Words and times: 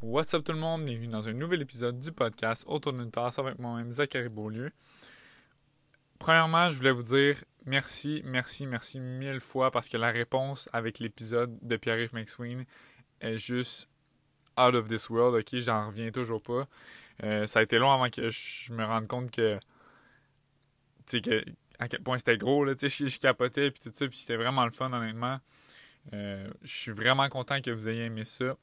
What's 0.00 0.32
up 0.32 0.44
tout 0.44 0.52
le 0.52 0.58
monde? 0.58 0.84
Bienvenue 0.84 1.08
dans 1.08 1.26
un 1.26 1.32
nouvel 1.32 1.60
épisode 1.60 1.98
du 1.98 2.12
podcast 2.12 2.64
Autour 2.68 2.92
d'une 2.92 3.10
tasse 3.10 3.40
avec 3.40 3.58
moi-même 3.58 3.90
Zachary 3.90 4.28
Beaulieu. 4.28 4.70
Premièrement, 6.20 6.70
je 6.70 6.76
voulais 6.76 6.92
vous 6.92 7.02
dire 7.02 7.42
merci, 7.66 8.22
merci, 8.24 8.68
merci 8.68 9.00
mille 9.00 9.40
fois 9.40 9.72
parce 9.72 9.88
que 9.88 9.96
la 9.96 10.12
réponse 10.12 10.68
avec 10.72 11.00
l'épisode 11.00 11.58
de 11.62 11.76
Pierre-Yves 11.76 12.14
McSween 12.14 12.64
est 13.20 13.38
juste 13.38 13.88
out 14.56 14.76
of 14.76 14.86
this 14.86 15.10
world, 15.10 15.34
ok? 15.34 15.58
J'en 15.58 15.88
reviens 15.88 16.12
toujours 16.12 16.42
pas. 16.42 16.68
Euh, 17.24 17.48
ça 17.48 17.58
a 17.58 17.62
été 17.64 17.78
long 17.78 17.90
avant 17.90 18.08
que 18.08 18.30
je 18.30 18.72
me 18.72 18.84
rende 18.84 19.08
compte 19.08 19.32
que, 19.32 19.58
tu 21.06 21.16
sais, 21.16 21.20
que, 21.20 21.44
à 21.80 21.88
quel 21.88 22.04
point 22.04 22.18
c'était 22.18 22.38
gros, 22.38 22.64
là, 22.64 22.76
tu 22.76 22.88
sais, 22.88 23.08
je, 23.08 23.18
capotais, 23.18 23.72
puis 23.72 23.80
tout 23.82 23.90
ça, 23.92 24.06
puis 24.06 24.16
c'était 24.16 24.36
vraiment 24.36 24.64
le 24.64 24.70
fun, 24.70 24.92
honnêtement. 24.92 25.40
Euh, 26.12 26.48
je 26.62 26.72
suis 26.72 26.92
vraiment 26.92 27.28
content 27.28 27.60
que 27.60 27.72
vous 27.72 27.88
ayez 27.88 28.04
aimé 28.04 28.22
ça. 28.22 28.56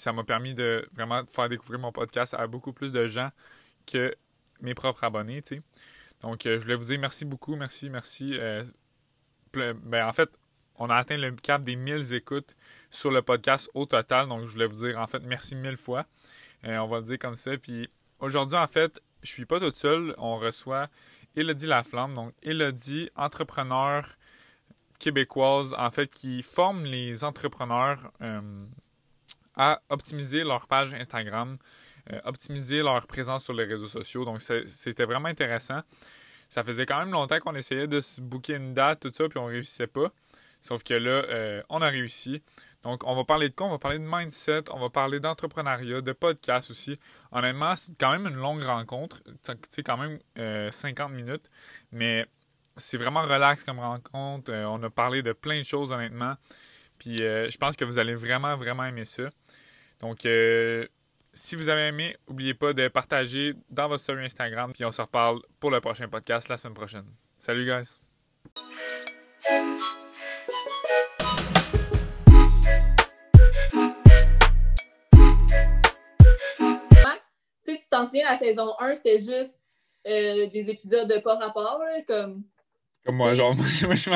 Ça 0.00 0.12
m'a 0.12 0.24
permis 0.24 0.54
de 0.54 0.88
vraiment 0.94 1.24
faire 1.26 1.48
découvrir 1.48 1.80
mon 1.80 1.92
podcast 1.92 2.34
à 2.34 2.46
beaucoup 2.46 2.72
plus 2.72 2.92
de 2.92 3.06
gens 3.06 3.30
que 3.86 4.14
mes 4.60 4.74
propres 4.74 5.04
abonnés, 5.04 5.42
tu 5.42 5.56
sais. 5.56 5.62
Donc, 6.22 6.44
euh, 6.46 6.58
je 6.58 6.64
voulais 6.64 6.74
vous 6.74 6.84
dire 6.84 7.00
merci 7.00 7.24
beaucoup, 7.24 7.56
merci, 7.56 7.88
merci. 7.88 8.38
ben, 9.52 10.06
en 10.06 10.12
fait, 10.12 10.30
on 10.80 10.88
a 10.88 10.96
atteint 10.96 11.18
le 11.18 11.30
cap 11.32 11.62
des 11.62 11.76
1000 11.76 12.14
écoutes 12.14 12.56
sur 12.88 13.10
le 13.10 13.20
podcast 13.20 13.70
au 13.74 13.84
total. 13.84 14.28
Donc, 14.28 14.46
je 14.46 14.50
voulais 14.50 14.66
vous 14.66 14.86
dire, 14.86 14.98
en 14.98 15.06
fait, 15.06 15.20
merci 15.20 15.54
mille 15.54 15.76
fois. 15.76 16.06
Euh, 16.64 16.78
on 16.78 16.86
va 16.86 17.00
le 17.00 17.04
dire 17.04 17.18
comme 17.18 17.34
ça. 17.34 17.56
Puis 17.58 17.88
aujourd'hui, 18.18 18.56
en 18.56 18.66
fait, 18.66 19.00
je 19.22 19.30
suis 19.30 19.44
pas 19.44 19.60
toute 19.60 19.76
seule. 19.76 20.14
On 20.16 20.38
reçoit 20.38 20.88
Elodie 21.36 21.66
Laflamme. 21.66 22.14
Donc, 22.14 22.32
Elodie, 22.42 23.10
entrepreneur 23.14 24.06
québécoise, 24.98 25.74
en 25.78 25.90
fait, 25.90 26.10
qui 26.10 26.42
forme 26.42 26.84
les 26.84 27.24
entrepreneurs 27.24 28.10
euh, 28.22 28.40
à 29.60 29.82
optimiser 29.88 30.44
leur 30.44 30.66
page 30.66 30.94
Instagram, 30.94 31.58
euh, 32.12 32.20
optimiser 32.24 32.82
leur 32.82 33.06
présence 33.06 33.44
sur 33.44 33.52
les 33.52 33.64
réseaux 33.64 33.88
sociaux. 33.88 34.24
Donc, 34.24 34.40
c'était 34.40 35.04
vraiment 35.04 35.28
intéressant. 35.28 35.80
Ça 36.48 36.64
faisait 36.64 36.86
quand 36.86 36.98
même 36.98 37.12
longtemps 37.12 37.38
qu'on 37.38 37.54
essayait 37.54 37.86
de 37.86 38.00
se 38.00 38.20
booker 38.20 38.54
une 38.54 38.74
date, 38.74 39.00
tout 39.00 39.12
ça, 39.12 39.28
puis 39.28 39.38
on 39.38 39.46
réussissait 39.46 39.86
pas. 39.86 40.10
Sauf 40.62 40.82
que 40.82 40.94
là, 40.94 41.62
on 41.68 41.80
a 41.80 41.88
réussi. 41.88 42.42
Donc, 42.82 43.02
on 43.04 43.14
va 43.14 43.24
parler 43.24 43.48
de 43.50 43.54
quoi? 43.54 43.66
On 43.66 43.70
va 43.70 43.78
parler 43.78 43.98
de 43.98 44.06
mindset, 44.06 44.64
on 44.70 44.78
va 44.78 44.88
parler 44.88 45.20
d'entrepreneuriat, 45.20 46.00
de 46.00 46.12
podcast 46.12 46.70
aussi. 46.70 46.96
Honnêtement, 47.30 47.76
c'est 47.76 47.92
quand 47.98 48.10
même 48.10 48.26
une 48.26 48.38
longue 48.38 48.62
rencontre. 48.62 49.22
C'est 49.68 49.82
quand 49.82 49.98
même 49.98 50.18
50 50.70 51.10
euh, 51.10 51.14
minutes. 51.14 51.50
Mais 51.92 52.26
c'est 52.76 52.96
vraiment 52.96 53.22
relax 53.22 53.64
comme 53.64 53.80
rencontre. 53.80 54.50
Euh, 54.50 54.64
on 54.64 54.82
a 54.82 54.88
parlé 54.88 55.22
de 55.22 55.32
plein 55.32 55.58
de 55.58 55.64
choses, 55.64 55.92
honnêtement. 55.92 56.36
Puis 57.00 57.16
euh, 57.22 57.50
je 57.50 57.58
pense 57.58 57.76
que 57.76 57.84
vous 57.84 57.98
allez 57.98 58.14
vraiment, 58.14 58.56
vraiment 58.56 58.84
aimer 58.84 59.06
ça. 59.06 59.24
Donc, 60.00 60.20
si 61.32 61.56
vous 61.56 61.68
avez 61.68 61.88
aimé, 61.88 62.16
n'oubliez 62.28 62.54
pas 62.54 62.72
de 62.72 62.86
partager 62.88 63.54
dans 63.68 63.88
votre 63.88 64.02
story 64.02 64.24
Instagram. 64.24 64.72
Puis 64.72 64.84
on 64.84 64.92
se 64.92 65.02
reparle 65.02 65.40
pour 65.58 65.70
le 65.70 65.80
prochain 65.80 66.08
podcast 66.08 66.48
la 66.48 66.56
semaine 66.56 66.74
prochaine. 66.74 67.06
Salut, 67.38 67.66
guys! 67.66 67.98
t'en 77.90 78.04
souviens, 78.04 78.30
la 78.30 78.38
saison 78.38 78.72
1, 78.78 78.94
c'était 78.94 79.18
juste 79.18 79.60
euh, 80.06 80.46
des 80.46 80.70
épisodes 80.70 81.08
de 81.08 81.18
pas 81.18 81.34
rapport, 81.34 81.80
comme. 82.06 82.44
Comme 83.04 83.16
moi, 83.16 83.34
genre, 83.34 83.54
moi, 83.56 83.66
je, 83.66 84.10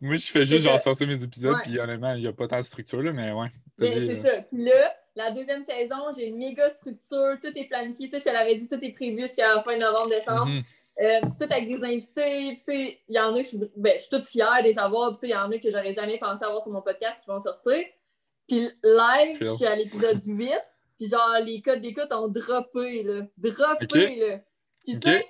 moi, 0.00 0.16
je 0.16 0.26
fais 0.30 0.44
juste 0.44 0.64
genre 0.64 0.80
sortir 0.80 1.06
mes 1.06 1.22
épisodes, 1.22 1.56
puis 1.62 1.78
honnêtement, 1.78 2.14
il 2.14 2.22
n'y 2.22 2.26
a 2.26 2.32
pas 2.32 2.48
tant 2.48 2.58
de 2.58 2.64
structure, 2.64 3.02
là, 3.02 3.12
mais 3.12 3.32
ouais. 3.32 3.48
c'est 3.78 4.22
ça. 4.22 4.42
Puis 4.42 4.64
là, 4.64 4.94
la 5.14 5.30
deuxième 5.30 5.62
saison, 5.62 5.96
j'ai 6.16 6.26
une 6.26 6.38
méga 6.38 6.68
structure, 6.70 7.38
tout 7.40 7.56
est 7.56 7.68
planifié. 7.68 8.08
Tu 8.08 8.18
sais, 8.18 8.18
je 8.18 8.24
te 8.24 8.30
l'avais 8.30 8.56
dit, 8.56 8.66
tout 8.66 8.82
est 8.82 8.92
prévu 8.92 9.22
jusqu'à 9.22 9.54
la 9.54 9.62
fin 9.62 9.76
novembre, 9.76 10.10
décembre. 10.10 10.46
Mm 10.46 10.62
tout 10.96 11.46
avec 11.50 11.68
des 11.68 11.82
invités. 11.84 12.54
Puis, 12.54 12.56
tu 12.56 12.64
sais, 12.64 12.98
il 13.08 13.14
y 13.14 13.18
en 13.18 13.34
a 13.34 13.38
que 13.38 13.42
je 13.42 13.48
suis, 13.48 13.58
ben, 13.76 13.94
je 13.96 14.00
suis 14.00 14.10
toute 14.10 14.26
fière 14.26 14.58
de 14.62 14.68
les 14.68 14.78
avoir. 14.78 15.10
Puis, 15.10 15.18
tu 15.18 15.20
sais, 15.20 15.28
il 15.28 15.30
y 15.30 15.36
en 15.36 15.50
a 15.50 15.58
que 15.58 15.70
j'aurais 15.70 15.92
jamais 15.92 16.18
pensé 16.18 16.44
avoir 16.44 16.62
sur 16.62 16.72
mon 16.72 16.82
podcast 16.82 17.20
qui 17.20 17.26
vont 17.26 17.40
sortir. 17.40 17.84
Puis, 18.46 18.68
live, 18.82 19.38
je 19.40 19.50
suis 19.54 19.66
à 19.66 19.74
l'épisode 19.74 20.20
8. 20.26 20.50
Puis 20.96 21.08
genre, 21.08 21.38
les 21.44 21.60
codes 21.60 21.80
d'écoute 21.80 22.12
ont 22.12 22.28
droppé, 22.28 23.02
là. 23.02 23.22
Droppé, 23.36 24.16
là. 24.16 24.40
Puis 24.84 24.98
tu 25.00 25.10
sais, 25.10 25.26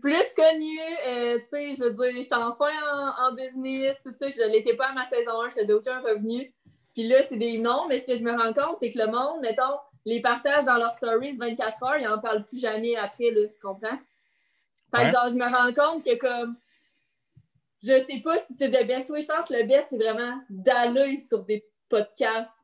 plus 0.00 0.32
connue, 0.34 0.80
euh, 1.06 1.38
tu 1.38 1.46
sais, 1.48 1.74
je 1.74 1.82
veux 1.82 1.92
dire, 1.92 2.22
j'étais 2.22 2.34
enfin 2.34 2.70
en, 2.92 3.28
en, 3.28 3.34
business, 3.34 4.00
tout 4.04 4.12
ça. 4.16 4.28
Je 4.30 4.50
l'étais 4.50 4.74
pas 4.74 4.88
à 4.88 4.92
ma 4.92 5.04
saison 5.04 5.42
1, 5.42 5.48
je 5.50 5.54
faisais 5.54 5.72
aucun 5.72 6.00
revenu. 6.00 6.52
Puis 6.92 7.06
là, 7.08 7.22
c'est 7.28 7.36
des 7.36 7.58
noms, 7.58 7.86
mais 7.88 7.98
ce 7.98 8.12
que 8.12 8.16
je 8.16 8.22
me 8.22 8.32
rends 8.32 8.52
compte, 8.52 8.78
c'est 8.78 8.90
que 8.90 8.98
le 8.98 9.06
monde, 9.06 9.40
mettons, 9.42 9.78
les 10.04 10.20
partage 10.20 10.64
dans 10.64 10.76
leurs 10.76 10.94
stories 10.94 11.32
24 11.32 11.82
heures, 11.82 11.96
ils 11.98 12.04
n'en 12.04 12.18
parlent 12.18 12.44
plus 12.44 12.60
jamais 12.60 12.96
après, 12.96 13.30
là, 13.30 13.48
tu 13.48 13.60
comprends? 13.60 13.98
Fait 14.94 15.06
que 15.06 15.12
genre, 15.12 15.28
je 15.28 15.34
me 15.34 15.44
rends 15.44 15.72
compte 15.72 16.04
que 16.04 16.14
comme 16.16 16.56
je 17.82 17.98
sais 17.98 18.20
pas 18.20 18.38
si 18.38 18.54
c'est 18.58 18.68
le 18.68 18.86
best. 18.86 19.10
Oui, 19.10 19.20
je 19.20 19.26
pense 19.26 19.46
que 19.46 19.54
le 19.54 19.66
best, 19.66 19.88
c'est 19.90 19.98
vraiment 19.98 20.40
d'aller 20.48 21.18
sur 21.18 21.44
des 21.44 21.64
podcasts 21.88 22.58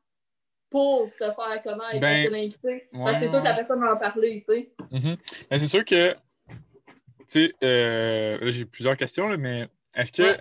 pour 0.69 1.07
se 1.07 1.17
faire 1.17 1.35
connaître 1.35 1.99
ben, 1.99 2.31
l'invité. 2.31 2.87
Parce 2.91 3.17
que 3.17 3.25
c'est 3.25 3.27
sûr 3.27 3.39
que 3.39 3.45
la 3.45 3.53
personne 3.53 3.81
va 3.81 3.93
en 3.93 3.97
parler, 3.97 4.43
tu 4.47 4.53
sais. 4.53 4.71
Mm 4.91 5.15
c'est 5.51 5.67
sûr 5.67 5.85
que, 5.85 6.15
tu 7.31 7.45
sais, 7.45 7.55
euh, 7.63 8.37
là, 8.41 8.51
j'ai 8.51 8.65
plusieurs 8.65 8.97
questions, 8.97 9.29
là, 9.29 9.37
mais 9.37 9.69
est-ce 9.95 10.11
que, 10.11 10.37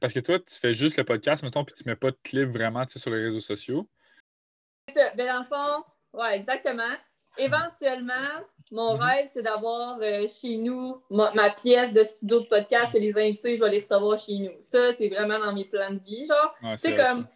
parce 0.00 0.14
que 0.14 0.20
toi, 0.20 0.38
tu 0.38 0.58
fais 0.58 0.72
juste 0.72 0.96
le 0.96 1.04
podcast, 1.04 1.42
mettons, 1.42 1.62
puis 1.62 1.74
tu 1.74 1.82
mets 1.86 1.96
pas 1.96 2.10
de 2.10 2.16
clip 2.22 2.48
vraiment, 2.48 2.86
sur 2.88 3.10
les 3.10 3.24
réseaux 3.24 3.40
sociaux? 3.40 3.86
Ça. 4.94 5.10
Ben, 5.14 5.26
dans 5.26 5.40
le 5.40 5.44
fond, 5.44 5.84
ouais, 6.18 6.36
exactement. 6.36 6.94
Éventuellement, 7.36 8.14
mon 8.70 8.96
mm-hmm. 8.96 9.00
rêve, 9.00 9.30
c'est 9.32 9.42
d'avoir 9.42 9.98
euh, 10.00 10.26
chez 10.26 10.56
nous 10.56 11.02
ma, 11.10 11.50
pièce 11.50 11.92
de 11.92 12.02
studio 12.02 12.40
de 12.40 12.46
podcast 12.46 12.92
que 12.92 12.98
les 12.98 13.14
invités, 13.18 13.56
je 13.56 13.60
vais 13.62 13.70
les 13.70 13.80
recevoir 13.80 14.18
chez 14.18 14.38
nous. 14.38 14.52
Ça, 14.62 14.90
c'est 14.92 15.08
vraiment 15.08 15.38
dans 15.38 15.52
mes 15.52 15.66
plans 15.66 15.90
de 15.90 16.00
vie, 16.02 16.24
genre. 16.24 16.78
c'est 16.78 16.94
comme 16.94 17.26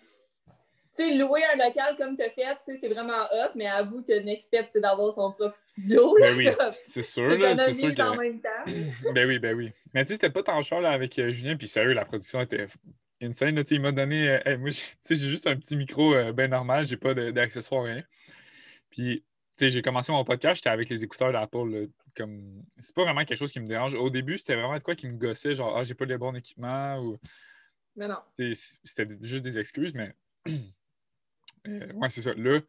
sais, 0.96 1.14
louer 1.14 1.42
un 1.52 1.56
local 1.56 1.96
comme 1.96 2.16
tu 2.16 2.22
as 2.22 2.30
fait, 2.30 2.56
c'est 2.76 2.88
vraiment 2.88 3.24
hot, 3.24 3.52
mais 3.54 3.66
avoue 3.66 4.02
que 4.02 4.18
Next 4.20 4.46
Step, 4.46 4.66
c'est 4.66 4.80
d'avoir 4.80 5.12
son 5.12 5.32
propre 5.32 5.54
studio. 5.54 6.16
Ben 6.20 6.36
oui, 6.36 6.48
c'est 6.86 7.02
sûr. 7.02 7.30
c'est 7.60 7.72
sûr 7.72 7.94
que... 7.94 8.02
en 8.02 8.16
même 8.16 8.40
temps. 8.40 8.64
ben 9.14 9.26
oui, 9.26 9.38
ben 9.38 9.56
oui. 9.56 9.70
Mais 9.94 10.04
tu 10.04 10.08
sais, 10.08 10.14
c'était 10.14 10.30
pas 10.30 10.42
tant 10.42 10.60
cher 10.62 10.80
là, 10.80 10.90
avec 10.90 11.18
euh, 11.18 11.32
Julien, 11.32 11.56
puis 11.56 11.68
sérieux, 11.68 11.92
la 11.92 12.04
production 12.04 12.40
était 12.40 12.66
insane. 13.20 13.54
Là, 13.54 13.62
il 13.70 13.80
m'a 13.80 13.92
donné. 13.92 14.40
Euh, 14.46 14.58
moi, 14.58 14.70
j'ai 15.08 15.16
juste 15.16 15.46
un 15.46 15.56
petit 15.56 15.76
micro 15.76 16.14
euh, 16.14 16.32
bien 16.32 16.48
normal, 16.48 16.86
j'ai 16.86 16.96
pas 16.96 17.14
d'accessoires, 17.14 17.84
rien. 17.84 18.02
Puis, 18.90 19.24
tu 19.58 19.66
sais, 19.66 19.70
j'ai 19.70 19.82
commencé 19.82 20.12
mon 20.12 20.24
podcast, 20.24 20.56
j'étais 20.56 20.70
avec 20.70 20.88
les 20.88 21.04
écouteurs 21.04 21.32
d'Apple. 21.32 21.88
Comme... 22.16 22.62
C'est 22.78 22.94
pas 22.94 23.04
vraiment 23.04 23.24
quelque 23.24 23.38
chose 23.38 23.52
qui 23.52 23.60
me 23.60 23.68
dérange. 23.68 23.94
Au 23.94 24.08
début, 24.10 24.38
c'était 24.38 24.54
vraiment 24.54 24.78
de 24.78 24.82
quoi 24.82 24.94
qui 24.94 25.08
me 25.08 25.18
gossait, 25.18 25.54
genre, 25.54 25.76
ah, 25.76 25.84
j'ai 25.84 25.94
pas 25.94 26.04
le 26.04 26.16
bon 26.16 26.34
équipement 26.34 26.98
ou. 26.98 27.18
Mais 27.96 28.08
non. 28.08 28.18
C'était 28.54 29.06
juste 29.20 29.42
des 29.42 29.58
excuses, 29.58 29.94
mais. 29.94 30.14
Euh, 31.68 31.92
ouais, 31.94 32.08
c'est 32.08 32.22
ça. 32.22 32.32
Là, 32.34 32.60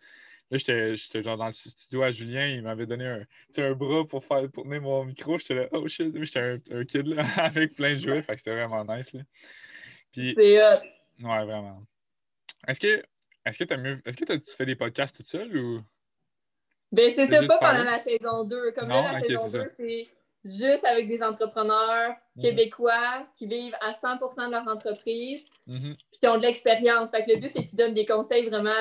là 0.51 0.57
j'étais 0.57 1.23
genre 1.23 1.37
dans 1.37 1.47
le 1.47 1.53
studio 1.53 2.03
à 2.03 2.11
Julien, 2.11 2.47
il 2.47 2.61
m'avait 2.61 2.85
donné 2.85 3.05
un, 3.05 3.25
un 3.57 3.73
bras 3.73 4.05
pour 4.05 4.23
faire 4.23 4.49
pour 4.49 4.63
tenir 4.63 4.81
mon 4.81 5.05
micro. 5.05 5.37
J'étais 5.39 5.55
là, 5.55 5.67
oh 5.71 5.87
shit, 5.87 6.11
j'étais 6.23 6.39
un, 6.39 6.59
un, 6.71 6.85
kid 6.85 7.07
là, 7.07 7.25
avec 7.37 7.75
plein 7.75 7.93
de 7.93 7.99
jouets, 7.99 8.21
fait 8.21 8.33
que 8.33 8.39
c'était 8.39 8.55
vraiment 8.55 8.85
nice. 8.85 9.13
Là. 9.13 9.21
Puis, 10.11 10.33
c'est 10.35 10.61
euh... 10.61 10.77
Ouais, 11.19 11.45
vraiment. 11.45 11.83
Est-ce 12.67 12.79
que 12.79 13.03
est-ce 13.45 13.63
que, 13.63 13.73
as 13.73 13.77
mieux... 13.77 14.01
est-ce 14.05 14.17
que 14.17 14.33
tu 14.33 14.55
fais 14.55 14.65
des 14.65 14.75
podcasts 14.75 15.15
tout 15.15 15.25
seul 15.25 15.55
ou? 15.57 15.81
Ben, 16.91 17.09
c'est 17.13 17.25
ça, 17.25 17.45
pas 17.45 17.57
pendant 17.57 17.83
la 17.83 17.99
saison 17.99 18.43
2. 18.43 18.71
Comme 18.71 18.89
là, 18.89 19.13
la 19.13 19.21
saison 19.21 19.49
2, 19.49 19.67
c'est 19.75 20.07
juste 20.43 20.85
avec 20.85 21.07
des 21.07 21.23
entrepreneurs 21.23 22.15
mhm. 22.35 22.41
québécois 22.41 23.27
qui 23.35 23.47
vivent 23.47 23.75
à 23.81 23.91
100% 23.91 24.47
de 24.47 24.51
leur 24.51 24.67
entreprise, 24.67 25.43
mm 25.65 25.93
puis 26.11 26.19
qui 26.19 26.27
ont 26.27 26.37
de 26.37 26.43
l'expérience. 26.43 27.11
Fait 27.11 27.23
que 27.23 27.31
le 27.31 27.37
but, 27.37 27.49
c'est 27.49 27.63
qu'ils 27.63 27.77
donnent 27.77 27.93
des 27.93 28.05
conseils 28.05 28.47
vraiment 28.47 28.71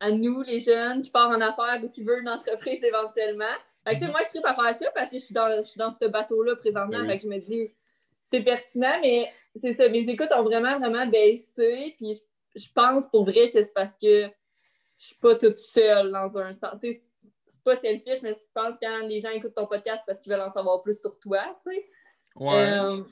à 0.00 0.10
nous, 0.10 0.42
les 0.42 0.60
jeunes, 0.60 1.02
qui 1.02 1.10
partent 1.10 1.34
en 1.34 1.40
affaires 1.40 1.80
ou 1.84 1.88
qui 1.88 2.02
veulent 2.02 2.22
une 2.22 2.28
entreprise 2.28 2.82
éventuellement. 2.84 3.44
Fait 3.86 3.98
que, 3.98 4.04
mhm. 4.04 4.10
moi, 4.10 4.20
je 4.24 4.30
tripe 4.30 4.44
à 4.44 4.54
faire 4.54 4.74
ça 4.74 4.90
parce 4.94 5.10
que 5.10 5.18
je 5.18 5.24
suis 5.24 5.34
dans, 5.34 5.62
je 5.62 5.78
dans 5.78 5.90
ce 5.90 6.06
bateau-là 6.06 6.56
présentement. 6.56 7.00
Ben 7.00 7.06
fait 7.06 7.18
que 7.18 7.24
je 7.24 7.28
me 7.28 7.38
dis, 7.38 7.70
c'est 8.24 8.42
pertinent, 8.42 8.98
mais 9.02 9.30
c'est 9.54 9.72
ça. 9.72 9.88
Mes 9.88 10.08
écoutes 10.08 10.32
ont 10.36 10.42
vraiment, 10.42 10.78
vraiment 10.78 11.06
baissé. 11.06 11.94
Puis 11.96 12.20
je, 12.54 12.66
pense 12.74 13.08
pour 13.08 13.24
vrai 13.24 13.50
que 13.50 13.62
c'est 13.62 13.74
parce 13.74 13.94
que 13.94 14.24
je 14.98 15.06
suis 15.06 15.16
pas 15.16 15.34
toute 15.34 15.58
seule 15.58 16.12
dans 16.12 16.38
un 16.38 16.52
sens 16.52 16.80
c'est 17.50 17.62
pas 17.62 17.76
selfish, 17.76 18.22
mais 18.22 18.34
je 18.34 18.40
pense 18.54 18.76
que 18.76 18.86
quand 18.86 19.06
les 19.06 19.20
gens 19.20 19.30
écoutent 19.30 19.54
ton 19.54 19.66
podcast 19.66 20.02
parce 20.06 20.18
qu'ils 20.20 20.32
veulent 20.32 20.42
en 20.42 20.50
savoir 20.50 20.82
plus 20.82 20.98
sur 20.98 21.18
toi, 21.18 21.40
tu 21.62 21.72
sais. 21.72 21.86
Ouais. 22.36 22.54
Euh, 22.54 23.02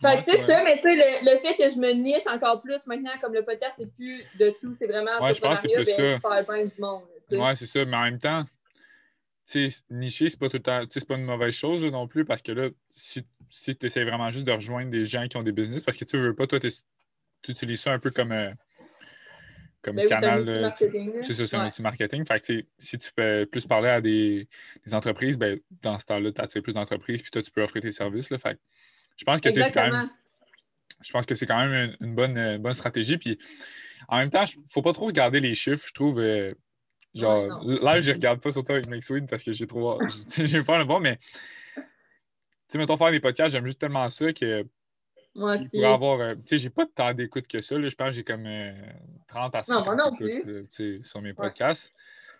fait 0.00 0.16
que 0.18 0.24
c'est 0.24 0.46
ça, 0.46 0.62
mais 0.64 0.76
tu 0.80 0.88
sais, 0.88 1.20
le, 1.22 1.36
fait 1.38 1.54
que 1.54 1.68
je 1.68 1.78
me 1.78 1.92
niche 1.92 2.26
encore 2.26 2.62
plus 2.62 2.86
maintenant, 2.86 3.10
comme 3.20 3.34
le 3.34 3.44
podcast, 3.44 3.74
c'est 3.78 3.92
plus 3.94 4.24
de 4.38 4.54
tout, 4.60 4.74
c'est 4.74 4.86
vraiment 4.86 5.20
ouais, 5.20 5.34
je 5.34 5.40
pense 5.40 5.60
que 5.60 5.68
c'est 5.68 5.74
plus 5.74 5.84
ben, 5.84 6.20
ça. 6.22 6.44
Faire 6.44 6.66
du 6.66 6.80
monde. 6.80 7.02
Ouais, 7.32 7.56
c'est 7.56 7.66
ça, 7.66 7.84
mais 7.84 7.96
en 7.96 8.04
même 8.04 8.18
temps, 8.18 8.44
tu 9.46 9.70
sais, 9.70 9.82
nicher, 9.90 10.30
c'est 10.30 10.38
pas 10.38 10.48
tout 10.48 10.56
le 10.56 10.62
temps, 10.62 10.82
c'est 10.88 11.06
pas 11.06 11.16
une 11.16 11.24
mauvaise 11.24 11.54
chose 11.54 11.84
non 11.84 12.08
plus, 12.08 12.24
parce 12.24 12.40
que 12.40 12.52
là, 12.52 12.68
si, 12.94 13.26
si 13.50 13.76
tu 13.76 13.86
essaies 13.86 14.04
vraiment 14.04 14.30
juste 14.30 14.46
de 14.46 14.52
rejoindre 14.52 14.90
des 14.90 15.04
gens 15.04 15.26
qui 15.28 15.36
ont 15.36 15.42
des 15.42 15.52
business, 15.52 15.82
parce 15.82 15.98
que 15.98 16.04
tu 16.04 16.16
veux 16.16 16.34
pas, 16.34 16.46
toi, 16.46 16.58
tu 16.60 16.70
utilises 17.48 17.80
ça 17.80 17.92
un 17.92 17.98
peu 17.98 18.10
comme. 18.10 18.32
Euh, 18.32 18.52
comme 19.82 19.96
Ben 19.96 20.02
oui, 20.02 20.08
c'est 20.08 20.14
un 20.14 20.20
canal. 20.20 20.72
C'est 21.22 21.34
ça, 21.34 21.46
c'est 21.46 21.56
un 21.56 21.66
outil 21.68 21.82
marketing. 21.82 22.24
Fait 22.26 22.40
que, 22.40 22.62
si 22.78 22.98
tu 22.98 23.10
peux 23.12 23.46
plus 23.50 23.66
parler 23.66 23.88
à 23.88 24.00
des, 24.00 24.48
des 24.84 24.94
entreprises, 24.94 25.38
ben, 25.38 25.58
dans 25.82 25.98
ce 25.98 26.04
temps-là, 26.06 26.32
tu 26.32 26.40
attires 26.40 26.62
plus 26.62 26.72
d'entreprises, 26.72 27.22
puis 27.22 27.30
toi, 27.30 27.42
tu 27.42 27.50
peux 27.50 27.62
offrir 27.62 27.82
tes 27.82 27.92
services. 27.92 28.30
Là, 28.30 28.38
fait 28.38 28.54
que 28.54 28.60
je 29.16 29.24
pense 29.24 29.40
que 29.40 29.52
c'est 29.52 29.72
quand 29.72 29.90
même 29.90 30.10
je 31.02 31.12
pense 31.12 31.26
que 31.26 31.34
c'est 31.34 31.46
quand 31.46 31.58
même 31.58 31.96
une, 32.00 32.08
une 32.08 32.14
bonne, 32.14 32.36
euh, 32.36 32.58
bonne 32.58 32.74
stratégie. 32.74 33.16
Puis 33.16 33.38
en 34.08 34.18
même 34.18 34.30
temps, 34.30 34.44
il 34.44 34.58
ne 34.58 34.64
faut 34.70 34.82
pas 34.82 34.92
trop 34.92 35.06
regarder 35.06 35.40
les 35.40 35.54
chiffres, 35.54 35.86
je 35.86 35.92
trouve. 35.94 36.20
euh, 36.20 36.54
genre, 37.14 37.64
Ouais, 37.64 37.78
là, 37.82 38.00
je 38.00 38.10
ne 38.10 38.16
regarde 38.16 38.40
pas 38.40 38.52
surtout 38.52 38.72
avec 38.72 38.88
McSween 38.88 39.26
parce 39.26 39.42
que 39.42 39.52
j'ai 39.52 39.66
trop. 39.66 39.98
j'ai 40.36 40.62
peur 40.62 40.78
le 40.78 40.84
bon, 40.84 41.00
mais 41.00 41.16
tu 41.76 41.82
sais, 42.68 42.78
mettons, 42.78 42.96
faire 42.96 43.10
des 43.10 43.20
podcasts, 43.20 43.52
j'aime 43.52 43.66
juste 43.66 43.80
tellement 43.80 44.08
ça 44.10 44.32
que 44.32 44.66
Moi 45.34 45.54
aussi. 45.54 45.84
avoir. 45.84 46.20
euh, 46.20 46.34
tu 46.34 46.42
sais, 46.46 46.58
j'ai 46.58 46.70
pas 46.70 46.86
tant 46.86 47.14
d'écoute 47.14 47.46
que 47.46 47.60
ça. 47.60 47.78
Là, 47.78 47.88
je 47.88 47.94
pense 47.94 48.08
que 48.08 48.14
j'ai 48.14 48.24
comme 48.24 48.46
euh, 48.46 48.72
30 49.28 49.54
à 49.54 49.62
50 49.62 49.86
moi 49.86 49.94
non 49.94 50.16
plus. 50.16 50.66
sur 51.02 51.22
mes 51.22 51.34
podcasts. 51.34 51.92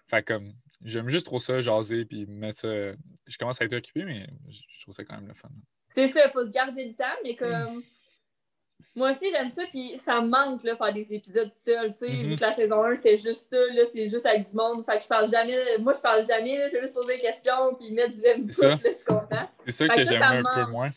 Fait 0.07 0.25
comme, 0.25 0.53
j'aime 0.85 1.09
juste 1.09 1.27
trop 1.27 1.39
ça, 1.39 1.63
jaser, 1.63 2.05
puis 2.05 2.27
mettre 2.27 2.61
ça. 2.61 2.69
Je 3.27 3.39
commence 3.39 3.61
à 3.61 3.65
être 3.65 3.75
occupé, 3.75 4.05
mais 4.05 4.27
je 4.49 4.81
trouve 4.81 4.95
ça 4.95 5.05
quand 5.05 5.15
même 5.15 5.29
le 5.29 5.35
fun. 5.35 5.49
C'est 5.91 6.07
ça, 6.07 6.27
il 6.27 6.31
faut 6.33 6.45
se 6.45 6.51
garder 6.51 6.87
le 6.87 6.95
temps, 6.95 7.17
mais 7.25 7.37
comme. 7.37 7.83
Moi 8.97 9.11
aussi, 9.11 9.31
j'aime 9.31 9.51
ça, 9.51 9.63
puis 9.71 9.97
ça 9.99 10.21
me 10.21 10.29
manque, 10.29 10.65
là, 10.65 10.75
faire 10.75 10.93
des 10.93 11.13
épisodes 11.13 11.53
seuls, 11.55 11.93
tu 11.93 12.07
sais. 12.07 12.13
Vu 12.13 12.35
que 12.35 12.41
la 12.41 12.53
saison 12.53 12.83
1, 12.83 12.97
c'était 12.97 13.17
juste 13.17 13.49
ça, 13.51 13.59
là, 13.73 13.85
c'est 13.85 14.09
juste 14.09 14.27
avec 14.27 14.49
du 14.49 14.57
monde. 14.57 14.85
Fait 14.85 14.97
que 14.97 15.05
je 15.05 15.09
parle 15.09 15.31
jamais. 15.31 15.79
Moi, 15.79 15.93
je 15.93 16.01
parle 16.01 16.27
jamais, 16.27 16.59
là, 16.59 16.67
je 16.67 16.73
vais 16.73 16.81
juste 16.81 16.95
poser 16.95 17.17
des 17.17 17.21
questions, 17.21 17.75
puis 17.79 17.93
mettre 17.93 18.13
du 18.13 18.23
là, 18.23 18.77
tu 18.79 19.05
comprends? 19.07 19.51
C'est 19.67 19.73
ça 19.73 19.87
Fait 19.87 20.05
que 20.05 20.09
j'aime 20.09 20.23
un 20.23 20.65
peu 20.65 20.71
moins. 20.73 20.91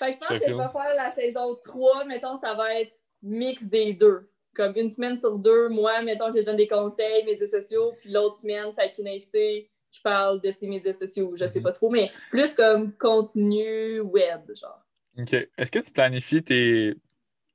Fait 0.00 0.06
que 0.06 0.12
je 0.14 0.18
pense 0.18 0.28
que 0.28 0.50
je 0.50 0.56
vais 0.56 0.72
faire 0.72 0.94
la 0.96 1.10
saison 1.12 1.54
3, 1.62 2.04
mettons, 2.06 2.34
ça 2.36 2.54
va 2.54 2.80
être 2.80 2.92
mix 3.22 3.64
des 3.64 3.92
deux. 3.92 4.28
Comme 4.54 4.72
une 4.74 4.90
semaine 4.90 5.16
sur 5.16 5.38
deux, 5.38 5.68
moi, 5.68 6.02
mettons, 6.02 6.32
je 6.34 6.42
donne 6.42 6.56
des 6.56 6.66
conseils, 6.66 7.24
médias 7.24 7.46
sociaux, 7.46 7.92
puis 8.00 8.10
l'autre 8.10 8.38
semaine, 8.38 8.72
ça 8.72 8.82
va 8.82 8.86
être 8.86 8.98
une 8.98 9.06
invitée, 9.08 9.70
je 9.92 10.00
parle 10.02 10.40
de 10.40 10.50
ses 10.50 10.66
médias 10.66 10.92
sociaux, 10.94 11.34
je 11.36 11.46
sais 11.46 11.60
Mhm. 11.60 11.64
pas 11.64 11.72
trop, 11.72 11.90
mais 11.90 12.10
plus 12.30 12.54
comme 12.54 12.92
contenu 12.96 14.00
web, 14.00 14.40
genre. 14.56 14.82
OK. 15.18 15.34
Est-ce 15.34 15.70
que 15.70 15.78
tu 15.80 15.90
planifies 15.92 16.42
tes, 16.42 16.94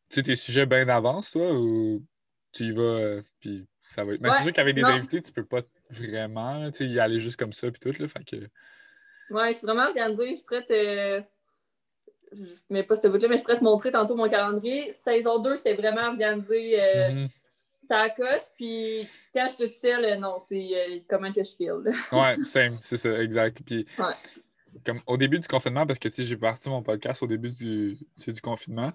tes 0.09 0.35
sujets 0.35 0.65
bien 0.65 0.85
d'avance, 0.85 1.31
toi, 1.31 1.51
ou 1.51 2.01
tu 2.53 2.65
y 2.65 2.71
vas, 2.71 2.81
euh, 2.83 3.21
puis 3.41 3.65
ça 3.81 4.03
va 4.05 4.13
être... 4.13 4.21
Mais 4.21 4.31
c'est 4.31 4.43
sûr 4.43 4.53
qu'avec 4.53 4.75
des 4.75 4.81
non. 4.83 4.89
invités, 4.89 5.21
tu 5.21 5.31
peux 5.33 5.45
pas 5.45 5.61
vraiment 5.89 6.69
tu 6.71 6.85
y 6.85 6.99
aller 6.99 7.19
juste 7.19 7.37
comme 7.37 7.53
ça, 7.53 7.69
puis 7.71 7.79
tout, 7.79 8.01
là, 8.01 8.07
fait 8.07 8.23
que... 8.23 8.35
Ouais, 9.33 9.47
je 9.51 9.57
suis 9.57 9.65
vraiment 9.65 9.87
organisée, 9.87 10.29
je 10.29 10.35
suis 10.35 10.43
prête. 10.45 10.69
euh, 10.71 11.21
Je 12.31 12.43
mets 12.69 12.83
pas 12.83 12.95
ce 12.95 13.07
bout-là, 13.07 13.27
mais 13.27 13.37
je 13.37 13.43
pourrais 13.43 13.59
te 13.59 13.63
montrer 13.63 13.91
tantôt 13.91 14.15
mon 14.15 14.27
calendrier. 14.27 14.91
Saison 14.91 15.39
2, 15.39 15.55
c'était 15.57 15.75
vraiment 15.75 16.07
organisé. 16.07 16.81
euh, 16.81 17.11
Mhm. 17.11 17.27
Ça 17.87 18.09
coche, 18.09 18.41
puis 18.55 19.07
quand 19.31 19.47
je 19.47 19.71
seule, 19.71 20.05
euh, 20.05 20.15
non, 20.15 20.37
c'est 20.39 20.69
euh, 20.73 20.99
comment 21.07 21.31
que 21.31 21.43
je 21.43 21.51
file. 21.55 21.81
là. 21.83 21.91
Ouais, 22.39 22.43
same, 22.43 22.79
c'est 22.81 22.97
ça, 22.97 23.21
exact. 23.21 23.61
Puis, 23.63 23.85
Ouais. 23.99 24.13
comme 24.83 25.01
au 25.05 25.17
début 25.17 25.37
du 25.37 25.47
confinement, 25.47 25.85
parce 25.85 25.99
que, 25.99 26.09
j'ai 26.11 26.35
parti 26.35 26.67
mon 26.67 26.81
podcast 26.81 27.21
au 27.21 27.27
début 27.27 27.51
du, 27.51 27.95
du 28.17 28.41
confinement, 28.41 28.91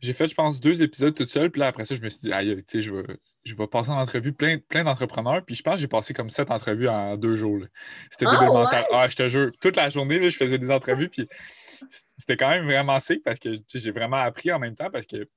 j'ai 0.00 0.12
fait, 0.12 0.28
je 0.28 0.34
pense, 0.34 0.60
deux 0.60 0.82
épisodes 0.82 1.14
toute 1.16 1.30
seule, 1.30 1.50
puis 1.50 1.60
là, 1.60 1.68
après 1.68 1.84
ça, 1.84 1.94
je 1.96 2.00
me 2.00 2.08
suis 2.08 2.20
dit, 2.20 2.32
aïe, 2.32 2.54
tu 2.58 2.64
sais, 2.68 2.82
je 2.82 2.94
vais, 2.94 3.02
je 3.44 3.54
vais 3.56 3.66
passer 3.66 3.90
en 3.90 3.98
entrevue 3.98 4.32
plein, 4.32 4.58
plein 4.58 4.84
d'entrepreneurs, 4.84 5.44
puis 5.44 5.54
je 5.56 5.62
pense 5.62 5.74
que 5.76 5.80
j'ai 5.80 5.88
passé 5.88 6.14
comme 6.14 6.30
sept 6.30 6.50
entrevues 6.50 6.88
en 6.88 7.16
deux 7.16 7.34
jours. 7.34 7.62
C'était 8.10 8.26
Ah, 8.26 8.30
débile 8.32 8.48
ouais? 8.50 8.54
mental. 8.62 8.84
Ah, 8.92 9.08
je 9.08 9.16
te 9.16 9.28
jure, 9.28 9.50
toute 9.60 9.74
la 9.76 9.88
journée, 9.88 10.18
là, 10.20 10.28
je 10.28 10.36
faisais 10.36 10.58
des 10.58 10.70
entrevues, 10.70 11.08
puis 11.08 11.28
c'était 11.90 12.36
quand 12.36 12.50
même 12.50 12.64
vraiment 12.64 12.98
sick, 13.00 13.22
parce 13.22 13.38
que, 13.38 13.54
j'ai 13.74 13.90
vraiment 13.90 14.16
appris 14.18 14.52
en 14.52 14.58
même 14.58 14.74
temps, 14.74 14.90
parce 14.90 15.06
que, 15.06 15.28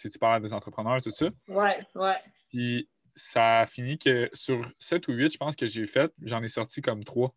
tu 0.00 0.18
parles 0.18 0.36
à 0.36 0.40
des 0.40 0.52
entrepreneurs, 0.52 1.00
tout 1.02 1.10
ça. 1.10 1.28
Ouais, 1.48 1.78
ouais. 1.94 2.16
Puis 2.48 2.88
ça 3.14 3.60
a 3.60 3.66
fini 3.66 3.98
que 3.98 4.28
sur 4.32 4.60
7 4.78 5.08
ou 5.08 5.12
8, 5.12 5.32
je 5.32 5.36
pense 5.38 5.56
que 5.56 5.66
j'ai 5.66 5.86
fait, 5.86 6.12
j'en 6.22 6.42
ai 6.42 6.48
sorti 6.48 6.82
comme 6.82 7.04
3. 7.04 7.32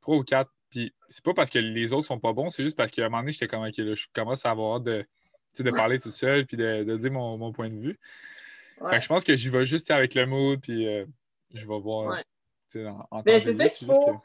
3 0.00 0.16
ou 0.16 0.22
4. 0.22 0.50
Puis 0.70 0.92
c'est 1.08 1.22
pas 1.24 1.34
parce 1.34 1.50
que 1.50 1.58
les 1.58 1.92
autres 1.92 2.06
sont 2.06 2.18
pas 2.18 2.32
bons, 2.32 2.50
c'est 2.50 2.64
juste 2.64 2.76
parce 2.76 2.90
qu'à 2.90 3.02
un 3.06 3.08
moment 3.08 3.20
donné, 3.22 3.32
j'étais 3.32 3.46
comme, 3.46 3.64
OK, 3.64 3.76
là, 3.76 3.94
je 3.94 4.06
commence 4.12 4.44
à 4.44 4.50
avoir 4.50 4.80
de, 4.80 5.06
de 5.58 5.70
parler 5.70 6.00
toute 6.00 6.14
seule 6.14 6.46
puis 6.46 6.56
de, 6.56 6.82
de 6.84 6.96
dire 6.96 7.12
mon, 7.12 7.38
mon 7.38 7.52
point 7.52 7.70
de 7.70 7.78
vue. 7.78 7.98
Fait 8.88 8.96
que 8.96 9.02
je 9.02 9.08
pense 9.08 9.22
que 9.24 9.36
j'y 9.36 9.48
vais 9.50 9.64
juste 9.66 9.90
avec 9.92 10.14
le 10.14 10.26
mood, 10.26 10.60
puis 10.60 10.86
euh, 10.88 11.06
je 11.54 11.66
vais 11.66 11.78
voir. 11.78 12.08
Ouais. 12.74 12.84
En, 12.86 13.06
en 13.12 13.22
Ben, 13.22 13.38
c'est 13.40 13.52
ça 13.54 13.68
qu'il 13.68 13.86
faut. 13.86 13.92
que- 14.04 14.18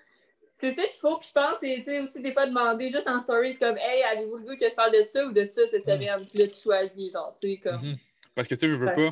C'est 0.59 0.71
ça 0.71 0.83
qu'il 0.83 0.99
faut, 0.99 1.17
puis 1.17 1.29
je 1.29 1.33
pense, 1.33 1.55
c'est 1.61 2.01
aussi 2.01 2.21
des 2.21 2.33
fois 2.33 2.45
demander 2.45 2.89
juste 2.89 3.07
en 3.07 3.17
stories 3.21 3.57
comme 3.57 3.77
Hey, 3.77 4.03
avez-vous 4.03 4.37
le 4.39 4.43
goût 4.43 4.57
que 4.57 4.69
je 4.69 4.75
parle 4.75 4.91
de 4.91 5.03
ça 5.03 5.25
ou 5.25 5.31
de 5.31 5.45
ça 5.45 5.65
cette 5.67 5.87
Mm. 5.87 6.01
semaine? 6.01 6.25
Puis 6.29 6.39
là, 6.39 6.47
tu 6.47 6.59
choisis, 6.61 7.13
genre, 7.13 7.33
tu 7.41 7.47
sais, 7.51 7.57
comme. 7.57 7.81
Mhm. 7.81 7.97
Parce 8.35 8.45
que 8.49 8.55
tu 8.55 8.61
sais, 8.61 8.67
veux, 8.67 8.75
veux 8.75 8.93
pas, 8.93 9.09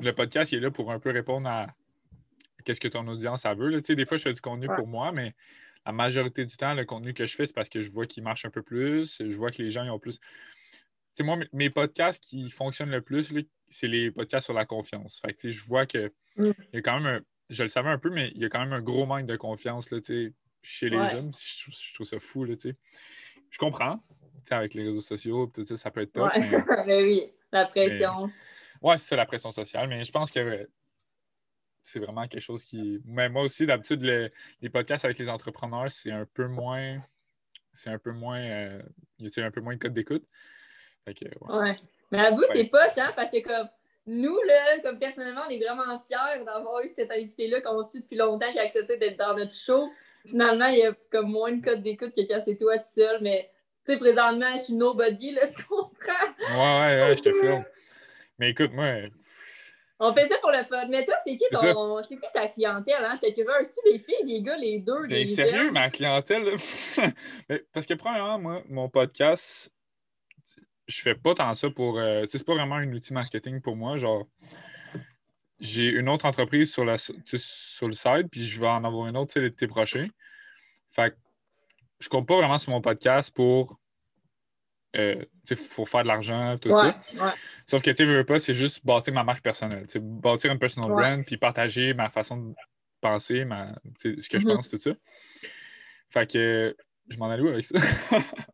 le 0.00 0.12
podcast 0.12 0.50
il 0.52 0.58
est 0.58 0.60
là 0.62 0.70
pour 0.70 0.90
un 0.90 0.98
peu 0.98 1.10
répondre 1.10 1.46
à 1.46 1.66
qu'est-ce 2.64 2.80
que 2.80 2.88
ton 2.88 3.06
audience 3.06 3.44
elle 3.44 3.56
veut. 3.58 3.68
là. 3.68 3.78
Tu 3.80 3.84
sais, 3.88 3.96
des 3.96 4.06
fois, 4.06 4.16
je 4.16 4.22
fais 4.22 4.32
du 4.32 4.40
contenu 4.40 4.66
Ouais. 4.66 4.76
pour 4.76 4.86
moi, 4.86 5.12
mais 5.12 5.34
la 5.84 5.92
majorité 5.92 6.46
du 6.46 6.56
temps, 6.56 6.72
le 6.72 6.86
contenu 6.86 7.12
que 7.12 7.26
je 7.26 7.34
fais, 7.36 7.44
c'est 7.44 7.54
parce 7.54 7.68
que 7.68 7.82
je 7.82 7.90
vois 7.90 8.06
qu'il 8.06 8.22
marche 8.22 8.46
un 8.46 8.50
peu 8.50 8.62
plus, 8.62 9.18
je 9.20 9.36
vois 9.36 9.50
que 9.50 9.62
les 9.62 9.70
gens 9.70 9.84
ils 9.84 9.90
ont 9.90 9.98
plus. 9.98 10.18
Tu 10.18 10.20
sais, 11.14 11.22
moi, 11.22 11.36
mes- 11.52 11.68
podcasts 11.70 12.22
qui 12.24 12.48
fonctionnent 12.48 12.90
le 12.90 13.02
plus, 13.02 13.30
c'est 13.68 13.88
les 13.88 14.10
podcasts 14.10 14.44
sur 14.46 14.54
la 14.54 14.64
confiance. 14.64 15.20
Fait 15.20 15.34
que, 15.34 15.40
tu 15.40 15.52
sais, 15.52 15.52
je 15.52 15.64
vois 15.66 15.84
que 15.84 16.10
Mm. 16.36 16.50
il 16.72 16.76
y 16.76 16.78
a 16.78 16.82
quand 16.82 16.98
même 16.98 17.16
un. 17.16 17.20
Je 17.50 17.62
le 17.62 17.68
savais 17.68 17.90
un 17.90 17.98
peu, 17.98 18.08
mais 18.10 18.30
il 18.34 18.40
y 18.40 18.44
a 18.46 18.48
quand 18.48 18.60
même 18.60 18.72
un 18.72 18.80
gros 18.80 19.04
manque 19.04 19.26
de 19.26 19.36
confiance 19.36 19.90
là, 19.90 20.00
tu 20.00 20.28
sais, 20.28 20.32
chez 20.62 20.88
les 20.90 20.96
Ouais. 20.98 21.08
jeunes. 21.08 21.30
Je 21.32 21.62
trouve, 21.62 21.74
je 21.74 21.94
trouve 21.94 22.06
ça 22.06 22.18
fou. 22.18 22.44
Là, 22.44 22.54
tu 22.56 22.70
sais. 22.70 22.76
je 23.50 23.58
comprends. 23.58 23.96
tu 23.98 24.48
sais, 24.48 24.54
Avec 24.54 24.74
les 24.74 24.84
réseaux 24.84 25.00
sociaux, 25.00 25.46
tout 25.52 25.64
ça, 25.64 25.76
ça 25.76 25.90
peut 25.90 26.02
être 26.02 26.12
tough. 26.12 26.32
Ouais, 26.34 26.38
Mais... 26.40 26.50
ben 26.86 27.04
oui, 27.04 27.32
la 27.52 27.66
pression. 27.66 28.30
Ouais, 28.82 28.96
c'est 28.98 29.08
ça, 29.08 29.16
la 29.16 29.26
pression 29.26 29.50
sociale, 29.50 29.88
mais 29.88 30.04
je 30.04 30.12
pense 30.12 30.30
que 30.30 30.68
c'est 31.82 31.98
vraiment 32.00 32.26
quelque 32.28 32.42
chose 32.42 32.64
qui. 32.64 33.00
Mais 33.04 33.28
moi 33.28 33.42
aussi, 33.42 33.66
d'habitude, 33.66 34.02
le- 34.02 34.30
les 34.60 34.68
podcasts 34.70 35.04
avec 35.04 35.18
les 35.18 35.28
entrepreneurs, 35.28 35.90
c'est 35.90 36.10
un 36.12 36.26
peu 36.26 36.46
moins. 36.46 37.00
C'est 37.72 37.90
un 37.90 37.98
peu 37.98 38.12
moins. 38.12 38.40
euh, 38.40 38.82
Il 39.18 39.30
y 39.34 39.40
a 39.40 39.44
un 39.46 39.50
peu 39.50 39.60
moins 39.60 39.74
de 39.74 39.80
code 39.80 39.94
d'écoute. 39.94 40.24
Fait 41.04 41.14
que, 41.14 41.24
ouais. 41.24 41.54
Ouais. 41.58 41.76
Mais 42.10 42.20
avoue, 42.20 42.42
c'est 42.46 42.54
Ouais. 42.62 42.68
poche, 42.68 42.98
hein, 42.98 43.12
parce 43.16 43.30
que 43.30 43.42
comme 43.42 43.68
nous, 44.06 44.38
là, 44.46 44.78
comme 44.82 44.98
personnellement, 44.98 45.42
on 45.46 45.50
est 45.50 45.58
vraiment 45.58 45.98
fiers 46.00 46.44
d'avoir 46.44 46.80
eu 46.82 46.88
cet 46.88 47.10
invité-là 47.10 47.60
qu'on 47.60 47.82
suit 47.82 48.00
depuis 48.00 48.16
longtemps 48.16 48.50
qui 48.52 48.58
a 48.58 48.62
accepté 48.62 48.96
d'être 48.96 49.18
dans 49.18 49.34
notre 49.36 49.54
show. 49.54 49.90
Finalement, 50.26 50.66
il 50.66 50.78
y 50.78 50.82
a 50.82 50.92
comme 51.10 51.30
moins 51.30 51.52
de 51.52 51.64
code 51.64 51.82
d'écoute 51.82 52.14
que 52.14 52.20
quand 52.22 52.40
c'est 52.44 52.56
toi 52.56 52.76
tout 52.78 52.84
seul, 52.84 53.18
mais 53.22 53.50
tu 53.86 53.92
sais, 53.92 53.98
présentement, 53.98 54.52
je 54.56 54.62
suis 54.62 54.74
nobody, 54.74 55.32
là, 55.32 55.46
tu 55.56 55.62
comprends? 55.64 56.12
Ouais, 56.50 56.56
ouais, 56.56 57.00
ouais, 57.02 57.16
je 57.16 57.22
te 57.22 57.32
filme. 57.32 57.64
Mais 58.38 58.50
écoute, 58.50 58.72
moi, 58.72 58.86
On 59.98 60.12
fait 60.12 60.26
ça 60.26 60.36
pour 60.38 60.50
le 60.50 60.62
fun. 60.64 60.86
Mais 60.88 61.04
toi, 61.04 61.14
c'est 61.24 61.36
qui 61.36 61.44
ton. 61.50 62.02
C'est 62.08 62.16
qui 62.16 62.26
ta 62.32 62.46
clientèle, 62.46 63.04
hein? 63.04 63.14
J'étais 63.14 63.32
curieuse. 63.42 63.66
C'est-tu 63.66 63.92
des 63.92 63.98
filles, 63.98 64.24
des 64.24 64.42
gars, 64.42 64.56
les 64.56 64.78
deux, 64.78 65.02
ben, 65.02 65.08
des 65.08 65.26
sérieux, 65.26 65.64
jeunes? 65.64 65.72
ma 65.72 65.90
clientèle. 65.90 66.44
là, 66.44 66.52
mais 67.48 67.64
parce 67.72 67.86
que, 67.86 67.94
premièrement, 67.94 68.38
moi, 68.38 68.62
mon 68.68 68.88
podcast, 68.88 69.72
je 70.86 71.00
fais 71.02 71.14
pas 71.14 71.34
tant 71.34 71.54
ça 71.54 71.68
pour. 71.70 71.98
euh, 71.98 72.22
tu 72.22 72.28
sais, 72.30 72.38
c'est 72.38 72.44
pas 72.44 72.54
vraiment 72.54 72.76
un 72.76 72.92
outil 72.92 73.12
marketing 73.12 73.60
pour 73.60 73.74
moi. 73.74 73.96
Genre, 73.96 74.26
j'ai 75.60 75.86
une 75.86 76.08
autre 76.08 76.24
entreprise 76.24 76.72
sur, 76.72 76.84
la, 76.84 76.96
sur 76.98 77.86
le 77.88 77.92
site, 77.92 78.28
puis 78.30 78.46
je 78.46 78.60
vais 78.60 78.68
en 78.68 78.84
avoir 78.84 79.08
une 79.08 79.16
autre 79.16 79.38
l'été 79.40 79.66
prochain. 79.66 80.06
Fait 80.90 81.10
que 81.10 81.16
je 82.00 82.08
compte 82.08 82.26
pas 82.28 82.36
vraiment 82.36 82.58
sur 82.58 82.70
mon 82.70 82.80
podcast 82.80 83.34
pour. 83.34 83.78
euh, 84.96 85.24
pour 85.74 85.88
faire 85.88 86.02
de 86.02 86.08
l'argent, 86.08 86.56
tout 86.58 86.68
Ouais, 86.70 86.74
ça. 86.74 87.24
ouais. 87.24 87.32
Sauf 87.66 87.82
que, 87.82 87.90
tu 87.90 88.04
veux 88.04 88.24
pas, 88.24 88.38
c'est 88.38 88.54
juste 88.54 88.84
bâtir 88.84 89.12
ma 89.14 89.24
marque 89.24 89.42
personnelle. 89.42 89.86
Bâtir 90.00 90.52
une 90.52 90.58
personal 90.58 90.90
Ouais. 90.90 91.02
brand, 91.02 91.24
puis 91.24 91.36
partager 91.36 91.92
ma 91.94 92.08
façon 92.08 92.36
de 92.36 92.54
penser, 93.00 93.44
ma, 93.44 93.74
ce 94.02 94.28
que 94.28 94.38
je 94.38 94.46
Mhm. 94.46 94.56
pense, 94.56 94.68
tout 94.68 94.78
ça. 94.78 94.90
Fait 96.08 96.30
que 96.30 96.76
je 97.08 97.16
m'en 97.18 97.30
allais 97.30 97.42
où 97.42 97.48
avec 97.48 97.64
ça? 97.64 97.78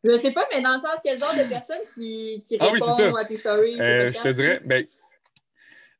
Je 0.05 0.19
sais 0.19 0.33
pas, 0.33 0.47
mais 0.53 0.61
dans 0.61 0.75
le 0.75 0.79
sens, 0.79 0.99
quel 1.03 1.19
genre 1.19 1.35
de 1.35 1.49
personne 1.49 1.79
qui, 1.95 2.45
qui 2.47 2.59
Ah 2.61 2.69
oui, 2.73 2.81
répond 2.81 2.95
c'est 2.95 3.11
ça. 3.13 3.19
à 3.19 3.25
tes 3.25 3.37
stories? 3.37 3.81
Euh, 3.81 4.13
je 4.13 4.21
te 4.21 4.29
dirais, 4.29 4.61
ben, 4.65 4.87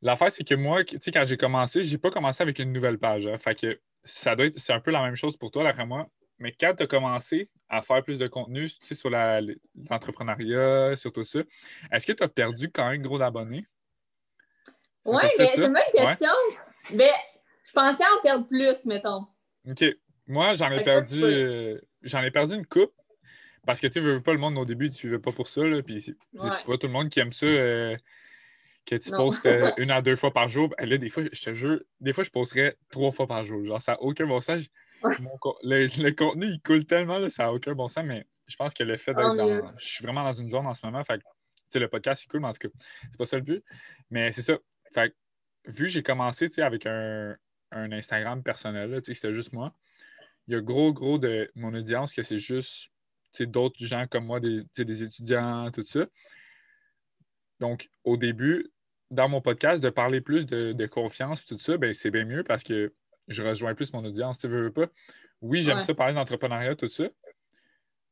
l'affaire, 0.05 0.31
c'est 0.31 0.45
que 0.45 0.55
moi, 0.55 0.85
tu 0.85 0.97
sais, 1.01 1.11
quand 1.11 1.25
j'ai 1.25 1.37
commencé, 1.37 1.83
j'ai 1.83 1.99
pas 1.99 2.11
commencé 2.13 2.43
avec 2.43 2.59
une 2.61 2.73
nouvelle 2.73 2.99
page. 2.99 3.27
hein. 3.27 3.37
Fait 3.39 3.59
que 3.59 3.81
ça 4.05 4.37
doit 4.37 4.47
être, 4.47 4.59
c'est 4.59 4.73
un 4.73 4.81
peu 4.81 4.93
la 4.93 5.03
même 5.03 5.17
chose 5.17 5.37
pour 5.37 5.51
toi, 5.51 5.65
d'après 5.65 5.85
moi. 5.87 6.07
Mais 6.39 6.53
quand 6.53 6.75
tu 6.77 6.83
as 6.83 6.87
commencé 6.87 7.49
à 7.69 7.81
faire 7.83 8.03
plus 8.05 8.19
de 8.19 8.27
contenu, 8.27 8.69
tu 8.69 8.77
sais, 8.83 8.95
sur 8.95 9.09
la- 9.11 9.41
l'entrepreneuriat, 9.91 10.97
sur 10.97 11.13
tout 11.13 11.25
ça, 11.25 11.41
est-ce 11.91 12.07
que 12.07 12.13
tu 12.13 12.23
as 12.23 12.29
perdu 12.29 12.71
quand 12.71 12.89
même 12.91 13.03
gros 13.03 13.19
d'abonnés? 13.19 13.67
Oui, 15.07 15.23
mais 15.39 15.47
c'est 15.47 15.65
une 15.67 15.73
bonne 15.73 15.83
question. 15.93 16.31
Ben, 16.91 17.11
je 17.65 17.73
pensais 17.73 18.05
en 18.05 18.23
perdre 18.23 18.47
plus, 18.49 18.85
mettons. 18.87 19.27
OK. 19.69 19.85
Moi, 20.27 20.55
j'en 20.55 20.71
ai 20.71 20.83
perdu 20.83 21.23
euh, 21.23 21.79
j'en 22.03 22.23
ai 22.23 22.31
perdu 22.31 22.55
une 22.55 22.67
coupe. 22.67 22.93
Parce 23.67 23.81
que 23.81 23.87
tu 23.87 23.95
sais, 23.95 24.01
veux 24.01 24.23
pas 24.23 24.33
le 24.33 24.39
monde 24.39 24.59
au 24.59 24.65
début, 24.67 24.91
tu 24.91 24.97
suivais 24.97 25.19
pas 25.19 25.33
pour 25.33 25.49
ça. 25.49 25.63
Là, 25.65 25.83
puis 25.83 26.01
c'est 26.03 26.15
c'est 26.35 26.43
Ouais. 26.43 26.65
pas 26.67 26.77
tout 26.79 26.87
le 26.87 26.93
monde 26.93 27.09
qui 27.09 27.21
aime 27.21 27.33
ça. 27.33 27.47
euh, 27.47 27.97
que 28.87 28.97
tu 28.97 29.11
Non. 29.11 29.17
postes 29.19 29.47
euh, 29.47 29.73
une 29.79 29.91
à 29.91 30.03
deux 30.03 30.17
fois 30.17 30.33
par 30.33 30.49
jour. 30.49 30.69
Ben 30.79 30.89
là, 30.89 30.99
des 30.99 31.11
fois, 31.11 31.23
je 31.33 31.43
te 31.43 31.55
jure, 31.55 31.81
des 32.01 32.13
fois, 32.13 32.25
je 32.25 32.31
posterais 32.31 32.77
trois 32.91 33.13
fois 33.13 33.27
par 33.27 33.45
jour. 33.45 33.65
Genre, 33.65 33.81
ça 33.83 33.93
n'a 33.93 34.03
aucun 34.03 34.27
bon 34.27 34.41
sens. 34.41 34.63
Mon 35.21 35.39
le, 35.63 35.87
le 36.03 36.11
contenu, 36.13 36.47
il 36.47 36.61
coule 36.61 36.85
tellement, 36.87 37.19
là, 37.19 37.29
ça 37.31 37.45
n'a 37.45 37.53
aucun 37.53 37.75
bon 37.75 37.89
sens. 37.89 38.05
Mais 38.05 38.27
je 38.47 38.57
pense 38.57 38.75
que 38.75 38.83
le 38.85 38.97
fait 38.97 39.15
d'être 39.15 39.35
mieux. 39.35 39.61
dans. 39.63 39.73
Je 39.79 39.87
suis 39.87 40.03
vraiment 40.03 40.23
dans 40.23 40.33
une 40.33 40.51
zone 40.51 40.67
en 40.67 40.75
ce 40.75 40.85
moment. 40.85 41.03
Fait 41.05 41.19
que, 41.19 41.79
le 41.79 41.89
podcast, 41.89 42.25
il 42.25 42.29
coule, 42.29 42.41
mais 42.41 42.49
en 42.49 42.53
tout 42.53 42.69
cas, 42.69 42.75
c'est 43.11 43.19
pas 43.19 43.27
ça 43.27 43.37
le 43.37 43.43
but. 43.43 43.65
Mais 44.11 44.33
c'est 44.33 44.43
ça. 44.43 44.57
Fait 44.95 45.11
que 45.11 45.15
vu 45.71 45.85
que 45.87 45.91
j'ai 45.91 46.03
commencé 46.03 46.49
avec 46.59 46.87
un, 46.87 47.37
un 47.73 47.93
Instagram 47.93 48.43
personnel, 48.43 49.01
c'était 49.05 49.33
juste 49.33 49.53
moi, 49.53 49.75
il 50.47 50.55
y 50.55 50.57
a 50.57 50.61
gros, 50.61 50.93
gros 50.93 51.19
de 51.19 51.51
mon 51.55 51.75
audience 51.75 52.13
que 52.13 52.23
c'est 52.23 52.39
juste 52.39 52.91
d'autres 53.41 53.85
gens 53.85 54.07
comme 54.07 54.27
moi, 54.27 54.39
des, 54.41 54.63
des 54.77 55.03
étudiants, 55.03 55.71
tout 55.73 55.85
ça. 55.85 56.07
Donc, 57.61 57.89
au 58.05 58.17
début, 58.17 58.71
dans 59.15 59.29
mon 59.29 59.41
podcast, 59.41 59.83
de 59.83 59.91
parler 59.91 60.21
plus 60.21 60.47
de, 60.47 60.87
confiance, 60.87 61.47
tout 61.47 61.59
ça, 61.59 61.77
ben, 61.77 61.93
c'est 61.95 62.11
bien 62.11 62.25
mieux 62.25 62.45
parce 62.45 62.63
que 62.63 62.93
je 63.29 63.43
rejoins 63.43 63.75
plus 63.75 63.93
mon 63.93 64.05
audience. 64.05 64.39
Tu 64.39 64.49
veux, 64.49 64.71
pas? 64.71 64.87
Oui, 65.41 65.63
j'aime 65.63 65.81
ça 65.81 65.95
parler 65.95 66.15
d'entrepreneuriat, 66.15 66.75
tout 66.75 66.89
ça. 66.89 67.05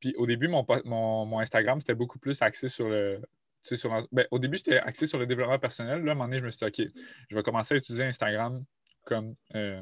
Puis 0.00 0.14
au 0.16 0.26
début, 0.26 0.49
mon, 0.49 0.66
mon, 0.85 1.38
Instagram, 1.38 1.80
c'était 1.80 1.94
beaucoup 1.94 2.18
plus 2.18 2.40
axé 2.42 2.68
sur 2.68 2.88
le. 2.88 3.21
Sur, 3.62 4.09
ben, 4.11 4.26
au 4.32 4.40
début, 4.40 4.59
c'était 4.59 4.78
axé 4.78 5.06
sur 5.06 5.18
le 5.18 5.26
développement 5.26 5.59
personnel. 5.59 6.02
Là, 6.02 6.11
à 6.11 6.12
un 6.12 6.14
moment 6.14 6.25
donné, 6.25 6.40
je 6.40 6.44
me 6.44 6.50
suis 6.50 6.66
dit, 6.68 6.82
OK, 6.82 6.92
je 7.30 7.37
vais 7.37 7.42
commencer 7.44 7.75
à 7.75 7.76
utiliser 7.76 8.02
Instagram 8.04 8.64
comme, 9.04 9.37
euh, 9.54 9.80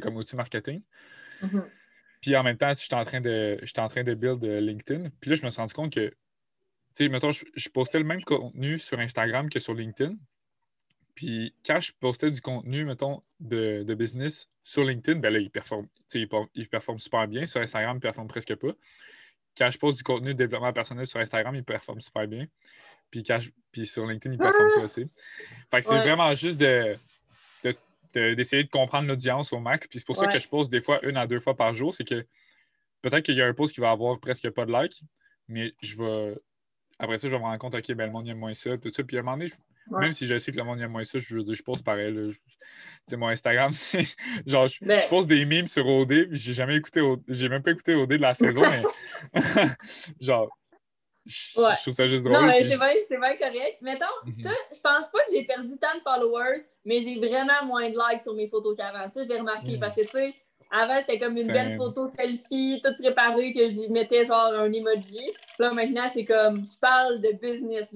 comme 0.00 0.16
outil 0.16 0.36
marketing. 0.36 0.80
Mm-hmm. 1.42 1.64
Puis 2.20 2.36
en 2.36 2.42
même 2.44 2.56
temps, 2.56 2.72
j'étais 2.72 2.94
en 2.94 3.04
train 3.04 3.20
de, 3.20 3.58
en 3.78 3.88
train 3.88 4.04
de 4.04 4.14
build 4.14 4.44
euh, 4.44 4.60
LinkedIn. 4.60 5.10
Puis 5.20 5.30
là, 5.30 5.36
je 5.36 5.44
me 5.44 5.50
suis 5.50 5.60
rendu 5.60 5.74
compte 5.74 5.92
que, 5.92 6.14
sais, 6.94 7.08
mettons, 7.08 7.32
je, 7.32 7.68
postais 7.70 7.98
le 7.98 8.04
même 8.04 8.22
contenu 8.22 8.78
sur 8.78 8.98
Instagram 8.98 9.48
que 9.50 9.60
sur 9.60 9.74
LinkedIn. 9.74 10.16
Puis 11.14 11.54
quand 11.64 11.80
je 11.80 11.92
postais 11.92 12.30
du 12.30 12.40
contenu, 12.40 12.84
mettons, 12.84 13.22
de, 13.40 13.94
business 13.94 14.48
sur 14.62 14.84
LinkedIn, 14.84 15.20
ben 15.20 15.32
là, 15.32 15.38
il 15.38 15.50
performe, 15.50 15.86
il, 16.14 16.28
il 16.54 16.68
performe 16.68 16.98
super 16.98 17.28
bien. 17.28 17.46
Sur 17.46 17.60
Instagram, 17.60 17.96
il 17.96 18.00
performe 18.00 18.28
presque 18.28 18.54
pas 18.56 18.74
quand 19.56 19.70
je 19.70 19.78
poste 19.78 19.98
du 19.98 20.02
contenu 20.02 20.28
de 20.28 20.38
développement 20.38 20.72
personnel 20.72 21.06
sur 21.06 21.20
Instagram, 21.20 21.54
il 21.54 21.64
performe 21.64 22.00
super 22.00 22.26
bien. 22.26 22.46
Puis, 23.10 23.22
quand 23.22 23.40
puis 23.70 23.86
sur 23.86 24.06
LinkedIn, 24.06 24.34
il 24.34 24.38
performe 24.38 24.70
pas 24.76 24.84
aussi. 24.84 25.08
Fait 25.70 25.80
que 25.80 25.86
c'est 25.86 25.98
vraiment 25.98 26.34
juste 26.34 26.58
de, 26.58 26.96
d'essayer 28.12 28.64
de, 28.64 28.68
comprendre 28.68 29.08
l'audience 29.08 29.52
au 29.52 29.60
max. 29.60 29.86
Puis 29.86 30.00
c'est 30.00 30.06
pour 30.06 30.16
ça 30.16 30.26
que 30.26 30.38
je 30.38 30.48
poste 30.48 30.70
des 30.70 30.80
fois 30.80 31.04
une 31.04 31.16
à 31.16 31.26
deux 31.26 31.40
fois 31.40 31.56
par 31.56 31.74
jour. 31.74 31.94
C'est 31.94 32.04
que 32.04 32.26
peut-être 33.02 33.24
qu'il 33.24 33.36
y 33.36 33.42
a 33.42 33.46
un 33.46 33.54
post 33.54 33.74
qui 33.74 33.80
va 33.80 33.90
avoir 33.90 34.18
presque 34.18 34.48
pas 34.50 34.66
de 34.66 34.72
likes, 34.72 35.02
mais 35.48 35.72
je 35.82 35.96
vais. 35.96 36.34
Après 36.98 37.18
ça, 37.18 37.28
je 37.28 37.36
me 37.36 37.40
rendre 37.40 37.58
compte, 37.58 37.74
OK, 37.74 37.92
ben, 37.92 38.06
le 38.06 38.12
monde 38.12 38.28
aime 38.28 38.38
moins 38.38 38.54
ça, 38.54 38.76
tout 38.78 38.92
ça. 38.92 39.02
Puis 39.02 39.16
à 39.16 39.20
un 39.20 39.22
moment 39.22 39.36
donné, 39.36 39.48
je, 39.48 39.54
même 39.90 40.12
si 40.12 40.26
je 40.26 40.38
sais 40.38 40.52
que 40.52 40.56
le 40.56 40.64
monde 40.64 40.80
aime 40.80 40.92
moins 40.92 41.04
ça, 41.04 41.18
je, 41.18 41.38
je, 41.38 41.54
je 41.54 41.62
pose 41.62 41.82
pareil. 41.82 42.32
sais, 43.06 43.16
mon 43.16 43.28
Instagram, 43.28 43.72
c'est 43.74 44.04
genre, 44.46 44.66
je, 44.66 44.78
ben 44.82 45.02
pose 45.08 45.26
des 45.26 45.44
memes 45.44 45.66
sur 45.66 45.86
OD, 45.86 46.28
puis 46.28 46.38
j'ai 46.38 46.54
jamais 46.54 46.76
écouté, 46.76 47.00
j'ai 47.28 47.48
même 47.48 47.62
pas 47.62 47.72
écouté 47.72 47.94
OD 47.94 48.08
de 48.08 48.16
la 48.16 48.34
saison, 48.34 48.62
mais 48.62 48.82
genre, 50.20 50.48
je, 51.26 51.80
trouve 51.82 51.94
ça 51.94 52.06
juste 52.06 52.22
drôle. 52.22 52.36
Non, 52.36 52.46
mais 52.46 52.66
c'est 52.68 52.76
vrai, 52.76 52.96
c'est 53.08 53.16
vrai 53.16 53.38
correct. 53.38 53.78
Mettons, 53.80 54.04
mm 54.26 54.30
je 54.74 54.80
pense 54.80 55.08
pas 55.10 55.24
que 55.24 55.32
j'ai 55.32 55.44
perdu 55.44 55.74
tant 55.80 55.96
de 55.96 56.02
followers, 56.02 56.62
mais 56.84 57.00
j'ai 57.00 57.16
vraiment 57.16 57.64
moins 57.64 57.88
de 57.88 57.94
likes 57.94 58.20
sur 58.20 58.34
mes 58.34 58.48
photos 58.48 58.76
qu'avant. 58.76 59.08
Ça, 59.08 59.24
je 59.24 59.28
l'ai 59.28 59.38
remarqué, 59.38 59.76
mm. 59.76 59.80
parce 59.80 59.96
que, 59.96 60.02
tu 60.02 60.08
sais, 60.08 60.34
avant, 60.74 61.00
c'était 61.00 61.18
comme 61.18 61.36
une 61.36 61.46
belle 61.46 61.76
photo 61.76 62.06
selfie, 62.18 62.80
toute 62.84 62.98
préparée, 62.98 63.52
que 63.52 63.68
j'y 63.68 63.88
mettais 63.90 64.24
genre 64.24 64.52
un 64.52 64.72
emoji. 64.72 65.32
là, 65.58 65.72
maintenant, 65.72 66.08
c'est 66.12 66.24
comme, 66.24 66.66
je 66.66 66.78
parle 66.78 67.20
de 67.20 67.32
business. 67.32 67.88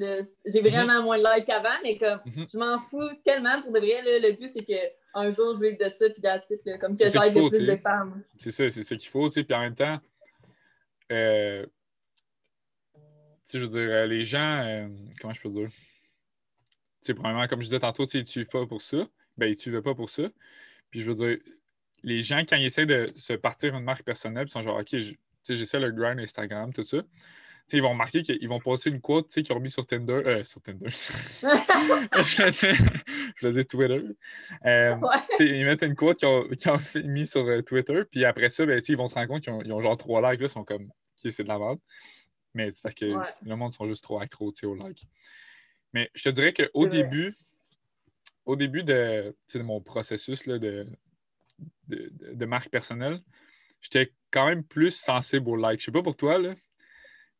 J'ai 0.46 0.62
mhm. 0.62 0.68
vraiment 0.68 1.02
moins 1.02 1.18
de 1.18 1.24
likes 1.24 1.46
qu'avant, 1.46 1.76
mais 1.82 1.98
comme, 1.98 2.20
mhm. 2.24 2.46
je 2.52 2.58
m'en 2.58 2.78
fous 2.78 3.10
tellement 3.24 3.60
pour 3.62 3.72
de 3.72 3.80
vrai. 3.80 4.00
le 4.04 4.32
but, 4.32 4.48
c'est 4.48 4.64
qu'un 4.64 5.30
jour, 5.30 5.54
je 5.54 5.66
vive 5.66 5.78
de 5.78 5.92
ça, 5.94 6.08
puis 6.10 6.22
d'attitude, 6.22 6.78
comme 6.80 6.96
que 6.96 7.08
j'aille 7.08 7.34
de 7.34 7.48
plus 7.48 7.66
de 7.66 7.76
femmes. 7.76 8.22
C'est 8.38 8.52
ça, 8.52 8.70
c'est 8.70 8.82
ce 8.82 8.94
qu'il 8.94 9.08
faut, 9.08 9.28
tu 9.28 9.34
sais. 9.34 9.44
Puis 9.44 9.54
en 9.54 9.60
même 9.60 9.74
temps, 9.74 9.98
euh, 11.10 11.66
tu 12.94 13.00
sais, 13.44 13.58
je 13.58 13.64
veux 13.64 13.70
dire, 13.70 13.90
euh, 13.90 14.06
les 14.06 14.24
gens, 14.24 14.62
euh, 14.64 14.88
comment 15.20 15.34
je 15.34 15.40
peux 15.40 15.48
dire? 15.48 15.68
Tu 15.68 17.06
sais, 17.06 17.14
premièrement, 17.14 17.46
comme 17.48 17.60
je 17.60 17.66
disais 17.66 17.78
tantôt, 17.80 18.06
tu 18.06 18.18
ne 18.18 18.44
pas 18.44 18.66
pour 18.66 18.82
ça. 18.82 19.08
Ben, 19.36 19.54
tu 19.54 19.70
ne 19.70 19.80
pas 19.80 19.94
pour 19.94 20.10
ça. 20.10 20.24
Puis 20.90 21.00
je 21.00 21.10
veux 21.10 21.14
dire, 21.14 21.38
les 22.08 22.22
gens, 22.22 22.40
quand 22.40 22.56
ils 22.56 22.66
essaient 22.66 22.86
de 22.86 23.12
se 23.14 23.34
partir 23.34 23.76
une 23.76 23.84
marque 23.84 24.02
personnelle, 24.02 24.46
ils 24.48 24.50
sont 24.50 24.62
genre, 24.62 24.80
OK, 24.80 24.96
j'essaie 25.48 25.78
le 25.78 25.92
grind 25.92 26.18
Instagram, 26.18 26.72
tout 26.72 26.84
ça. 26.84 26.98
ils 27.72 27.82
vont 27.82 27.90
remarquer 27.90 28.22
qu'ils 28.22 28.48
vont 28.48 28.60
poster 28.60 28.90
une 28.90 29.00
quote 29.00 29.28
qu'ils 29.28 29.52
ont 29.52 29.60
mis 29.60 29.70
sur 29.70 29.86
Tinder. 29.86 30.22
Euh, 30.24 30.42
sur 30.42 30.62
Tinder. 30.62 30.84
je 30.90 33.48
dire 33.48 33.66
Twitter. 33.66 34.02
Euh, 34.64 34.96
ils 35.38 35.66
mettent 35.66 35.82
une 35.82 35.94
quote 35.94 36.18
qu'ils 36.18 36.28
ont, 36.28 36.48
mis 37.04 37.26
sur 37.26 37.46
euh, 37.46 37.62
Twitter, 37.62 38.02
puis 38.10 38.24
après 38.24 38.48
ça, 38.48 38.64
ben, 38.64 38.80
ils 38.86 38.96
vont 38.96 39.08
se 39.08 39.14
rendre 39.14 39.28
compte 39.28 39.42
qu'ils 39.42 39.72
ont, 39.72 39.80
genre 39.80 39.96
trois 39.96 40.30
likes, 40.30 40.40
là, 40.40 40.46
ils 40.46 40.50
sont 40.50 40.64
comme, 40.64 40.84
OK, 40.84 41.30
c'est 41.30 41.42
de 41.42 41.48
la 41.48 41.58
merde. 41.58 41.78
Mais 42.54 42.72
c'est 42.72 42.82
parce 42.82 42.94
que 42.94 43.04
le 43.04 43.56
monde 43.56 43.74
sont 43.74 43.86
juste 43.86 44.02
trop 44.02 44.18
accros 44.18 44.54
aux 44.64 44.74
likes. 44.74 45.06
Mais 45.92 46.10
je 46.14 46.24
te 46.24 46.30
dirais 46.30 46.54
qu'au 46.54 46.86
début, 46.86 47.36
au 48.46 48.56
début 48.56 48.82
de, 48.82 49.36
de 49.54 49.62
mon 49.62 49.82
processus 49.82 50.46
là, 50.46 50.58
de, 50.58 50.86
de, 51.88 52.44
marque 52.46 52.68
personnelle, 52.68 53.20
j'étais 53.80 54.12
quand 54.30 54.46
même 54.46 54.64
plus 54.64 54.90
sensible 54.90 55.48
au 55.48 55.56
like. 55.56 55.80
Je 55.80 55.86
sais 55.86 55.92
pas 55.92 56.02
pour 56.02 56.16
toi, 56.16 56.38
là, 56.38 56.54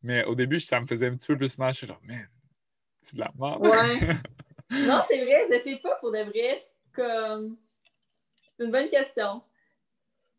mais 0.03 0.25
au 0.25 0.35
début, 0.35 0.61
ça 0.61 0.81
me 0.81 0.87
faisait 0.87 1.09
un 1.09 1.17
petit 1.17 1.27
peu 1.27 1.37
plus 1.37 1.59
mal. 1.59 1.73
Je 1.73 1.79
suis 1.79 1.87
genre, 1.87 2.01
man, 2.03 2.29
c'est 3.03 3.17
de 3.17 3.21
la 3.21 3.31
merde. 3.39 3.67
Ouais. 3.67 4.17
non, 4.87 5.03
c'est 5.09 5.25
vrai, 5.25 5.47
je 5.51 5.59
sais 5.59 5.77
pas 5.83 5.97
pour 5.97 6.13
de 6.13 6.19
vrai. 6.19 6.55
Comme... 6.93 7.57
C'est 8.57 8.65
une 8.65 8.73
bonne 8.73 8.89
question. 8.89 9.43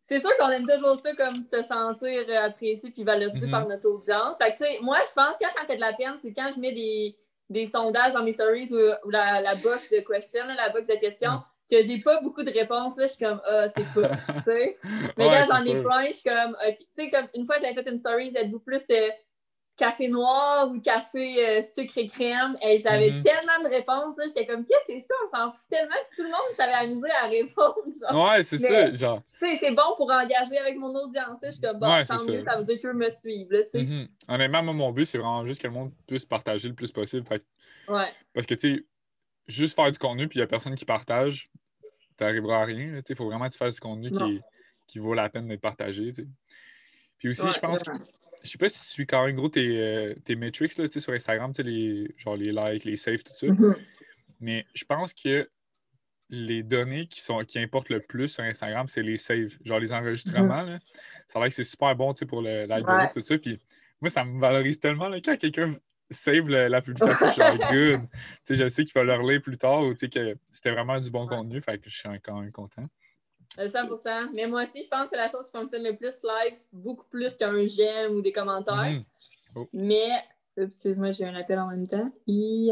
C'est 0.01 0.19
sûr 0.19 0.35
qu'on 0.37 0.49
aime 0.49 0.65
toujours 0.65 0.99
ça 1.01 1.13
comme 1.15 1.43
se 1.43 1.61
sentir 1.61 2.25
apprécié 2.43 2.89
puis 2.89 3.03
valorisé 3.03 3.45
mm-hmm. 3.45 3.51
par 3.51 3.67
notre 3.67 3.87
audience. 3.89 4.37
Fait 4.37 4.55
que, 4.55 4.83
moi, 4.83 4.97
je 5.07 5.13
pense 5.13 5.37
que 5.37 5.45
quand 5.45 5.51
ça 5.55 5.61
me 5.61 5.67
fait 5.67 5.75
de 5.75 5.81
la 5.81 5.93
peine, 5.93 6.15
c'est 6.21 6.33
quand 6.33 6.49
je 6.53 6.59
mets 6.59 6.73
des, 6.73 7.15
des 7.49 7.65
sondages 7.67 8.13
dans 8.13 8.23
mes 8.23 8.33
stories 8.33 8.73
ou, 8.73 9.09
la, 9.09 9.39
la 9.39 9.55
box 9.55 9.89
de 9.91 9.99
questions, 9.99 10.45
la 10.45 10.69
box 10.69 10.87
de 10.87 10.95
questions. 10.95 11.33
Mm 11.33 11.43
que 11.69 11.81
j'ai 11.83 11.99
pas 11.99 12.19
beaucoup 12.21 12.43
de 12.43 12.51
réponses, 12.51 12.97
là, 12.97 13.07
je 13.07 13.13
suis 13.13 13.23
comme, 13.23 13.41
ah, 13.45 13.67
c'est 13.69 13.85
push, 13.93 14.25
tu 14.27 14.43
sais. 14.43 14.77
Mais 15.17 15.25
quand 15.25 15.57
j'en 15.57 15.63
ai 15.63 15.81
plein, 15.81 16.05
je 16.07 16.13
suis 16.13 16.23
comme, 16.23 16.55
tu 16.65 16.85
sais, 16.93 17.09
comme 17.11 17.27
une 17.35 17.45
fois, 17.45 17.57
j'avais 17.61 17.73
fait 17.73 17.89
une 17.89 17.97
story, 17.97 18.31
êtes-vous 18.35 18.59
plus 18.59 18.85
de 18.87 19.09
café 19.77 20.09
noir 20.09 20.69
ou 20.69 20.81
café 20.81 21.47
euh, 21.47 21.61
sucre 21.61 21.97
et 21.97 22.07
crème? 22.07 22.57
Et 22.61 22.79
j'avais 22.79 23.11
mm-hmm. 23.11 23.21
tellement 23.21 23.63
de 23.63 23.69
réponses, 23.69 24.15
j'étais 24.27 24.45
comme, 24.47 24.65
qu'est-ce 24.65 24.91
que 24.91 24.99
c'est 24.99 25.07
ça? 25.07 25.13
On 25.23 25.27
s'en 25.27 25.51
fout 25.51 25.67
tellement, 25.69 25.95
que 26.09 26.15
tout 26.15 26.23
le 26.23 26.29
monde 26.29 26.51
s'avait 26.55 26.73
amusé 26.73 27.07
à 27.11 27.27
répondre. 27.27 28.25
Ouais, 28.27 28.43
c'est 28.43 28.57
ça, 28.57 28.93
genre. 28.93 29.21
Tu 29.39 29.47
sais, 29.47 29.57
c'est 29.61 29.71
bon 29.71 29.95
pour 29.95 30.09
engager 30.11 30.57
avec 30.57 30.75
mon 30.75 30.93
audience, 30.95 31.39
je 31.43 31.51
suis 31.51 31.61
comme, 31.61 31.77
bon, 31.77 31.87
tant 32.03 32.25
mieux, 32.25 32.43
ça. 32.43 32.57
veut 32.57 32.63
dire 32.65 32.81
qu'eux 32.81 32.93
me 32.93 33.09
suivent, 33.09 33.47
tu 33.49 33.69
sais. 33.69 33.81
Mm-hmm. 33.81 34.07
Honnêtement, 34.27 34.63
moi, 34.63 34.73
mon 34.73 34.91
but, 34.91 35.05
c'est 35.05 35.19
vraiment 35.19 35.45
juste 35.45 35.61
que 35.61 35.67
le 35.67 35.73
monde 35.73 35.91
puisse 36.07 36.25
partager 36.25 36.67
le 36.67 36.73
plus 36.73 36.91
possible. 36.91 37.25
Fait... 37.27 37.43
Ouais. 37.87 38.11
Parce 38.33 38.45
que, 38.45 38.55
tu 38.55 38.75
sais, 38.75 38.85
juste 39.49 39.75
faire 39.75 39.91
du 39.91 39.97
contenu 39.97 40.27
puis 40.27 40.37
il 40.37 40.41
n'y 40.41 40.43
a 40.43 40.47
personne 40.47 40.75
qui 40.75 40.85
partage, 40.85 41.49
tu 42.17 42.23
n'arriveras 42.23 42.61
à 42.61 42.65
rien. 42.65 43.01
Il 43.07 43.15
faut 43.15 43.25
vraiment 43.25 43.47
que 43.47 43.53
tu 43.53 43.57
fasses 43.57 43.75
du 43.75 43.81
contenu 43.81 44.11
qui, 44.11 44.39
qui, 44.87 44.99
vaut 44.99 45.13
la 45.13 45.29
peine 45.29 45.47
d'être 45.47 45.61
partagé. 45.61 46.11
Puis 47.17 47.29
aussi, 47.29 47.51
je 47.51 47.59
pense 47.59 47.83
que. 47.83 47.91
Je 48.41 48.49
sais 48.51 48.57
pas 48.57 48.69
si 48.69 48.79
tu 48.79 48.87
suis 48.87 49.05
quand 49.05 49.25
même 49.25 49.35
gros 49.35 49.49
tes, 49.49 49.77
euh, 49.77 50.15
tes 50.23 50.35
metrics 50.35 50.77
là, 50.77 50.85
sur 50.89 51.11
Instagram, 51.11 51.51
les, 51.57 52.15
genre 52.15 52.37
les 52.37 52.53
likes, 52.53 52.85
les 52.85 52.95
saves, 52.95 53.21
tout 53.21 53.33
ça. 53.35 53.47
Mm-hmm. 53.47 53.75
Mais 54.39 54.65
je 54.73 54.85
pense 54.85 55.13
que 55.13 55.49
les 56.29 56.63
données 56.63 57.07
qui, 57.07 57.19
sont, 57.19 57.43
qui 57.43 57.59
importent 57.59 57.89
le 57.89 57.99
plus 57.99 58.29
sur 58.29 58.43
Instagram, 58.45 58.87
c'est 58.87 59.03
les 59.03 59.17
saves, 59.17 59.57
genre 59.65 59.79
les 59.79 59.91
enregistrements. 59.91 60.63
Mm-hmm. 60.63 60.79
Ça 61.27 61.39
a 61.39 61.41
l'air 61.41 61.49
que 61.49 61.55
c'est 61.55 61.65
super 61.65 61.93
bon 61.97 62.13
pour 62.29 62.41
l'algorithme, 62.41 63.11
tout 63.19 63.25
ça. 63.25 63.37
Puis 63.37 63.59
moi, 63.99 64.09
ça 64.09 64.23
me 64.23 64.39
valorise 64.39 64.79
tellement 64.79 65.09
là, 65.09 65.19
quand 65.19 65.37
quelqu'un 65.37 65.73
save 66.11 66.47
la 66.47 66.81
publication, 66.81 67.27
je 67.27 67.31
suis 67.31 67.41
like, 67.41 67.61
good. 67.71 68.01
je 68.49 68.69
sais 68.69 68.83
qu'il 68.83 68.93
va 68.93 69.03
leur 69.03 69.21
lire 69.23 69.41
plus 69.41 69.57
tard 69.57 69.83
ou 69.83 69.93
que 69.93 69.99
c'était 69.99 70.71
vraiment 70.71 70.99
du 70.99 71.09
bon 71.09 71.27
contenu, 71.27 71.61
fait 71.61 71.77
que 71.77 71.89
je 71.89 71.97
suis 71.97 72.09
quand 72.23 72.39
même 72.39 72.51
content. 72.51 72.85
100%. 73.57 74.07
Euh, 74.07 74.27
Mais 74.33 74.47
moi 74.47 74.63
aussi, 74.63 74.83
je 74.83 74.87
pense 74.87 75.03
que 75.03 75.09
c'est 75.11 75.17
la 75.17 75.27
chose 75.27 75.45
qui 75.47 75.57
fonctionne 75.57 75.83
le 75.83 75.95
plus 75.95 76.15
live, 76.23 76.57
beaucoup 76.71 77.05
plus 77.09 77.35
qu'un 77.35 77.65
j'aime 77.65 78.13
ou 78.13 78.21
des 78.21 78.31
commentaires. 78.31 78.75
Mm-hmm. 78.75 79.03
Oh. 79.55 79.67
Mais, 79.73 80.09
excuse-moi, 80.55 81.11
j'ai 81.11 81.25
un 81.25 81.35
appel 81.35 81.59
en 81.59 81.67
même 81.67 81.87
temps. 81.87 82.11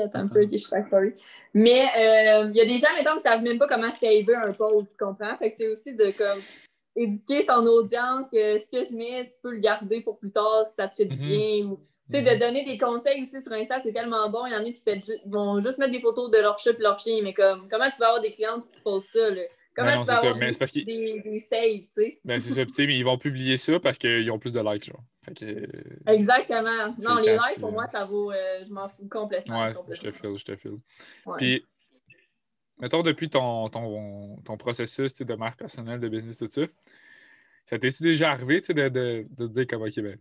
attends 0.04 0.20
un 0.20 0.28
peu, 0.28 0.44
uh-huh. 0.44 0.52
je 0.52 0.58
suis 0.58 0.70
pas 0.70 0.88
sorry. 0.88 1.14
Mais 1.54 1.86
euh, 1.98 2.50
il 2.50 2.56
y 2.56 2.62
a 2.62 2.66
des 2.66 2.78
gens, 2.78 2.94
mettons, 2.96 3.12
qui 3.12 3.18
ne 3.18 3.22
savent 3.22 3.42
même 3.42 3.58
pas 3.58 3.68
comment 3.68 3.92
saver 3.92 4.36
un 4.36 4.54
post, 4.54 4.92
tu 4.92 4.98
comprends? 5.04 5.36
Fait 5.38 5.50
que 5.50 5.58
c'est 5.58 5.68
aussi 5.68 5.96
de 5.96 6.12
comme 6.16 6.40
éduquer 6.96 7.42
son 7.42 7.66
audience 7.66 8.28
que 8.32 8.58
ce 8.58 8.66
que 8.66 8.86
je 8.86 8.96
mets, 8.96 9.26
tu 9.28 9.36
peux 9.42 9.52
le 9.52 9.60
garder 9.60 10.02
pour 10.02 10.18
plus 10.20 10.32
tard 10.32 10.66
si 10.66 10.74
ça 10.76 10.88
te 10.88 10.96
fait 10.96 11.06
du 11.06 11.18
mm-hmm. 11.18 11.68
bien. 11.68 11.78
Tu 12.10 12.18
sais, 12.18 12.22
de 12.22 12.40
donner 12.40 12.64
des 12.64 12.78
conseils 12.78 13.22
aussi 13.22 13.42
sur 13.42 13.52
Insta, 13.52 13.80
c'est 13.82 13.92
tellement 13.92 14.30
bon. 14.30 14.46
Il 14.46 14.54
y 14.54 14.56
en 14.56 14.66
a 14.66 14.72
qui 14.72 14.82
vont 15.26 15.60
juste 15.60 15.78
mettre 15.78 15.92
des 15.92 16.00
photos 16.00 16.32
de 16.32 16.38
leur 16.38 16.58
chat 16.58 16.72
et 16.72 16.82
leur 16.82 16.98
chien, 17.00 17.20
mais 17.22 17.34
comme, 17.34 17.68
comment 17.70 17.90
tu 17.90 18.00
vas 18.00 18.08
avoir 18.08 18.22
des 18.22 18.32
clientes 18.32 18.64
si 18.64 18.72
tu 18.72 18.82
poses 18.82 19.06
ça, 19.06 19.30
là? 19.30 19.42
Comment 19.76 20.00
tu 20.00 20.08
vas 20.08 20.18
avoir 20.18 20.34
des, 20.34 21.22
des, 21.22 21.40
saves, 21.40 21.60
tu 21.62 21.88
sais? 21.92 22.20
Ben, 22.26 22.40
c'est 22.40 22.54
ça, 22.54 22.64
mais 22.80 22.98
ils 22.98 23.04
vont 23.04 23.20
publier 23.20 23.58
ça 23.58 23.80
parce 23.80 24.00
qu'ils 24.00 24.32
ont 24.32 24.40
plus 24.40 24.52
de 24.52 24.60
likes, 24.60 24.86
genre. 24.86 25.04
Fait 25.24 25.36
que, 25.36 25.68
Exactement. 26.08 26.96
Non, 26.98 27.18
les 27.18 27.34
likes, 27.34 27.60
pour 27.60 27.72
moi, 27.72 27.86
ça 27.86 28.04
vaut... 28.04 28.32
Euh, 28.32 28.64
je 28.66 28.74
m'en 28.74 28.90
fous 28.90 29.08
complètement. 29.08 29.66
Ouais, 29.66 29.74
je 29.92 30.02
te 30.02 30.12
file, 30.12 30.38
je 30.38 30.46
te 30.46 30.56
file. 30.56 30.80
Puis, 31.38 31.64
mettons, 32.80 33.04
depuis 33.04 33.30
ton, 33.30 33.70
ton, 33.70 34.38
ton 34.44 34.58
processus 34.58 35.16
de 35.16 35.36
marque 35.36 35.60
personnelle, 35.60 36.00
de 36.00 36.10
business, 36.10 36.40
tout 36.40 36.50
ça, 36.50 36.62
ça 37.66 37.78
t'est-tu 37.78 38.02
déjà 38.02 38.32
arrivé, 38.32 38.62
tu 38.62 38.68
sais, 38.68 38.74
de, 38.74 38.90
de, 38.90 39.28
de, 39.30 39.48
dire 39.48 39.68
comme, 39.68 39.84
OK, 39.84 40.00
ben 40.00 40.18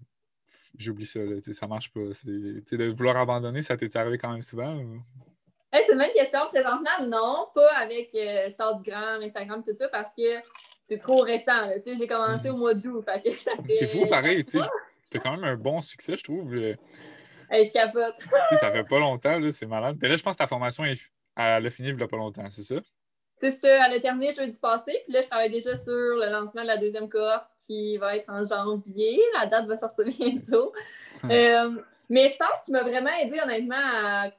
j'oublie 0.78 1.06
ça, 1.06 1.20
là, 1.20 1.36
ça 1.52 1.66
marche 1.66 1.92
pas. 1.92 2.00
De 2.00 2.90
vouloir 2.90 3.16
abandonner, 3.16 3.62
ça 3.62 3.76
t'est 3.76 3.94
arrivé 3.96 4.18
quand 4.18 4.32
même 4.32 4.42
souvent? 4.42 4.80
c'est 5.72 5.92
une 5.92 5.98
bonne 5.98 6.12
question. 6.14 6.40
Présentement, 6.50 7.06
non, 7.06 7.48
pas 7.54 7.70
avec 7.76 8.10
euh, 8.14 8.46
Instagram, 8.46 9.22
Instagram, 9.22 9.62
tout 9.62 9.76
ça, 9.76 9.88
parce 9.88 10.08
que 10.16 10.40
c'est 10.84 10.98
trop 10.98 11.20
récent. 11.20 11.70
J'ai 11.84 12.06
commencé 12.06 12.50
au 12.50 12.56
mois 12.56 12.74
d'août. 12.74 13.04
C'est 13.70 13.88
fou, 13.88 14.06
pareil. 14.06 14.44
Tu 14.44 14.58
as 14.58 15.20
quand 15.20 15.32
même 15.32 15.44
un 15.44 15.56
bon 15.56 15.80
succès, 15.80 16.16
je 16.16 16.24
trouve. 16.24 16.54
je 16.54 17.72
capote. 17.72 18.18
ça 18.58 18.72
fait 18.72 18.84
pas 18.84 18.98
longtemps, 18.98 19.40
c'est 19.52 19.66
malade. 19.66 19.96
Mais 20.00 20.08
là, 20.08 20.16
je 20.16 20.22
pense 20.22 20.36
que 20.36 20.42
ta 20.42 20.46
formation, 20.46 20.84
elle, 20.84 21.66
a 21.66 21.70
fini 21.70 21.88
il 21.88 21.96
n'y 21.96 22.02
a 22.02 22.08
pas 22.08 22.16
longtemps, 22.16 22.48
c'est 22.50 22.64
ça? 22.64 22.76
C'est 23.36 23.50
ça, 23.50 23.86
elle 23.86 23.92
a 23.92 24.00
terminé 24.00 24.32
jeudi 24.32 24.58
passé. 24.58 24.98
Puis 25.04 25.12
là, 25.12 25.20
je 25.20 25.28
travaille 25.28 25.50
déjà 25.50 25.76
sur 25.76 25.92
le 25.92 26.30
lancement 26.32 26.62
de 26.62 26.66
la 26.66 26.78
deuxième 26.78 27.08
cohorte 27.08 27.46
qui 27.66 27.98
va 27.98 28.16
être 28.16 28.30
en 28.30 28.44
janvier. 28.44 29.20
La 29.34 29.46
date 29.46 29.66
va 29.66 29.76
sortir 29.76 30.06
bientôt. 30.18 30.72
Euh, 31.24 31.70
mais 32.08 32.28
je 32.28 32.36
pense 32.36 32.62
qu'il 32.64 32.72
m'a 32.72 32.82
vraiment 32.82 33.10
aidé, 33.20 33.38
honnêtement, 33.42 33.76
à 33.76 34.30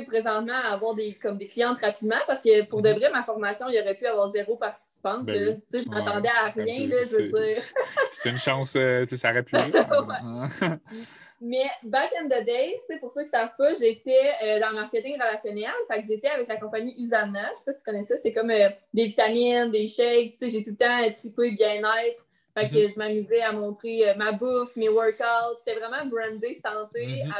présentement 0.00 0.54
à 0.54 0.72
avoir 0.72 0.94
des, 0.94 1.14
comme 1.14 1.36
des 1.36 1.46
clientes 1.46 1.78
rapidement 1.78 2.16
parce 2.26 2.42
que 2.42 2.64
pour 2.64 2.82
de 2.82 2.90
mhm. 2.90 2.98
vrai, 2.98 3.10
ma 3.10 3.22
formation, 3.22 3.68
il 3.68 3.78
aurait 3.80 3.94
pu 3.94 4.06
avoir 4.06 4.28
zéro 4.28 4.56
participante. 4.56 5.26
Ben 5.26 5.60
je 5.72 5.88
m'attendais 5.88 6.28
à 6.28 6.50
rien, 6.50 6.88
je 6.88 7.16
veux 7.16 7.28
dire. 7.28 7.62
c'est 8.10 8.30
une 8.30 8.38
chance, 8.38 8.74
euh, 8.76 9.04
ça 9.06 9.30
aurait 9.30 9.42
pu. 9.42 9.56
Mais 11.44 11.66
back 11.82 12.12
in 12.20 12.26
the 12.26 12.44
days, 12.44 12.76
pour 13.00 13.10
ceux 13.10 13.22
qui 13.22 13.26
ne 13.26 13.30
savent 13.32 13.56
pas, 13.58 13.74
j'étais 13.74 14.30
euh, 14.44 14.60
dans 14.60 14.70
le 14.70 14.76
marketing 14.76 15.14
relationnel. 15.14 15.72
Fait 15.90 16.00
que 16.00 16.06
j'étais 16.06 16.28
avec 16.28 16.46
la 16.46 16.56
compagnie 16.56 16.94
Usana. 17.02 17.46
Je 17.46 17.50
ne 17.50 17.54
sais 17.56 17.64
pas 17.66 17.72
si 17.72 17.78
tu 17.78 17.84
connais 17.84 18.02
ça. 18.02 18.16
C'est 18.16 18.32
comme 18.32 18.50
euh, 18.50 18.68
des 18.94 19.06
vitamines, 19.06 19.70
des 19.72 19.88
shakes. 19.88 20.36
J'ai 20.40 20.62
tout 20.62 20.70
le 20.70 20.76
temps 20.76 21.12
trippé 21.12 21.50
bien-être. 21.50 22.26
Fait 22.56 22.68
que 22.68 22.84
mhm. 22.84 22.90
je 22.90 22.98
m'amusais 22.98 23.42
à 23.42 23.50
montrer 23.50 24.14
ma 24.16 24.30
bouffe, 24.30 24.76
mes 24.76 24.88
workouts. 24.88 25.56
J'étais 25.58 25.80
vraiment 25.80 26.06
brandée 26.06 26.54
santé 26.54 27.24
mhm 27.24 27.32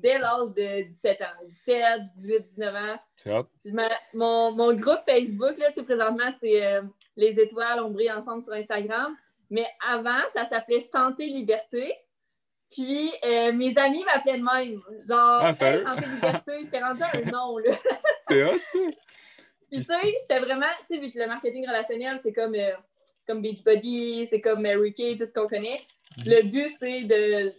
dès 0.00 0.18
l'âge 0.18 0.52
de 0.54 0.82
17 0.82 1.22
ans. 1.22 1.46
17, 1.48 2.00
18, 2.12 2.40
19 2.42 2.74
ans. 2.74 2.98
C'est 3.16 3.30
mon, 4.14 4.52
mon, 4.52 4.74
groupe 4.74 5.00
Facebook, 5.06 5.56
là, 5.58 5.70
présentement, 5.82 6.30
c'est 6.40 6.64
euh, 6.64 6.82
Les 7.16 7.38
Étoiles, 7.40 7.80
on 7.80 7.90
brille 7.90 8.12
ensemble 8.12 8.42
sur 8.42 8.52
Instagram. 8.52 9.16
Mais 9.50 9.66
avant, 9.88 10.20
ça 10.32 10.44
s'appelait 10.44 10.80
Santé 10.80 11.26
Liberté. 11.26 11.94
Puis 12.70 13.12
euh, 13.24 13.52
mes 13.52 13.76
amis 13.78 14.04
m'appelaient 14.04 14.38
de 14.38 14.44
même. 14.44 14.80
Genre, 15.08 15.40
ah, 15.42 15.54
Santé 15.54 16.06
Liberté, 16.06 16.52
c'était 16.64 16.82
rendu 16.82 17.02
un 17.02 17.30
nom. 17.30 17.58
là. 17.58 17.76
c'est 18.28 18.42
hot, 18.42 18.58
ça. 18.72 18.78
Puis 19.70 19.80
tu 19.80 19.82
sais, 19.82 20.14
c'était 20.20 20.40
vraiment, 20.40 20.66
tu 20.88 20.94
sais, 20.94 21.00
vu 21.00 21.10
que 21.10 21.18
le 21.18 21.26
marketing 21.26 21.66
relationnel, 21.66 22.18
c'est 22.22 22.32
comme, 22.32 22.54
euh, 22.54 22.72
comme 23.26 23.42
Beachbody, 23.42 24.26
c'est 24.28 24.40
comme 24.40 24.62
Mary 24.62 24.92
Kay, 24.92 25.16
tout 25.16 25.26
ce 25.26 25.34
qu'on 25.34 25.48
connaît. 25.48 25.80
Mhm. 26.18 26.24
Le 26.26 26.42
but, 26.42 26.70
c'est 26.78 27.02
de 27.02 27.52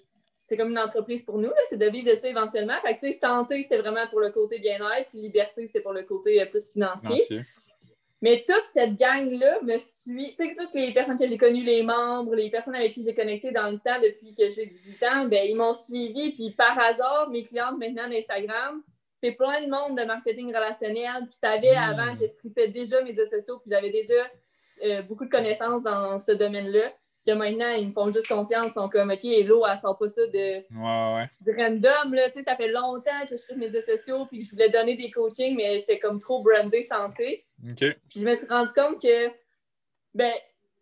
c'est 0.48 0.58
comme 0.58 0.70
une 0.70 0.80
entreprise 0.80 1.24
pour 1.24 1.40
nous, 1.40 1.50
c'est 1.70 1.78
de 1.78 1.88
vivre 1.88 2.14
de 2.14 2.20
ça 2.20 2.30
éventuellement. 2.30 2.76
Fait 2.86 2.96
que, 2.96 3.12
santé, 3.12 3.64
c'était 3.64 3.80
vraiment 3.80 4.06
pour 4.12 4.20
le 4.20 4.30
côté 4.30 4.60
bien-être, 4.60 5.10
puis 5.10 5.20
liberté, 5.20 5.66
c'était 5.66 5.80
pour 5.80 5.94
le 5.94 6.04
côté 6.04 6.40
euh, 6.40 6.46
plus 6.46 6.72
financier. 6.72 7.42
Mais 8.22 8.46
toute 8.48 8.64
cette 8.72 8.96
gang-là 8.96 9.60
me 9.64 9.78
suit. 9.78 10.30
Tu 10.30 10.36
sais, 10.36 10.54
toutes 10.56 10.74
les 10.76 10.94
personnes 10.94 11.18
que 11.18 11.26
j'ai 11.26 11.38
connues, 11.38 11.64
les 11.64 11.82
membres, 11.82 12.36
les 12.36 12.52
personnes 12.52 12.76
avec 12.76 12.94
qui 12.94 13.04
j'ai 13.04 13.16
connecté 13.16 13.52
dans 13.52 13.72
le 13.72 13.80
temps 13.80 14.00
depuis 14.02 14.34
que 14.34 14.48
j'ai 14.50 14.68
18 14.68 15.04
ans, 15.04 15.26
ben, 15.26 15.48
ils 15.50 15.56
m'ont 15.56 15.74
suivi. 15.74 16.32
Puis 16.34 16.52
par 16.52 16.78
hasard, 16.78 17.30
mes 17.32 17.44
clientes 17.44 17.78
maintenant 17.80 18.08
d'Instagram, 18.08 18.84
c'est 19.16 19.32
plein 19.32 19.66
de 19.66 19.70
monde 19.70 19.98
de 19.98 20.06
marketing 20.06 20.48
relationnel 20.48 21.26
qui 21.28 21.34
savaient 21.34 21.76
hmm. 21.76 22.00
avant 22.00 22.16
que 22.16 22.28
je 22.28 22.36
tripais 22.36 22.68
déjà 22.68 23.00
mes 23.02 23.10
médias 23.10 23.26
sociaux, 23.26 23.58
puis 23.60 23.72
j'avais 23.72 23.90
déjà 23.90 24.30
euh, 24.84 25.02
beaucoup 25.02 25.26
de 25.26 25.32
connaissances 25.32 25.82
dans 25.82 26.20
ce 26.20 26.34
domaine-là 26.34 26.94
que 27.26 27.32
maintenant, 27.32 27.72
ils 27.72 27.88
me 27.88 27.92
font 27.92 28.12
juste 28.12 28.28
confiance. 28.28 28.68
Ils 28.68 28.72
sont 28.72 28.90
comme, 28.90 29.12
OK, 29.12 29.26
Hello, 29.26 29.66
elle 29.66 29.78
sort 29.78 29.98
pas 29.98 30.10
ça 30.10 30.22
de, 30.28 30.64
random. 30.72 32.14
Là. 32.14 32.30
Tu 32.30 32.40
sais, 32.40 32.44
ça 32.44 32.56
fait 32.56 32.72
longtemps 32.72 33.22
que 33.24 33.30
je 33.32 33.36
suis 33.36 33.46
sur 33.46 33.56
les 33.56 33.66
médias 33.66 33.82
sociaux 33.82 34.26
puis 34.26 34.40
que 34.40 34.46
je 34.46 34.52
voulais 34.52 34.70
donner 34.70 34.96
des 34.96 35.12
coachings, 35.12 35.56
mais 35.56 35.80
j'étais 35.80 36.00
comme 36.00 36.20
trop 36.20 36.44
brandée 36.44 36.84
santé. 36.84 37.46
Puis 37.76 37.96
je 38.16 38.26
me 38.26 38.36
suis 38.36 38.48
rendu 38.48 38.74
compte 38.74 39.02
que, 39.02 39.28
ben, 40.14 40.34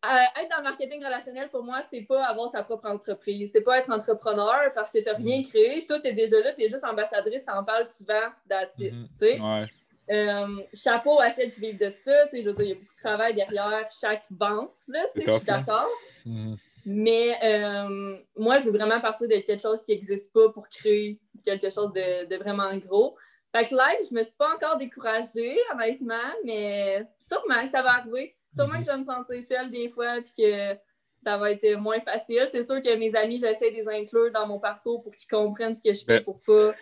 être 0.03 0.49
dans 0.49 0.57
le 0.57 0.63
marketing 0.63 1.03
relationnel, 1.03 1.49
pour 1.49 1.63
moi, 1.63 1.81
c'est 1.89 2.01
pas 2.01 2.25
avoir 2.25 2.49
sa 2.49 2.63
propre 2.63 2.89
entreprise. 2.89 3.51
C'est 3.53 3.61
pas 3.61 3.79
être 3.79 3.89
entrepreneur 3.89 4.71
parce 4.75 4.91
que 4.91 4.99
tu 4.99 5.05
n'as 5.05 5.13
rien 5.13 5.39
mm. 5.39 5.43
créé. 5.43 5.85
Tout 5.85 5.99
est 6.03 6.13
déjà 6.13 6.39
là. 6.41 6.53
Tu 6.53 6.63
es 6.63 6.69
juste 6.69 6.83
ambassadrice, 6.83 7.45
tu 7.45 7.53
en 7.53 7.63
parles, 7.63 7.87
tu 7.95 8.03
vends, 8.03 8.31
that's 8.49 8.77
mm-hmm. 8.79 9.07
Tu 9.07 9.15
sais? 9.15 9.39
Ouais. 9.39 9.67
Euh, 10.09 10.61
chapeau 10.73 11.19
à 11.21 11.29
celles 11.29 11.51
qui 11.51 11.61
vivent 11.61 11.79
de 11.79 11.93
ça. 12.03 12.11
Je 12.33 12.41
veux 12.41 12.53
dire, 12.53 12.65
il 12.65 12.69
y 12.69 12.71
a 12.71 12.75
beaucoup 12.75 12.93
de 12.93 13.01
travail 13.01 13.33
derrière 13.33 13.87
chaque 13.89 14.25
vente. 14.29 14.75
Là, 14.87 15.05
je 15.15 15.21
suis 15.21 15.45
d'accord. 15.45 15.87
Mhm. 16.25 16.57
Mais 16.85 17.37
euh, 17.41 18.17
moi, 18.37 18.59
je 18.59 18.65
veux 18.65 18.77
vraiment 18.77 18.99
partir 18.99 19.27
de 19.27 19.35
quelque 19.35 19.61
chose 19.61 19.81
qui 19.83 19.93
n'existe 19.93 20.33
pas 20.33 20.49
pour 20.49 20.67
créer 20.67 21.19
quelque 21.45 21.69
chose 21.69 21.93
de, 21.93 22.35
vraiment 22.37 22.75
gros. 22.77 23.15
Fait 23.55 23.65
que 23.65 23.73
live, 23.73 24.07
je 24.09 24.13
me 24.13 24.23
suis 24.23 24.35
pas 24.35 24.53
encore 24.53 24.77
découragée, 24.77 25.57
honnêtement, 25.73 26.33
mais 26.43 27.05
sûrement 27.19 27.63
que 27.63 27.69
ça 27.71 27.81
va 27.81 27.99
arriver. 27.99 28.35
Sûrement 28.53 28.79
que 28.79 28.85
je 28.85 28.91
vais 28.91 28.97
me 28.97 29.03
sentir 29.03 29.43
seule 29.43 29.71
des 29.71 29.89
fois 29.89 30.17
puis 30.21 30.43
que 30.43 30.77
ça 31.23 31.37
va 31.37 31.51
être 31.51 31.75
moins 31.75 32.01
facile. 32.01 32.45
C'est 32.51 32.63
sûr 32.63 32.81
que 32.81 32.95
mes 32.95 33.15
amis, 33.15 33.39
j'essaie 33.39 33.71
de 33.71 33.75
les 33.77 33.87
inclure 33.87 34.31
dans 34.31 34.45
mon 34.45 34.59
parcours 34.59 35.01
pour 35.01 35.15
qu'ils 35.15 35.29
comprennent 35.29 35.73
ce 35.73 35.81
que 35.81 35.93
je 35.93 36.03
fais 36.03 36.19
pour 36.19 36.41
pas. 36.41 36.73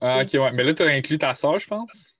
Ah, 0.00 0.22
ok, 0.22 0.34
ouais. 0.34 0.52
Mais 0.52 0.64
là, 0.64 0.74
tu 0.74 0.82
as 0.82 0.88
inclus 0.88 1.18
ta 1.18 1.34
soeur, 1.34 1.58
je 1.58 1.66
pense? 1.66 2.16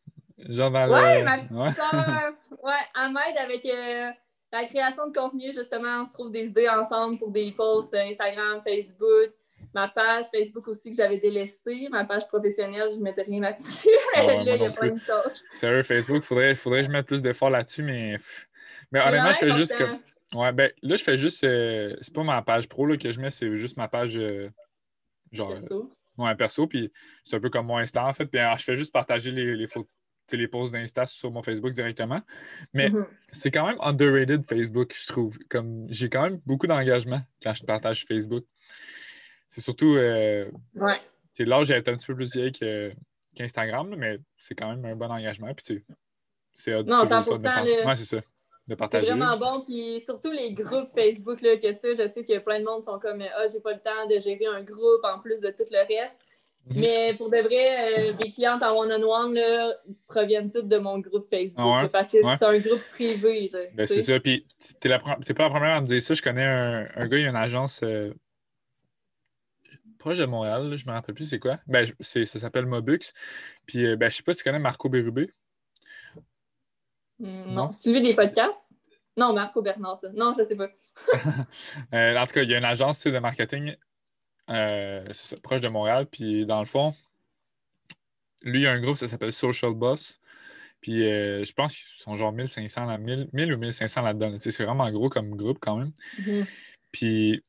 Genre 0.49 0.71
dans 0.71 0.91
ouais, 0.91 1.23
ma 1.23 1.39
petite 1.39 1.77
soeur, 1.77 2.33
ouais, 2.63 2.73
elle 3.01 3.13
m'aide 3.13 3.39
avec 3.39 3.65
euh, 3.67 4.11
la 4.53 4.65
création 4.67 5.09
de 5.09 5.17
contenu, 5.17 5.53
justement. 5.53 6.03
On 6.03 6.05
se 6.05 6.13
trouve 6.13 6.31
des 6.31 6.47
idées 6.47 6.69
ensemble 6.69 7.19
pour 7.19 7.31
des 7.31 7.53
posts 7.53 7.95
Instagram, 7.95 8.61
Facebook. 8.65 9.33
Ma 9.75 9.89
page 9.89 10.27
Facebook 10.35 10.69
aussi 10.69 10.91
que 10.91 10.97
j'avais 10.97 11.19
délestée. 11.19 11.89
Ma 11.89 12.05
page 12.05 12.27
professionnelle, 12.27 12.91
je 12.93 12.99
ne 12.99 13.03
mettais 13.03 13.23
rien 13.23 13.41
là-dessus. 13.41 13.89
là, 14.17 14.35
il 14.43 14.63
y 14.63 14.65
a 14.65 14.71
pas 14.71 14.87
une 14.87 14.99
chose. 14.99 15.43
Sérieux, 15.51 15.83
Facebook, 15.83 16.19
il 16.19 16.27
faudrait, 16.27 16.55
faudrait 16.55 16.81
que 16.81 16.89
je 16.89 16.93
mette 16.93 17.07
plus 17.07 17.23
d'efforts 17.23 17.51
là-dessus, 17.51 17.83
mais. 17.83 18.19
Mais 18.91 19.01
honnêtement, 19.01 19.33
je 19.33 19.39
fais 19.39 19.53
juste 19.53 19.77
que. 19.77 19.85
Ouais, 20.37 20.53
ben 20.53 20.71
là, 20.83 20.97
je 20.97 21.05
fais 21.05 21.17
juste. 21.17 21.45
Euh, 21.45 21.97
c'est 22.01 22.13
pas 22.13 22.23
ma 22.23 22.43
page 22.43 22.69
pro 22.69 22.87
là, 22.87 22.97
que 22.97 23.11
je 23.11 23.21
mets, 23.21 23.31
c'est 23.31 23.55
juste 23.57 23.77
ma 23.77 23.89
page. 23.89 24.19
Euh, 24.19 24.51
genre. 25.31 25.51
Perso. 25.51 25.91
ouais, 26.19 26.35
perso. 26.35 26.67
Puis 26.67 26.93
c'est 27.25 27.37
un 27.37 27.41
peu 27.41 27.49
comme 27.49 27.67
mon 27.67 27.79
Insta, 27.79 28.05
en 28.05 28.13
fait. 28.13 28.27
Puis 28.27 28.41
je 28.59 28.63
fais 28.65 28.77
juste 28.77 28.93
partager 28.93 29.31
les, 29.31 29.57
les 29.57 29.67
photos 29.67 29.89
les 30.33 30.49
posts 30.49 30.73
d'Insta 30.73 31.07
sur 31.07 31.31
mon 31.31 31.43
Facebook 31.43 31.73
directement. 31.73 32.21
Mais 32.73 32.91
mhm. 32.91 33.07
c'est 33.31 33.51
quand 33.51 33.67
même 33.67 33.79
underrated 33.81 34.45
Facebook, 34.49 34.95
je 34.99 35.13
trouve. 35.13 35.39
Comme 35.49 35.87
j'ai 35.91 36.09
quand 36.09 36.23
même 36.23 36.41
beaucoup 36.47 36.67
d'engagement 36.67 37.21
quand 37.43 37.55
je 37.55 37.65
partage 37.65 38.05
Facebook. 38.07 38.45
C'est 39.49 39.61
surtout. 39.61 39.97
Euh, 39.97 40.51
ouais. 40.75 41.01
Là, 41.39 41.65
j'ai 41.65 41.77
été 41.77 41.91
un 41.91 41.97
petit 41.97 42.07
peu 42.07 42.15
plus 42.15 42.33
vieille 42.33 42.53
qu'Instagram, 43.35 43.95
mais 43.97 44.19
c'est 44.39 44.55
quand 44.55 44.69
même 44.71 44.85
un 44.85 44.97
bon 44.97 45.11
engagement. 45.11 45.53
Puis 45.55 45.83
c'est 46.55 46.83
Non, 46.85 47.03
100%. 47.05 47.27
De 47.27 47.87
Ouais, 47.87 47.97
c'est 47.97 48.17
ça. 48.17 48.23
De 48.69 48.75
partager. 48.77 49.07
C'est 49.07 49.13
vraiment 49.15 49.37
bon. 49.37 49.65
Puis 49.65 50.01
surtout 50.01 50.31
les 50.31 50.53
groupes 50.53 50.91
Facebook, 50.95 51.41
là, 51.41 51.57
que 51.57 51.73
ça, 51.73 51.89
je 51.95 52.07
sais 52.07 52.25
que 52.25 52.39
plein 52.39 52.61
de 52.61 52.65
monde 52.65 52.85
sont 52.85 52.99
comme 52.99 53.23
Ah, 53.23 53.47
j'ai 53.53 53.61
pas 53.61 53.73
le 53.73 53.81
temps 53.81 54.07
de 54.09 54.21
gérer 54.21 54.47
un 54.47 54.63
groupe 54.63 55.03
en 55.03 55.19
plus 55.19 55.41
de 55.41 55.51
tout 55.51 55.65
le 55.71 56.01
reste. 56.01 56.21
Mhm. 56.67 56.81
Mais 56.81 57.15
pour 57.15 57.29
de 57.29 57.39
vrai, 57.39 58.11
euh, 58.11 58.13
mes 58.23 58.31
clientes 58.31 58.63
en 58.63 58.79
one-on-one 58.79 59.39
proviennent 60.07 60.51
toutes 60.51 60.69
de 60.69 60.79
mon 60.79 60.99
groupe 61.01 61.29
Facebook. 61.29 61.65
Ah 61.67 61.89
parce 61.91 62.09
que 62.09 62.19
c'est 62.23 62.45
un 62.45 62.59
groupe 62.59 62.83
privé. 62.93 63.51
Ben, 63.75 63.87
c'est 63.87 64.03
ça. 64.03 64.21
Puis, 64.21 64.47
t'es, 64.81 64.89
la, 64.89 65.01
pas 65.01 65.17
la 65.19 65.51
première 65.51 65.77
à 65.77 65.81
me 65.81 65.87
dire 65.87 66.03
ça. 66.03 66.15
Je 66.15 66.23
connais 66.23 66.45
un, 66.45 66.89
un 66.95 67.09
gars, 67.09 67.19
il 67.19 67.27
a 67.27 67.31
une 67.31 67.37
agence 67.37 67.81
euh, 67.83 68.15
proche 69.99 70.19
de 70.19 70.25
Montréal. 70.25 70.77
je 70.77 70.87
me 70.87 70.93
rappelle 70.93 71.15
plus 71.15 71.27
c'est 71.27 71.41
quoi. 71.41 71.59
Ben, 71.67 71.87
ça 72.01 72.25
s'appelle 72.25 72.67
Mobux. 72.67 73.13
Puis, 73.67 73.85
euh, 73.85 73.97
ben, 73.97 74.11
je 74.11 74.17
sais 74.17 74.23
pas 74.23 74.33
si 74.33 74.39
tu 74.39 74.45
connais 74.45 74.61
Marco 74.61 74.89
Bérubé. 74.89 75.31
Hmm, 77.19 77.53
non? 77.53 77.71
Tu 77.71 77.93
veux 77.93 78.01
des 78.01 78.15
podcasts? 78.15 78.73
Non, 79.17 79.33
Marco 79.33 79.63
Bernard, 79.63 79.97
ça. 79.97 80.09
Non, 80.15 80.33
je 80.37 80.45
sais 80.45 80.57
pas. 80.57 80.69
en 81.93 82.27
tout 82.27 82.33
cas, 82.33 82.43
il 82.43 82.51
y 82.51 82.55
a 82.55 82.59
une 82.59 82.65
agence 82.65 83.03
de 83.05 83.19
marketing 83.19 83.77
euh, 84.51 85.05
proche 85.43 85.61
de 85.61 85.69
Montréal. 85.69 86.07
Puis 86.11 86.47
dans 86.47 86.61
le 86.61 86.67
fond, 86.67 86.95
lui, 88.43 88.61
il 88.61 88.63
y 88.63 88.67
a 88.67 88.73
un 88.73 88.81
groupe, 88.81 88.97
ça 88.97 89.09
s'appelle 89.09 89.33
Social 89.33 89.75
Boss. 89.75 90.21
Puis 90.81 91.05
euh, 91.07 91.45
je 91.45 91.53
pense 91.53 91.77
qu'ils 91.77 92.03
sont 92.03 92.17
genre 92.17 92.33
1500, 92.33 92.87
là, 92.87 92.99
1000, 92.99 93.55
ou 93.55 93.59
1500 93.59 94.03
là-dedans. 94.03 94.37
c'est 94.41 94.65
vraiment 94.65 94.91
gros 94.91 95.09
comme 95.09 95.37
groupe 95.37 95.59
quand 95.61 95.77
même. 95.77 95.93
Mm-hmm. 96.21 96.45
Puis 96.91 97.45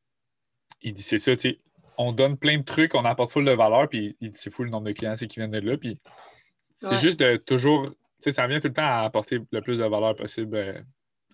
il 0.84 0.94
dit 0.94 1.02
c'est 1.02 1.18
ça, 1.18 1.36
tu 1.36 1.50
sais, 1.50 1.60
on 1.98 2.12
donne 2.12 2.38
plein 2.38 2.58
de 2.58 2.64
trucs, 2.64 2.94
on 2.96 3.06
apporte 3.06 3.32
full 3.32 3.46
de 3.46 3.52
valeur, 3.52 3.90
puis 3.90 4.16
il 4.22 4.30
dit 4.30 4.38
c'est 4.38 4.52
fou 4.52 4.64
le 4.64 4.70
nombre 4.70 4.86
de 4.86 4.92
clients 4.92 5.16
qui 5.16 5.28
viennent 5.28 5.52
de 5.52 5.60
là. 5.60 5.78
Puis 5.78 5.98
c'est 6.72 6.98
juste 6.98 7.20
de 7.20 7.38
toujours, 7.38 7.86
tu 7.86 7.96
sais, 8.20 8.32
ça 8.32 8.48
vient 8.48 8.60
tout 8.60 8.68
le 8.68 8.74
temps 8.74 8.86
à 8.86 9.02
apporter 9.02 9.40
le 9.52 9.62
plus 9.62 9.78
de 9.78 9.84
valeur 9.84 10.16
possible 10.16 10.56
euh, 10.56 10.80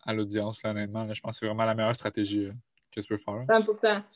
à 0.04 0.14
l'audience, 0.14 0.64
honnêtement. 0.64 1.12
je 1.14 1.20
pense 1.22 1.36
que 1.36 1.40
c'est 1.40 1.46
vraiment 1.46 1.66
la 1.66 1.76
meilleure 1.76 1.96
stratégie. 1.96 2.50
Que 2.92 3.02
tu 3.02 3.08
peux 3.08 3.18
faire? 3.18 3.46
100 3.48 3.74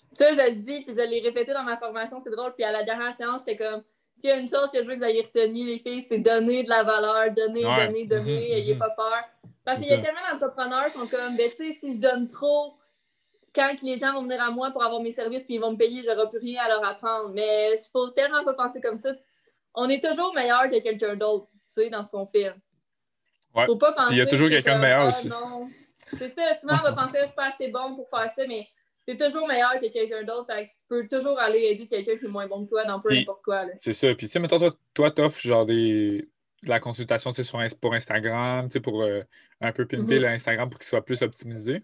Ça, 0.10 0.34
je 0.34 0.50
le 0.50 0.56
dis, 0.56 0.82
puis 0.82 0.94
je 0.96 1.02
l'ai 1.02 1.22
répété 1.22 1.54
dans 1.54 1.64
ma 1.64 1.78
formation, 1.78 2.20
c'est 2.24 2.32
drôle. 2.32 2.54
Puis 2.54 2.64
à 2.64 2.72
la 2.72 2.84
dernière 2.84 3.14
séance, 3.14 3.44
j'étais 3.46 3.64
comme, 3.64 3.84
s'il 4.16 4.30
y 4.30 4.34
a 4.34 4.38
une 4.38 4.48
chose 4.48 4.70
que 4.72 4.80
je 4.80 4.84
veux 4.84 4.94
que 4.94 5.00
vous 5.00 5.06
ayez 5.06 5.22
retenue, 5.22 5.66
les 5.66 5.80
filles, 5.80 6.02
c'est 6.02 6.20
donner 6.20 6.64
de 6.64 6.70
la 6.70 6.84
valeur, 6.84 7.32
donner, 7.34 7.64
donner, 7.64 8.06
donner, 8.06 8.22
mhm, 8.22 8.26
n'ayez 8.26 8.74
mhm. 8.74 8.80
pas 8.80 8.90
peur. 8.92 9.24
Parce 9.66 9.80
qu'il 9.80 9.90
y 9.90 9.94
a 9.94 9.98
tellement 10.00 10.20
d'entrepreneurs 10.32 10.86
qui 10.86 10.92
sont 10.92 11.08
comme, 11.08 11.38
ben, 11.38 11.50
tu 11.50 11.72
sais, 11.72 11.72
si 11.80 11.94
je 11.94 12.00
donne 12.00 12.28
trop, 12.28 12.76
quand 13.56 13.74
les 13.82 13.98
gens 13.98 14.14
vont 14.14 14.24
venir 14.24 14.42
à 14.42 14.52
moi 14.52 14.72
pour 14.72 14.84
avoir 14.84 15.02
mes 15.02 15.12
services 15.12 15.44
puis 15.44 15.56
ils 15.56 15.62
vont 15.62 15.72
me 15.72 15.78
payer, 15.78 16.04
j'aurai 16.04 16.30
plus 16.30 16.40
rien 16.40 16.64
à 16.64 16.68
leur 16.68 16.86
apprendre. 16.86 17.30
Mais 17.34 17.72
il 17.74 17.92
faut 17.92 18.10
tellement 18.10 18.44
pas 18.44 18.54
penser 18.54 18.82
comme 18.82 18.98
ça. 18.98 19.14
On 19.74 19.90
est 19.90 20.04
toujours 20.04 20.34
meilleur 20.34 20.64
que 20.64 20.80
quelqu'un 20.80 21.16
d'autre. 21.16 21.48
sais, 21.70 21.90
dans 21.90 22.04
ce 22.04 22.12
qu'on 22.12 22.26
fait. 22.26 22.54
Ouais. 23.56 23.66
Faut 23.66 23.76
pas 23.76 23.94
penser. 23.94 24.14
Il 24.14 24.18
y 24.18 24.22
a 24.22 24.26
toujours 24.26 24.48
que 24.48 24.54
quelqu'un 24.54 24.78
de 24.78 24.82
meilleur 24.82 25.04
ah, 25.04 25.10
aussi. 25.10 25.30
non. 25.30 25.70
C'est 26.18 26.30
ça, 26.30 26.60
souvent 26.60 26.76
on 26.80 26.84
va 26.84 26.94
penser 26.94 27.20
je 27.22 27.26
suis 27.28 27.36
pas 27.36 27.50
assez 27.50 27.68
bon 27.70 27.96
pour 27.96 28.10
faire 28.10 28.30
ça, 28.36 28.46
mais 28.48 28.68
t'es 29.06 29.18
toujours 29.18 29.48
meilleur 29.48 29.80
que 29.80 29.92
quelqu'un 29.92 30.24
d'autre. 30.24 30.48
Fait 30.54 30.68
que 30.68 30.72
tu 30.72 30.84
peux 30.88 31.08
toujours 31.08 31.40
aller 31.40 31.60
aider 31.60 31.88
quelqu'un 31.88 32.18
qui 32.18 32.26
est 32.26 32.30
moins 32.30 32.48
bon 32.48 32.64
que 32.66 32.70
toi 32.70 32.86
dans 32.86 33.00
peu 33.00 33.10
Puis- 33.10 33.22
importe 33.22 33.44
quoi. 33.44 33.66
C'est 33.82 33.94
ça. 33.94 34.08
Puis, 34.16 34.28
tu 34.28 34.32
sais, 34.34 34.40
mettons, 34.40 34.60
toi, 34.60 34.72
toi 34.94 35.12
t'offres 35.12 35.42
genre 35.42 35.66
des, 35.66 36.30
de 36.64 36.70
la 36.70 36.80
consultation 36.80 37.32
tu 37.32 37.44
sais, 37.44 37.44
sur, 37.44 37.60
pour 37.82 37.94
Instagram, 37.94 38.68
tu 38.70 38.74
sais, 38.74 38.80
pour 38.80 39.02
euh, 39.04 39.22
un 39.62 39.72
peu 39.72 39.86
pimper 39.86 40.16
Mhm. 40.18 40.22
l'Instagram 40.24 40.70
pour 40.70 40.80
qu'il 40.80 40.88
soit 40.88 41.04
plus 41.04 41.22
optimisé. 41.22 41.84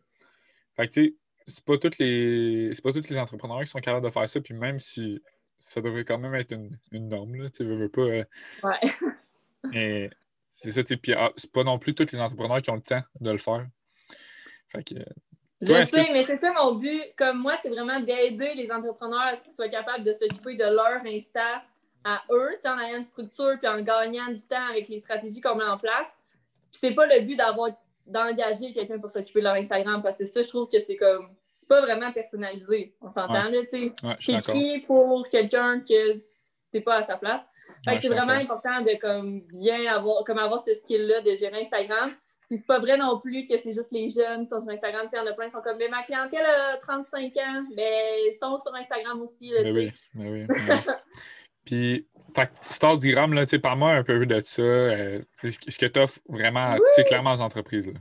Fait 0.78 0.88
que, 0.88 0.94
tu 0.94 1.04
sais, 1.06 1.14
c'est 1.48 1.64
pas 1.66 1.78
toutes 1.78 1.98
les 1.98 2.72
c'est 2.74 2.82
pas 2.84 2.94
tous 2.94 3.10
les 3.10 3.18
entrepreneurs 3.20 3.62
qui 3.62 3.68
sont 3.68 3.80
capables 3.80 4.06
de 4.06 4.12
faire 4.12 4.30
ça. 4.30 4.40
Puis, 4.40 4.54
même 4.54 4.80
si 4.80 5.22
ça 5.58 5.82
devrait 5.82 6.06
quand 6.06 6.18
même 6.20 6.36
être 6.36 6.54
une, 6.54 6.78
une 6.94 7.10
norme, 7.10 7.36
là, 7.36 7.50
tu 7.50 7.66
veux, 7.66 7.76
veux 7.76 7.90
pas. 7.90 8.02
euh, 8.02 8.24
Ouais. 8.64 8.80
c'est 10.48 10.72
ça, 10.72 10.82
tu 10.84 10.88
sais. 10.90 10.98
Puis, 10.98 11.14
ah, 11.14 11.32
c'est 11.36 11.52
pas 11.52 11.64
non 11.64 11.78
plus 11.80 11.94
tous 11.96 12.12
les 12.12 12.20
entrepreneurs 12.22 12.62
qui 12.62 12.70
ont 12.70 12.76
le 12.76 12.82
temps 12.82 13.04
de 13.20 13.32
le 13.32 13.38
faire. 13.38 13.68
Fait 14.72 14.84
que, 14.84 14.96
Je 15.62 15.68
Toi, 15.68 15.86
sais, 15.86 16.08
mais 16.12 16.26
c'est 16.26 16.38
ça 16.38 16.54
mon 16.54 16.76
but. 16.76 17.04
Comme 17.18 17.40
moi, 17.40 17.56
c'est 17.62 17.70
vraiment 17.70 18.00
d'aider 18.00 18.54
les 18.56 18.72
entrepreneurs 18.72 19.22
à 19.22 19.36
ce 19.36 19.44
qu'ils 19.44 19.54
soient 19.54 19.70
capables 19.70 20.04
de 20.04 20.14
s'occuper 20.14 20.56
de 20.56 20.64
leur 20.64 21.02
Insta 21.06 21.64
à 22.04 22.22
eux, 22.32 22.58
en 22.66 22.80
ayant 22.80 22.98
une 22.98 23.04
structure 23.04 23.58
puis 23.60 23.68
en 23.68 23.82
gagnant 23.82 24.28
du 24.28 24.42
temps 24.48 24.68
avec 24.70 24.88
les 24.88 25.00
stratégies 25.00 25.42
qu'on 25.42 25.56
met 25.56 25.66
en 25.66 25.78
place. 25.78 26.18
Puis 26.72 26.80
c'est 26.82 26.94
pas 26.94 27.06
le 27.08 27.26
but 27.26 27.36
d'avoir 27.36 27.70
d'engager 28.06 28.74
quelqu'un 28.74 29.00
pour 29.00 29.10
s'occuper 29.10 29.40
de 29.40 29.46
leur 29.46 29.56
Instagram 29.56 30.02
parce 30.02 30.18
que 30.18 30.26
ça, 30.26 30.42
je 30.42 30.48
trouve 30.48 30.70
que 30.70 30.80
c'est 30.80 30.96
comme 30.96 31.30
c'est 31.54 31.68
pas 31.68 31.82
vraiment 31.82 32.12
personnalisé. 32.14 32.96
On 33.02 33.10
s'entend 33.10 33.50
là, 33.50 33.62
tu 33.70 33.92
sais. 34.22 34.32
ouais, 34.32 34.84
pour 34.88 35.28
quelqu'un 35.28 35.82
que 35.82 36.22
t'es 36.72 36.80
pas 36.80 36.96
à 36.96 37.04
sa 37.04 37.18
place. 37.18 37.46
Fait 37.84 37.92
Ouais, 37.92 37.98
que 37.98 38.04
je 38.04 38.08
c'est 38.08 38.14
vraiment 38.14 38.34
important 38.34 38.82
de 38.82 38.98
comme 39.00 39.42
bien 39.42 39.94
avoir 39.94 40.24
comme 40.24 40.38
avoir 40.38 40.62
ce 40.62 40.74
skill-là 40.74 41.22
de 41.22 41.36
gérer 41.36 41.60
Instagram. 41.62 42.14
Puis 42.50 42.58
c'est 42.58 42.66
pas 42.68 42.80
vrai 42.80 42.98
non 42.98 43.20
plus 43.20 43.46
que 43.46 43.58
c'est 43.58 43.74
juste 43.74 43.92
les 43.92 44.10
jeunes 44.10 44.44
qui 44.44 44.50
sont 44.50 44.60
sur 44.60 44.70
Instagram. 44.70 45.06
Il 45.12 45.16
y 45.16 45.20
en 45.20 45.26
a 45.28 45.34
plein 45.34 45.46
qui 45.46 45.52
sont 45.52 45.62
comme 45.62 45.78
mais 45.78 45.88
ma 45.88 46.02
clientèle 46.02 46.46
a 46.46 46.78
35 46.78 47.38
ans, 47.38 47.64
mais 47.76 48.24
ils 48.28 48.38
sont 48.40 48.58
sur 48.58 48.74
Instagram 48.74 49.22
aussi. 49.22 49.50
Là, 49.52 49.62
Mais 49.64 49.70
tu 49.70 49.76
oui, 49.76 49.92
mais 50.16 50.30
oui. 50.32 50.46
mais 50.50 50.74
oui. 50.74 50.94
Puis, 51.66 52.08
fait 52.36 52.48
que 52.48 52.52
Stardigram, 52.64 53.34
là, 53.34 53.46
tu 53.46 53.52
sais, 53.52 53.60
parle-moi 53.60 53.92
un 53.92 54.04
peu 54.04 54.26
de 54.26 54.40
ça. 54.40 54.62
euh, 54.64 55.22
ce 55.44 55.78
que- 55.78 55.86
tu 55.86 56.00
offres 56.00 56.20
vraiment, 56.28 56.76
tu 56.76 56.82
sais, 56.96 57.04
clairement 57.04 57.34
aux 57.34 57.42
entreprises. 57.42 57.86
Là. 57.88 57.94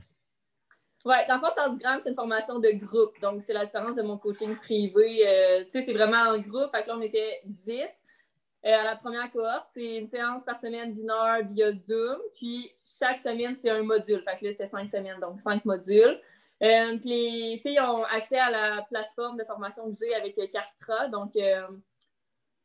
Ouais, 1.05 1.25
dans 1.27 1.35
le 1.35 1.41
fond, 1.41 1.49
Stardigram, 1.51 1.99
c'est 2.01 2.09
une 2.09 2.15
formation 2.15 2.57
de 2.59 2.69
groupe. 2.71 3.19
Donc, 3.21 3.43
c'est 3.43 3.53
la 3.53 3.65
différence 3.65 3.95
de 3.95 4.01
mon 4.01 4.17
coaching 4.17 4.55
privé. 4.55 5.27
Euh, 5.27 5.63
tu 5.65 5.71
sais, 5.71 5.81
c'est 5.81 5.93
vraiment 5.93 6.17
en 6.31 6.39
groupe. 6.39 6.71
Fait 6.73 6.81
que 6.81 6.87
là, 6.87 6.95
on 6.97 7.01
était 7.01 7.41
10. 7.45 7.83
Euh, 8.65 8.75
à 8.75 8.83
la 8.83 8.95
première 8.97 9.31
cohorte, 9.31 9.67
c'est 9.69 9.97
une 9.97 10.07
séance 10.07 10.43
par 10.43 10.59
semaine 10.59 10.93
d'une 10.93 11.09
heure 11.09 11.39
via 11.49 11.71
Zoom. 11.73 12.17
Puis, 12.35 12.71
chaque 12.85 13.19
semaine, 13.19 13.55
c'est 13.55 13.69
un 13.69 13.83
module. 13.83 14.21
Fait 14.23 14.37
que 14.37 14.45
là, 14.45 14.51
c'était 14.51 14.67
cinq 14.67 14.89
semaines, 14.89 15.19
donc 15.21 15.39
cinq 15.39 15.63
modules. 15.63 16.19
Euh, 16.61 16.97
puis, 16.97 17.09
les 17.09 17.57
filles 17.59 17.79
ont 17.79 18.03
accès 18.03 18.37
à 18.37 18.51
la 18.51 18.81
plateforme 18.89 19.37
de 19.37 19.45
formation 19.45 19.89
que 19.89 19.95
j'ai 19.97 20.13
avec 20.13 20.37
euh, 20.37 20.47
Cartra. 20.47 21.07
Donc, 21.07 21.31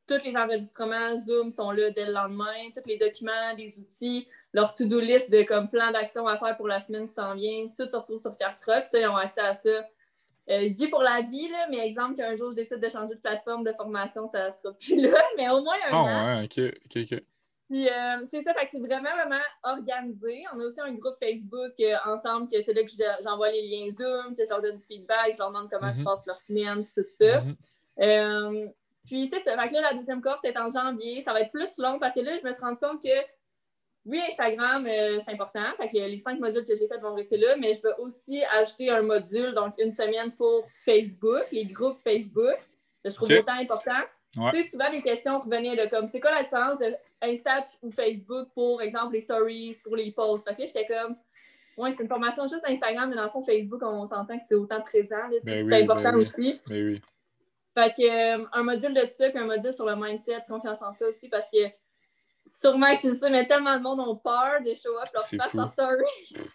tous 0.06 0.22
les 0.24 0.36
enregistrements 0.36 1.16
Zoom 1.18 1.52
sont 1.52 1.70
là 1.70 1.90
dès 1.90 2.06
le 2.06 2.12
lendemain. 2.12 2.70
Tous 2.74 2.86
les 2.86 2.98
documents, 2.98 3.54
les 3.56 3.78
outils, 3.78 4.26
leur 4.52 4.74
to-do 4.74 4.98
list 4.98 5.30
de 5.30 5.44
comme 5.44 5.70
plan 5.70 5.92
d'action 5.92 6.26
à 6.26 6.36
faire 6.38 6.56
pour 6.56 6.66
la 6.66 6.80
semaine 6.80 7.08
qui 7.08 7.14
s'en 7.14 7.34
vient, 7.34 7.68
tout 7.76 7.88
se 7.88 7.96
retrouve 7.96 8.20
sur 8.20 8.36
Cartra. 8.36 8.80
Puis 8.80 8.90
ça, 8.90 8.98
ils 8.98 9.06
ont 9.06 9.16
accès 9.16 9.40
à 9.40 9.54
ça. 9.54 9.88
Euh, 10.50 10.60
je 10.68 10.74
dis 10.74 10.88
pour 10.88 11.00
la 11.00 11.22
vie, 11.22 11.48
là, 11.48 11.66
mais 11.70 11.78
exemple 11.86 12.16
qu'un 12.16 12.34
jour 12.36 12.50
je 12.50 12.56
décide 12.56 12.78
de 12.78 12.88
changer 12.90 13.14
de 13.14 13.20
plateforme 13.20 13.64
de 13.64 13.72
formation, 13.72 14.26
ça 14.26 14.50
sera 14.50 14.72
plus 14.74 14.96
là, 14.96 15.22
mais 15.38 15.48
au 15.48 15.62
moins 15.62 15.76
un 15.90 15.94
an. 15.94 16.38
ouais, 16.38 16.44
ok, 16.44 16.74
ok, 16.86 17.02
ok. 17.12 17.22
Puis 17.70 17.88
euh, 17.88 18.26
c'est 18.26 18.42
ça, 18.42 18.52
fait 18.52 18.66
que 18.66 18.70
c'est 18.72 18.78
vraiment, 18.78 19.14
vraiment 19.14 19.40
organisé. 19.62 20.44
On 20.54 20.60
a 20.60 20.64
aussi 20.66 20.80
un 20.82 20.92
groupe 20.92 21.14
Facebook 21.18 21.72
euh, 21.80 21.94
ensemble, 22.04 22.46
que 22.50 22.60
c'est 22.60 22.74
là 22.74 22.82
que 22.82 22.90
je- 22.90 23.22
j'envoie 23.24 23.50
les 23.50 23.62
liens 23.66 23.90
Zoom, 23.90 24.36
que 24.36 24.44
je 24.44 24.50
leur 24.50 24.60
donne 24.60 24.76
du 24.76 24.86
feedback, 24.86 25.32
je 25.32 25.38
leur 25.38 25.48
demande 25.48 25.70
comment 25.70 25.90
se 25.92 25.98
Mhm. 26.00 26.04
passe 26.04 26.26
leur 26.26 26.40
semaine, 26.42 26.84
puis 26.84 26.92
tout 26.94 27.08
ça. 27.18 27.40
Mhm. 27.40 28.70
Puis 29.06 29.26
c'est 29.26 29.40
ça. 29.40 29.56
Fait 29.60 29.68
que 29.68 29.74
là, 29.74 29.80
la 29.82 29.94
deuxième 29.94 30.20
cohorte 30.22 30.44
est 30.44 30.56
en 30.58 30.68
janvier. 30.70 31.20
Ça 31.20 31.32
va 31.32 31.40
être 31.42 31.52
plus 31.52 31.76
long 31.78 31.98
parce 31.98 32.14
que 32.14 32.20
là, 32.20 32.36
je 32.36 32.42
me 32.46 32.52
suis 32.52 32.62
rendu 32.62 32.78
compte 32.80 33.02
que 33.02 33.08
oui, 34.06 34.20
Instagram, 34.28 34.86
euh, 34.86 35.18
c'est 35.24 35.32
important. 35.32 35.64
Fait 35.78 35.88
que 35.88 35.96
les 35.96 36.18
cinq 36.18 36.38
modules 36.38 36.64
que 36.64 36.76
j'ai 36.76 36.86
faits 36.86 37.00
vont 37.00 37.14
rester 37.14 37.38
là, 37.38 37.56
mais 37.56 37.72
je 37.72 37.82
vais 37.82 37.94
aussi 37.98 38.42
ajouter 38.52 38.90
un 38.90 39.02
module, 39.02 39.54
donc 39.54 39.74
une 39.78 39.92
semaine 39.92 40.32
pour 40.32 40.68
Facebook, 40.84 41.44
les 41.52 41.64
groupes 41.64 41.98
Facebook. 42.04 42.56
que 43.02 43.10
Je 43.10 43.14
trouve 43.14 43.30
autant 43.30 43.54
important. 43.54 44.00
Ouais. 44.36 44.50
Tu 44.50 44.62
sais, 44.62 44.68
souvent, 44.68 44.90
les 44.90 45.00
questions 45.00 45.40
revenaient 45.40 45.76
de 45.76 45.88
comme, 45.88 46.06
c'est 46.08 46.20
quoi 46.20 46.32
la 46.32 46.42
différence 46.42 46.78
de 46.78 46.94
Insta 47.22 47.66
ou 47.82 47.90
Facebook 47.90 48.48
pour 48.54 48.82
exemple 48.82 49.14
les 49.14 49.20
stories, 49.20 49.76
pour 49.82 49.96
les 49.96 50.10
posts? 50.12 50.46
Fait 50.48 50.54
que 50.54 50.66
j'étais 50.66 50.86
comme, 50.86 51.16
ouais, 51.78 51.92
c'est 51.92 52.02
une 52.02 52.08
formation 52.08 52.46
juste 52.46 52.64
Instagram, 52.68 53.08
mais 53.08 53.16
dans 53.16 53.24
le 53.24 53.30
fond, 53.30 53.42
Facebook, 53.42 53.80
on 53.82 54.04
s'entend 54.04 54.38
que 54.38 54.44
c'est 54.46 54.56
autant 54.56 54.82
présent. 54.82 55.28
Ben 55.30 55.40
c'est 55.44 55.62
oui, 55.62 55.74
important 55.82 56.02
ben 56.02 56.16
oui. 56.16 56.22
aussi. 56.22 56.60
Mais 56.68 56.82
oui. 56.82 57.02
Fait 57.76 57.92
que, 57.96 58.38
euh, 58.42 58.44
un 58.52 58.62
module 58.62 58.92
de 58.92 59.08
ça, 59.16 59.30
puis 59.30 59.38
un 59.38 59.46
module 59.46 59.72
sur 59.72 59.86
le 59.86 59.96
mindset, 59.96 60.44
confiance 60.48 60.82
en 60.82 60.92
ça 60.92 61.08
aussi, 61.08 61.28
parce 61.28 61.46
que 61.50 61.58
sûrement 62.46 62.94
que 62.96 63.00
tu 63.02 63.08
le 63.08 63.14
sais, 63.14 63.30
mais 63.30 63.46
tellement 63.46 63.76
de 63.76 63.82
monde 63.82 64.00
ont 64.00 64.16
peur 64.16 64.60
de 64.62 64.74
show 64.74 64.96
up 64.98 65.08
leur 65.12 65.24
face 65.26 65.54
en 65.54 65.68
story. 65.68 66.04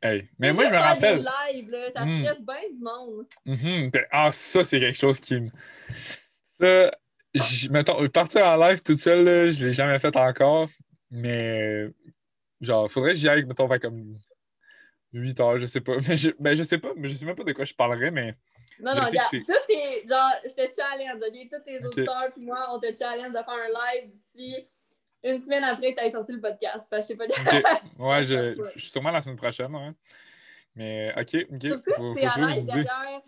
Hey. 0.00 0.28
Mais 0.38 0.52
moi, 0.52 0.64
je 0.66 0.70
me 0.70 0.76
faire 0.76 0.82
rappelle. 0.84 1.22
là, 1.22 1.90
ça 1.90 2.04
Hmm. 2.04 2.22
stresse 2.24 2.44
bien 2.44 2.70
du 2.72 2.80
monde. 2.80 3.26
Mhm. 3.44 3.90
Ben, 3.90 4.06
Ah, 4.12 4.30
ça, 4.30 4.64
c'est 4.64 4.78
quelque 4.78 4.96
chose 4.98 5.18
qui 5.18 5.40
me. 5.40 5.50
Ça, 6.60 6.92
mettons, 7.70 8.08
partir 8.08 8.46
en 8.46 8.56
live 8.56 8.80
toute 8.80 8.98
seule, 9.00 9.24
là, 9.24 9.48
je 9.50 9.66
l'ai 9.66 9.72
jamais 9.72 9.98
fait 9.98 10.14
encore. 10.14 10.68
Mais, 11.10 11.88
genre, 12.60 12.88
faudrait 12.90 13.12
que 13.12 13.18
j'y 13.18 13.28
aille, 13.28 13.44
mettons, 13.44 13.66
vers 13.66 13.80
comme 13.80 14.18
8 15.12 15.40
heures, 15.40 15.58
je 15.58 15.66
sais 15.66 15.80
pas. 15.80 15.96
Mais 16.08 16.16
je, 16.16 16.30
ben, 16.38 16.54
je 16.56 16.62
sais 16.62 16.78
pas, 16.78 16.90
mais 16.94 17.08
je 17.08 17.14
sais 17.14 17.24
même 17.26 17.34
pas 17.36 17.44
de 17.44 17.52
quoi 17.52 17.64
je 17.64 17.74
parlerais, 17.74 18.10
mais. 18.12 18.36
Non, 18.78 18.92
Je 18.94 19.00
non, 19.00 19.06
regarde, 19.06 19.30
tout 19.30 19.72
est, 19.72 20.08
genre, 20.08 20.30
je 20.44 20.50
te 20.50 20.74
challenge, 20.76 21.20
ok? 21.20 21.48
Tous 21.50 21.64
tes 21.64 21.78
Ok. 21.78 21.86
auditeurs, 21.86 22.32
puis 22.36 22.44
moi, 22.46 22.68
on 22.72 22.78
te 22.78 22.86
challenge 22.96 23.30
de 23.30 23.38
faire 23.38 23.48
un 23.48 23.66
live 23.96 24.10
d'ici 24.10 24.68
une 25.24 25.38
semaine 25.38 25.64
après 25.64 25.94
que 25.94 26.00
tu 26.00 26.06
aies 26.06 26.10
sorti 26.10 26.32
le 26.32 26.40
podcast. 26.40 26.88
Fait 26.88 27.02
je 27.02 27.06
sais 27.08 27.16
pas. 27.16 27.24
Ok. 27.24 27.98
Ouais, 27.98 28.24
je, 28.24 28.54
je 28.74 28.80
suis 28.80 28.90
sûrement 28.90 29.10
la 29.10 29.20
semaine 29.22 29.36
prochaine, 29.36 29.74
ouais. 29.74 29.90
Mais, 30.74 31.12
ok, 31.16 31.46
ok. 31.52 31.62
Surtout 31.62 31.92
Faut, 31.96 32.14
si 32.14 32.20
t'es 32.20 32.26
à 32.26 32.46
l'aise 32.46 32.64
derrière. 32.64 33.20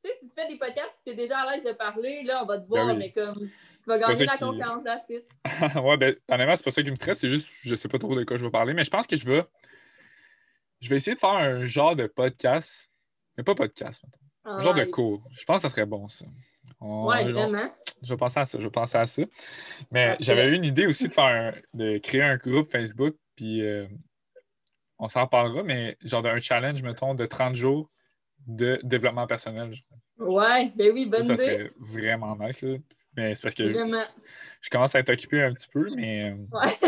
Tu 0.00 0.08
sais, 0.10 0.14
si 0.20 0.28
tu 0.28 0.34
fais 0.40 0.46
des 0.46 0.58
podcasts 0.58 1.00
et 1.06 1.10
t'es 1.10 1.16
déjà 1.16 1.38
à 1.40 1.50
l'aise 1.56 1.64
de 1.64 1.72
parler, 1.72 2.22
là, 2.22 2.42
on 2.42 2.46
va 2.46 2.56
te 2.58 2.62
Ben 2.62 2.68
voir, 2.68 2.86
oui. 2.88 2.96
mais 2.98 3.12
comme 3.12 3.34
tu 3.48 3.84
vas 3.88 3.98
gagner 3.98 4.26
la 4.26 4.32
qui- 4.32 4.38
confiance 4.38 4.84
là-dessus. 4.84 5.22
ouais, 5.80 5.96
ben, 5.96 6.14
honnêtement, 6.30 6.54
c'est 6.54 6.64
pas 6.64 6.70
ça 6.70 6.82
qui 6.82 6.90
me 6.90 6.96
stresse, 6.96 7.18
c'est 7.18 7.28
juste, 7.28 7.50
je 7.62 7.74
sais 7.74 7.88
pas 7.88 7.98
trop 7.98 8.14
de 8.14 8.22
quoi 8.24 8.36
je 8.36 8.44
vais 8.44 8.50
parler, 8.50 8.74
mais 8.74 8.84
je 8.84 8.90
pense 8.90 9.06
que 9.08 9.16
je 9.16 9.26
vais. 9.26 9.44
Je 10.80 10.88
vais 10.88 10.96
essayer 10.96 11.14
de 11.14 11.18
faire 11.18 11.30
un 11.30 11.66
genre 11.66 11.96
de 11.96 12.06
podcast. 12.06 12.88
Mais 13.36 13.42
pas 13.42 13.54
podcast, 13.56 14.02
mettons. 14.04 14.18
Un 14.44 14.60
genre 14.60 14.74
de 14.74 14.84
cours. 14.84 15.24
Je 15.32 15.44
pense 15.44 15.56
que 15.62 15.62
ça 15.62 15.74
serait 15.74 15.86
bon, 15.86 16.08
ça. 16.08 16.26
On- 16.80 17.06
Ouais, 17.06 17.24
on- 17.24 17.32
vraiment. 17.32 17.70
je 18.02 18.08
vais 18.08 18.16
penser 18.16 18.40
à 18.40 18.44
ça, 18.44 18.58
je 18.58 18.64
vais 18.64 18.70
penser 18.70 18.96
à 18.98 19.06
ça. 19.06 19.22
Mais 19.90 20.16
j'avais 20.20 20.48
eu 20.48 20.54
une 20.54 20.64
idée 20.64 20.86
aussi 20.86 21.08
de 21.08 21.12
faire 21.12 21.24
un- 21.54 21.54
de 21.74 21.98
créer 21.98 22.22
un 22.22 22.36
groupe 22.36 22.70
Facebook, 22.70 23.14
puis 23.36 23.62
euh, 23.62 23.86
on 24.98 25.08
s'en 25.08 25.26
parlera, 25.26 25.62
mais 25.62 25.96
genre 26.04 26.22
d'un 26.22 26.40
challenge, 26.40 26.82
mettons, 26.82 27.14
de 27.14 27.26
30 27.26 27.54
jours 27.54 27.90
de 28.46 28.78
développement 28.82 29.26
personnel. 29.26 29.72
Ouais, 30.18 30.72
ben 30.76 30.92
oui, 30.92 31.06
bonne 31.06 31.22
Ça, 31.22 31.36
ça 31.36 31.44
idée. 31.44 31.52
serait 31.54 31.70
vraiment 31.78 32.36
nice, 32.36 32.62
là. 32.62 32.76
Mais 33.16 33.34
c'est 33.34 33.42
parce 33.42 33.54
que 33.54 33.62
Vraiment. 33.64 34.04
je 34.60 34.70
commence 34.70 34.94
à 34.94 35.00
être 35.00 35.10
occupé 35.10 35.42
un 35.42 35.52
petit 35.52 35.68
peu, 35.68 35.86
mais. 35.96 36.30
euh, 36.30 36.36
Ouais. 36.52 36.78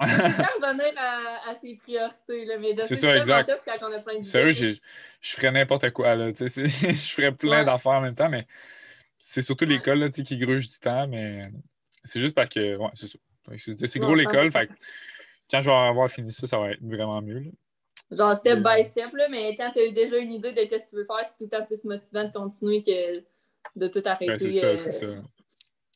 Revenir 0.00 0.92
à, 0.96 1.50
à 1.50 1.54
ses 1.54 1.76
priorités, 1.76 2.44
là, 2.46 2.56
mais 2.58 2.74
C'est 2.84 2.96
ça, 2.96 3.16
exact. 3.16 3.52
quand 3.64 3.88
on 3.88 3.92
a 3.92 3.98
plein 4.00 4.14
d'idées. 4.14 4.24
Sérieux, 4.24 4.52
je 5.20 5.30
ferais 5.34 5.50
n'importe 5.52 5.90
quoi, 5.90 6.14
là. 6.14 6.32
tu 6.32 6.48
sais, 6.48 6.68
c'est- 6.68 6.90
je 6.90 7.14
ferais 7.14 7.32
plein 7.32 7.60
Ouais. 7.60 7.64
d'affaires 7.64 7.92
en 7.92 8.00
même 8.00 8.14
temps, 8.14 8.28
mais 8.28 8.46
c'est 9.24 9.40
surtout 9.40 9.64
l'école 9.64 10.10
qui 10.10 10.36
gruge 10.36 10.68
du 10.68 10.78
temps, 10.80 11.06
mais 11.06 11.48
c'est 12.04 12.18
juste 12.18 12.34
parce 12.34 12.48
que, 12.48 12.76
ouais, 12.76 12.90
c'est 12.94 13.06
ça. 13.06 13.98
Gros 14.00 14.16
l'école, 14.16 14.48
100%. 14.48 14.50
fait 14.50 14.68
quand 15.48 15.60
je 15.60 15.70
vais 15.70 15.76
avoir 15.76 16.10
fini 16.10 16.32
ça, 16.32 16.46
ça 16.48 16.58
va 16.58 16.72
être 16.72 16.82
vraiment 16.82 17.22
mieux. 17.22 17.38
là. 17.38 17.50
Genre 18.10 18.36
step 18.36 18.58
by 18.58 18.82
step, 18.84 19.12
là, 19.14 19.28
mais 19.30 19.54
quand 19.56 19.70
tu 19.70 19.78
as 19.78 19.90
déjà 19.92 20.16
une 20.18 20.32
idée 20.32 20.52
de 20.52 20.60
ce 20.60 20.66
que 20.66 20.90
tu 20.90 20.96
veux 20.96 21.04
faire, 21.04 21.24
c'est 21.24 21.36
tout 21.38 21.44
le 21.44 21.48
temps 21.50 21.64
plus 21.64 21.84
motivant 21.84 22.24
de 22.24 22.32
continuer 22.32 22.82
que 22.82 23.20
de 23.76 23.86
tout 23.86 24.02
arrêter. 24.04 24.26
Ben, 24.26 24.38
c'est 24.38 24.52
ça, 24.52 24.66
euh, 24.66 24.76
c'est 24.80 24.92
ça. 24.92 25.06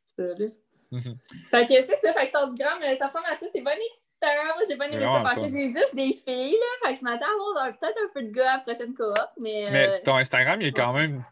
ça, 0.04 0.22
là. 0.22 0.46
Mhm. 0.92 1.18
Fait 1.50 1.66
que 1.66 1.74
c'est 1.82 1.96
ça, 1.96 2.12
fait 2.12 2.22
que 2.22 2.28
Stardigram, 2.28 2.78
euh, 2.80 2.94
ça 2.94 3.08
ressemble 3.08 3.26
à 3.28 3.34
ça, 3.34 3.46
c'est 3.52 3.60
bien 3.60 3.72
excitant. 3.72 4.54
Moi, 4.54 4.62
j'ai 4.68 4.76
bien 4.76 4.86
aimé 4.86 5.04
ça 5.04 5.34
fun. 5.34 5.42
j'ai 5.42 5.72
juste 5.72 5.94
des 5.94 6.14
filles, 6.14 6.52
là. 6.52 6.88
Fait 6.88 6.94
que 6.94 7.00
je 7.00 7.04
m'attends 7.04 7.26
à 7.26 7.60
avoir 7.60 7.78
peut-être 7.78 7.98
un 8.04 8.08
peu 8.14 8.22
de 8.22 8.30
gars 8.30 8.52
à 8.52 8.56
la 8.58 8.62
prochaine 8.62 8.94
coop, 8.94 9.14
mais. 9.40 9.68
Mais 9.70 9.88
euh, 9.88 9.98
ton 10.04 10.14
Instagram, 10.14 10.60
il 10.60 10.68
est 10.68 10.72
quand 10.72 10.92
même 10.92 11.24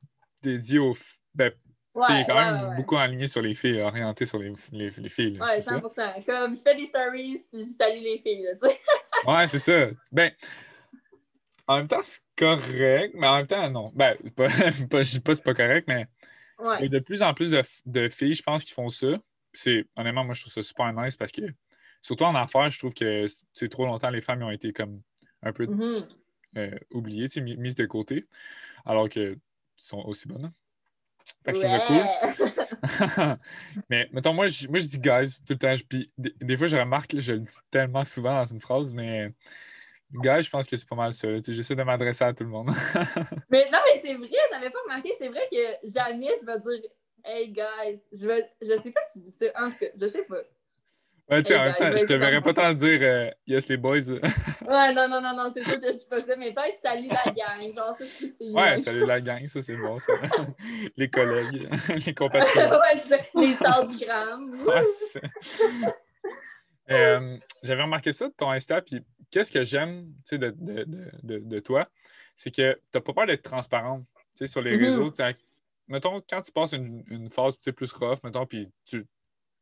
dédié 0.43 0.81
aux. 0.81 0.95
Ben, 1.35 1.53
tu 1.95 2.03
sais, 2.03 2.13
il 2.13 2.15
ouais, 2.17 2.21
est 2.23 2.25
quand 2.27 2.35
ouais, 2.37 2.45
même 2.53 2.63
ouais, 2.63 2.69
ouais. 2.71 2.77
beaucoup 2.77 2.97
aligné 2.97 3.27
sur 3.29 3.41
les 3.43 3.55
filles, 3.55 3.81
orienté 3.81 4.27
sur 4.27 4.39
les, 4.39 4.53
les, 4.73 4.91
les 4.91 5.09
filles. 5.09 5.39
là, 5.39 5.47
Ouais, 5.47 5.61
ça? 5.61 5.79
100%. 5.79 6.25
Comme 6.27 6.57
je 6.57 6.63
fais 6.63 6.75
des 6.75 6.87
stories, 6.87 7.43
puis 7.53 7.63
je 7.63 7.69
salue 7.69 8.03
les 8.03 8.19
filles, 8.19 8.43
là. 8.43 8.69
Ouais, 9.27 9.47
c'est 9.47 9.59
ça. 9.59 9.89
Ben, 10.13 10.33
en 11.67 11.79
même 11.79 11.89
temps, 11.89 12.01
c'est 12.03 12.21
correct, 12.37 13.15
mais 13.15 13.27
en 13.27 13.37
même 13.37 13.47
temps, 13.47 13.71
non. 13.71 13.91
Ben, 13.95 14.17
pas, 14.37 14.49
pas, 14.91 15.03
je 15.03 15.11
dis 15.13 15.21
pas 15.21 15.33
que 15.33 15.35
c'est 15.37 15.45
pas 15.45 15.55
correct, 15.55 15.85
mais 15.89 16.07
il 16.61 16.65
y 16.65 16.67
Ouais. 16.67 16.85
a 16.85 16.89
de 16.89 16.99
plus 17.01 17.23
en 17.23 17.33
plus 17.35 17.51
de, 17.51 17.63
de 17.87 18.09
filles, 18.09 18.35
je 18.35 18.43
pense, 18.43 18.65
qui 18.65 18.73
font 18.73 18.91
ça. 18.91 19.09
C'est, 19.53 19.87
honnêtement, 19.97 20.25
moi, 20.25 20.35
je 20.35 20.43
trouve 20.43 20.53
ça 20.53 20.63
super 20.63 20.93
nice 20.93 21.17
parce 21.17 21.33
que 21.33 21.43
surtout 22.03 22.25
en 22.25 22.35
affaires, 22.35 22.71
je 22.71 22.79
trouve 22.79 22.95
que 22.95 23.27
c'est 23.55 23.69
trop 23.69 23.87
longtemps, 23.87 24.11
les 24.11 24.21
femmes 24.21 24.43
ont 24.43 24.51
été 24.51 24.73
comme 24.73 25.01
un 25.43 25.53
peu 25.53 25.67
Mhm. 25.67 26.07
euh, 26.59 26.79
oubliées, 26.93 27.29
mises 27.41 27.75
de 27.75 27.87
côté, 27.87 28.27
alors 28.85 29.09
qu'elles 29.09 29.39
sont 29.77 29.99
aussi 30.07 30.29
bonnes. 30.29 30.53
Fait 31.45 31.53
que 31.53 31.59
je 31.59 31.65
trouve 31.65 31.79
ça 31.79 33.37
cool. 33.37 33.39
Mais 33.91 34.09
mettons, 34.13 34.33
moi 34.33 34.47
je, 34.47 34.69
moi, 34.69 34.79
je 34.81 34.87
dis 34.87 34.99
guys 34.99 35.37
tout 35.47 35.53
le 35.53 35.59
temps. 35.59 35.75
Puis 35.89 36.11
des, 36.17 36.35
des 36.41 36.57
fois, 36.57 36.67
je 36.67 36.77
remarque, 36.77 37.19
je 37.19 37.33
le 37.33 37.41
dis 37.41 37.53
tellement 37.71 38.05
souvent 38.05 38.35
dans 38.35 38.47
une 38.47 38.61
phrase, 38.61 38.93
mais 38.93 39.31
guys, 40.13 40.43
je 40.43 40.51
pense 40.51 40.67
que 40.67 40.77
c'est 40.77 40.89
pas 40.89 40.97
mal 40.97 41.13
ça. 41.13 41.29
J'essaie 41.47 41.75
de 41.75 41.83
m'adresser 41.83 42.25
à 42.25 42.33
tout 42.33 42.45
le 42.45 42.51
monde. 42.51 42.71
Mais 43.51 43.69
non, 43.71 43.79
mais 43.87 44.01
c'est 44.03 44.15
vrai, 44.15 44.29
j'avais 44.51 44.71
pas 44.71 44.79
remarqué. 44.85 45.13
C'est 45.19 45.29
vrai 45.29 45.49
que 45.51 45.89
jamais 45.89 46.31
je 46.41 46.47
vais 46.47 46.61
dire 46.61 46.91
Hey 47.25 47.53
guys, 47.53 48.03
je 48.13 48.27
vais, 48.27 48.51
je 48.61 48.77
sais 48.83 48.91
pas 48.91 49.01
si 49.11 49.21
je 49.21 49.25
dis 49.25 49.31
ça. 49.31 49.47
En 49.57 49.71
tout 49.71 49.79
cas, 49.79 49.87
je 49.99 50.07
sais 50.09 50.25
pas. 50.25 50.43
Ouais, 51.31 51.43
tu 51.43 51.49
sais, 51.49 51.55
Hey, 51.55 51.61
en 51.61 51.65
même 51.65 51.73
guys, 51.73 51.79
temps, 51.79 51.91
ben, 51.91 51.99
je 51.99 52.05
te 52.07 52.13
verrais 52.15 52.41
pas 52.43 52.55
tant 52.55 52.73
dire 52.75 52.99
euh, 53.03 53.31
yes 53.47 53.69
les 53.69 53.77
boys. 53.77 53.99
Ouais, 53.99 54.93
non, 54.95 55.09
non, 55.09 55.21
non, 55.21 55.35
non, 55.37 55.51
c'est 55.53 55.63
sûr 55.65 55.79
que 55.81 55.87
je 55.87 55.93
ça. 55.93 56.37
Mais 56.37 56.53
peut-être 56.53 56.79
salut 56.83 57.09
la 57.09 57.33
gang. 57.33 57.75
Genre, 57.75 57.97
ça, 57.97 58.05
c'est 58.05 58.51
ouais, 58.51 58.79
salut 58.79 59.05
la 59.07 59.21
gang, 59.21 59.47
ça 59.47 59.63
c'est 59.63 59.77
bon. 59.77 59.99
Ça. 59.99 60.13
les 60.97 61.09
collègues, 61.11 61.69
les 62.07 62.15
compatriotes. 62.15 62.71
ouais, 62.71 63.03
c'est 63.03 63.09
ça. 63.09 63.41
Les 63.41 63.55
stars 63.55 63.87
du 63.89 63.97
gram. 63.99 64.51
Ouais, 64.67 64.85
c'est 64.85 65.21
ça. 65.43 65.95
Euh, 66.91 67.39
J'avais 67.63 67.83
remarqué 67.83 68.13
ça 68.13 68.29
de 68.29 68.35
ton 68.35 68.51
Insta, 68.51 68.83
puis 68.83 69.03
qu'est-ce 69.31 69.51
que 69.51 69.65
j'aime 69.65 70.13
de, 70.31 70.37
de, 70.51 70.85
de, 71.23 71.39
de- 71.39 71.59
toi, 71.61 71.89
c'est 72.37 72.51
que 72.55 72.75
tu 72.75 72.81
n'as 72.95 73.01
pas 73.01 73.13
peur 73.15 73.27
d'être 73.27 73.43
transparente 73.43 74.05
sur 74.45 74.61
les 74.61 74.77
Mhm. 74.77 74.85
réseaux. 74.85 75.13
Mettons, 75.89 76.23
quand 76.29 76.43
tu 76.43 76.53
passes 76.53 76.73
une, 76.73 77.03
une 77.09 77.31
phase 77.31 77.57
plus 77.57 77.93
rough, 77.93 78.19
mettons, 78.23 78.47
puis 78.47 78.71
tu, 78.87 79.07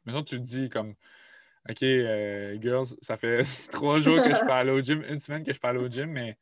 mettons, 0.04 0.22
tu 0.22 0.38
dis 0.40 0.68
comme 0.68 0.94
OK, 1.68 1.82
euh, 1.82 2.60
girls, 2.60 2.86
ça 3.00 3.16
fait 3.16 3.44
trois 3.72 4.00
jours 4.00 4.22
que 4.22 4.30
je 4.30 4.50
aller 4.50 4.70
au 4.72 4.80
gym, 4.80 5.04
une 5.08 5.18
semaine 5.18 5.44
que 5.44 5.52
je 5.52 5.60
aller 5.62 5.78
au 5.78 5.88
gym, 5.88 6.06
mais 6.06 6.36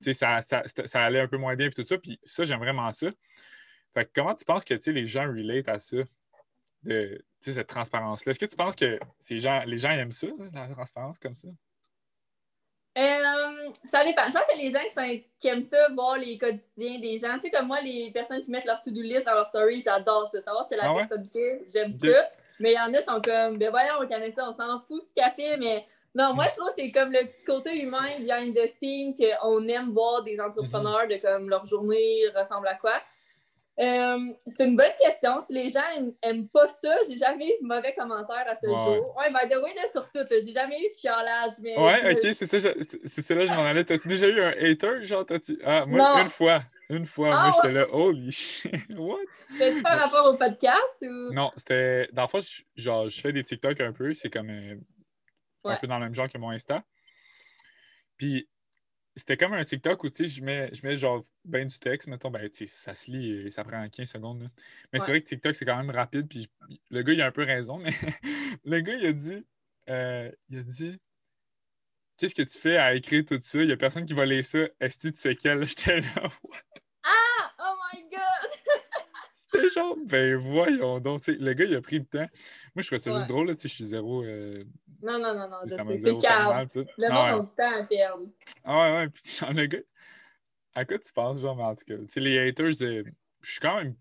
ça, 0.00 0.40
ça, 0.42 0.62
ça 0.66 1.02
allait 1.02 1.20
un 1.20 1.28
peu 1.28 1.38
moins 1.38 1.56
bien, 1.56 1.68
puis 1.68 1.82
tout 1.82 1.88
ça, 1.88 1.98
puis 1.98 2.20
ça, 2.24 2.44
j'aime 2.44 2.60
vraiment 2.60 2.92
ça. 2.92 3.08
Fait 3.94 4.04
que 4.04 4.10
comment 4.14 4.34
tu 4.34 4.44
penses 4.44 4.64
que 4.64 4.74
les 4.90 5.06
gens 5.06 5.26
relate 5.26 5.68
à 5.68 5.78
ça? 5.78 5.98
de 6.84 7.24
cette 7.40 7.66
transparence-là? 7.66 8.30
Est-ce 8.30 8.38
que 8.38 8.44
tu 8.44 8.56
penses 8.56 8.76
que 8.76 8.98
ces 9.18 9.38
gens, 9.38 9.62
les 9.64 9.78
gens 9.78 9.90
aiment 9.90 10.12
ça, 10.12 10.26
là, 10.26 10.44
la 10.52 10.68
transparence 10.68 11.18
comme 11.18 11.34
ça? 11.34 11.48
Euh, 12.96 13.72
ça 13.86 14.04
dépend. 14.04 14.26
Je 14.26 14.32
pense 14.32 14.46
que 14.46 14.52
c'est 14.52 14.62
les 14.62 14.70
gens 14.70 15.24
qui, 15.40 15.48
aiment 15.48 15.62
ça, 15.62 15.88
voir 15.94 16.16
les 16.16 16.38
quotidiens 16.38 17.00
des 17.00 17.18
gens. 17.18 17.34
Tu 17.36 17.42
sais, 17.42 17.50
comme 17.50 17.66
moi, 17.66 17.80
les 17.80 18.10
personnes 18.12 18.44
qui 18.44 18.50
mettent 18.50 18.66
leur 18.66 18.82
to-do 18.82 19.00
list 19.00 19.26
dans 19.26 19.34
leur 19.34 19.48
story, 19.48 19.80
j'adore 19.80 20.28
ça. 20.28 20.40
Savoir 20.40 20.64
ce 20.64 20.68
que 20.68 20.76
la 20.76 20.84
Ah 20.84 20.92
ouais? 20.92 21.00
personne 21.00 21.24
fait, 21.24 21.64
j'aime 21.72 21.90
ça. 21.90 22.30
Mais 22.60 22.72
il 22.72 22.74
y 22.74 22.78
en 22.80 22.92
a 22.94 22.98
qui 22.98 23.04
sont 23.04 23.20
comme, 23.20 23.58
ben 23.58 23.70
voyons, 23.70 23.94
on 24.00 24.06
connaît 24.06 24.30
ça, 24.30 24.48
on 24.48 24.52
s'en 24.52 24.80
fout 24.80 25.02
ce 25.02 25.22
fait. 25.36 25.56
Mais 25.56 25.84
non, 26.14 26.32
moi, 26.34 26.46
je 26.48 26.54
trouve 26.56 26.68
que 26.68 26.74
c'est 26.76 26.90
comme 26.92 27.10
le 27.12 27.26
petit 27.26 27.44
côté 27.44 27.76
humain 27.80 28.06
behind 28.20 28.54
the 28.54 28.68
scene 28.80 29.14
qu'on 29.16 29.66
aime 29.68 29.90
voir 29.92 30.22
des 30.22 30.38
entrepreneurs 30.40 31.08
de 31.08 31.16
comme 31.16 31.48
leur 31.50 31.66
journée 31.66 32.22
ressemble 32.34 32.68
à 32.68 32.74
quoi. 32.74 32.94
Euh, 33.80 34.18
c'est 34.56 34.66
une 34.66 34.76
bonne 34.76 34.92
question. 35.00 35.40
Si 35.40 35.52
les 35.52 35.68
gens 35.68 35.80
aiment, 35.96 36.12
aiment 36.22 36.48
pas 36.48 36.68
ça, 36.68 36.96
j'ai 37.08 37.18
jamais 37.18 37.48
eu 37.48 37.62
de 37.62 37.66
mauvais 37.66 37.92
commentaires 37.92 38.44
à 38.46 38.54
ce 38.54 38.68
jour. 38.68 39.16
Ouais, 39.18 39.30
by 39.30 39.48
the 39.52 39.56
way, 39.60 39.74
là, 39.74 39.82
sur 39.90 40.04
tout, 40.12 40.18
là, 40.18 40.24
j'ai 40.30 40.52
jamais 40.52 40.78
eu 40.78 40.88
de 40.88 40.94
chialage. 40.94 41.54
Mais 41.60 41.76
Ouais, 41.76 42.12
ok, 42.12 42.20
c'est 42.34 42.46
ça, 42.46 42.70
c'est 43.04 43.22
ça 43.22 43.34
là, 43.34 43.46
je 43.46 43.52
m'en 43.52 43.64
allais. 43.64 43.82
T'as-tu 43.84 44.06
déjà 44.06 44.28
eu 44.28 44.40
un 44.40 44.50
hater? 44.52 45.04
Genre, 45.04 45.26
t'as-tu. 45.26 45.58
Ah, 45.64 45.84
moi, 45.86 45.98
Non. 45.98 46.22
une 46.22 46.30
fois. 46.30 46.62
Une 46.96 47.06
fois, 47.06 47.30
Ah, 47.34 47.42
moi, 47.48 47.52
j'étais 47.54 47.72
là, 47.74 47.86
holy 47.92 48.30
shit, 48.30 48.70
what? 48.96 49.18
C'était 49.50 49.82
par 49.82 49.98
rapport 49.98 50.32
au 50.32 50.36
podcast 50.36 50.96
ou? 51.02 51.32
Non, 51.32 51.50
c'était. 51.56 52.08
Dans 52.12 52.22
le 52.22 52.28
fond, 52.28 52.40
je- 52.40 52.62
genre, 52.76 53.08
je 53.08 53.20
fais 53.20 53.32
des 53.32 53.42
TikTok 53.42 53.80
un 53.80 53.92
peu, 53.92 54.14
c'est 54.14 54.30
comme 54.30 54.50
euh, 54.50 54.76
un 55.64 55.76
peu 55.76 55.86
dans 55.86 55.98
le 55.98 56.04
même 56.04 56.14
genre 56.14 56.28
que 56.28 56.38
mon 56.38 56.50
Insta. 56.50 56.84
Puis, 58.16 58.48
c'était 59.16 59.36
comme 59.36 59.52
un 59.54 59.64
TikTok 59.64 60.02
où, 60.04 60.10
tu 60.10 60.26
sais, 60.26 60.32
je 60.38 60.42
mets, 60.44 60.70
je 60.74 60.86
mets 60.86 60.96
genre 60.96 61.22
ben 61.44 61.66
du 61.66 61.78
texte, 61.78 62.08
mettons, 62.08 62.30
ben, 62.30 62.48
tu 62.50 62.66
sais, 62.66 62.72
ça 62.74 62.94
se 62.94 63.10
lit 63.10 63.46
et 63.46 63.50
ça 63.50 63.64
prend 63.64 63.88
15 63.88 64.08
secondes. 64.10 64.42
là. 64.42 64.48
Mais 64.92 64.98
c'est 64.98 65.10
vrai 65.10 65.20
que 65.20 65.26
TikTok, 65.28 65.54
c'est 65.54 65.64
quand 65.64 65.76
même 65.76 65.90
rapide, 65.90 66.28
puis 66.28 66.48
le 66.90 67.02
gars, 67.02 67.12
il 67.12 67.22
a 67.22 67.26
un 67.26 67.32
peu 67.32 67.44
raison, 67.44 67.78
mais 67.78 67.92
le 68.64 68.80
gars, 68.80 68.94
il 68.94 69.06
a 69.06 69.12
dit, 69.12 69.44
euh, 69.88 70.30
il 70.48 70.58
a 70.58 70.62
dit, 70.62 70.98
qu'est-ce 72.16 72.34
que 72.34 72.42
tu 72.42 72.58
fais 72.58 72.76
à 72.76 72.94
écrire 72.94 73.24
tout 73.24 73.38
ça? 73.40 73.62
Il 73.62 73.68
y 73.68 73.72
a 73.72 73.76
personne 73.76 74.04
qui 74.04 74.14
va 74.14 74.26
lire 74.26 74.44
ça. 74.44 74.60
Est-ce 74.80 74.98
que 74.98 75.08
tu 75.08 75.16
sais 75.20 75.36
quel? 75.36 75.64
J'étais 75.64 76.00
là, 76.00 76.06
Ah! 76.22 76.30
My 77.94 78.02
god! 78.10 78.50
J'étais 79.54 79.68
genre, 79.70 79.96
ben 80.04 80.36
voyons 80.36 80.98
donc. 80.98 81.22
tu 81.22 81.32
sais, 81.34 81.38
le 81.38 81.52
gars, 81.54 81.64
il 81.64 81.76
a 81.76 81.80
pris 81.80 81.98
le 82.00 82.04
temps. 82.04 82.26
Moi, 82.74 82.82
je 82.82 82.86
trouvais 82.86 82.98
ça 82.98 83.12
juste 83.14 83.28
drôle, 83.28 83.46
là, 83.48 83.54
tu 83.54 83.62
sais, 83.62 83.68
je 83.68 83.74
suis 83.74 83.86
zéro. 83.86 84.24
euh, 84.24 84.64
Non, 85.02 85.18
non, 85.18 85.32
non, 85.34 85.48
non, 85.48 85.58
C'est 85.64 85.76
calme. 86.20 86.68
Le 86.98 87.06
Ah 87.08 87.12
monde 87.12 87.34
ouais. 87.34 87.38
a 87.38 87.40
du 87.40 87.54
temps 87.54 87.80
à 87.80 87.84
perdre. 87.84 88.24
Ah 88.64 88.76
ouais, 88.82 88.96
ouais. 88.96 89.08
Puis 89.10 89.22
genre, 89.30 89.52
le 89.52 89.66
gars, 89.66 89.78
à 90.74 90.84
quoi 90.84 90.98
tu 90.98 91.12
penses, 91.12 91.40
genre, 91.40 91.60
en 91.60 91.74
tout 91.76 91.84
cas, 91.86 91.96
tu 91.98 92.06
sais, 92.08 92.20
les 92.20 92.38
haters, 92.48 92.82
euh, 92.82 93.04
je 93.42 93.50
suis 93.50 93.60
quand 93.60 93.76
même 93.76 93.94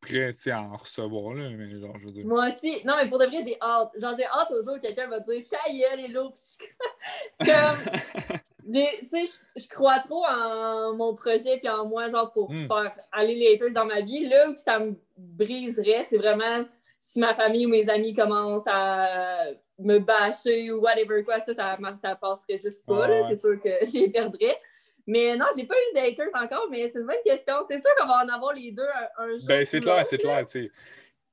prêt, 0.00 0.30
à 0.50 0.60
en 0.62 0.76
recevoir, 0.76 1.34
là, 1.34 1.50
mais 1.50 1.80
genre, 1.80 1.98
je 1.98 2.06
veux 2.06 2.12
dire. 2.12 2.26
Moi 2.26 2.46
aussi. 2.48 2.84
Non, 2.84 2.94
mais 2.96 3.08
pour 3.08 3.18
de 3.18 3.26
vrai, 3.26 3.38
j'ai 3.44 3.56
hâte. 3.60 3.90
Genre, 4.00 4.14
j'ai 4.16 4.26
hâte 4.26 4.50
au 4.52 4.62
jour 4.62 4.74
où 4.76 4.80
quelqu'un 4.80 5.08
va 5.08 5.18
dire 5.18 5.42
Ta 5.50 5.58
gueule, 5.72 6.06
je- 6.08 7.44
Comme. 7.44 8.38
je- 8.68 9.68
crois 9.68 9.98
trop 10.00 10.24
en 10.26 10.94
mon 10.94 11.14
projet 11.14 11.58
puis 11.58 11.68
en 11.68 11.86
moi, 11.86 12.08
genre, 12.08 12.32
pour 12.32 12.50
Mm. 12.50 12.66
faire 12.68 12.94
aller 13.12 13.34
les 13.34 13.54
haters 13.54 13.72
dans 13.72 13.84
ma 13.86 14.00
vie. 14.00 14.26
Là 14.28 14.48
où 14.50 14.56
ça 14.56 14.78
me 14.78 14.94
briserait, 15.16 16.04
c'est 16.04 16.18
vraiment 16.18 16.64
si 17.00 17.18
ma 17.18 17.34
famille 17.34 17.66
ou 17.66 17.70
mes 17.70 17.88
amis 17.88 18.14
commencent 18.14 18.66
à 18.66 19.46
me 19.78 19.98
bâcher 19.98 20.70
ou 20.70 20.80
whatever 20.80 21.24
quoi, 21.24 21.40
ça, 21.40 21.54
ça, 21.54 21.76
ça 21.96 22.14
passerait 22.16 22.58
juste 22.58 22.84
pas. 22.86 23.06
Ah, 23.06 23.10
ouais. 23.10 23.22
C'est 23.28 23.40
sûr 23.40 23.58
que 23.60 23.68
j'y 23.86 24.08
perdrais. 24.10 24.58
Mais 25.06 25.34
non, 25.36 25.46
j'ai 25.56 25.64
pas 25.64 25.74
eu 25.74 25.94
de 25.96 26.00
haters 26.06 26.28
encore, 26.34 26.68
mais 26.70 26.88
c'est 26.88 27.00
une 27.00 27.06
bonne 27.06 27.16
question. 27.24 27.54
C'est 27.66 27.78
sûr 27.78 27.90
qu'on 27.98 28.06
va 28.06 28.22
en 28.24 28.28
avoir 28.28 28.52
les 28.52 28.70
deux 28.70 28.86
un, 29.18 29.24
un 29.24 29.38
jour. 29.38 29.48
ben, 29.48 29.64
c'est 29.64 29.80
clair, 29.80 30.06
c'est 30.06 30.22
là. 30.22 30.44
clair, 30.44 30.46
tu 30.46 30.70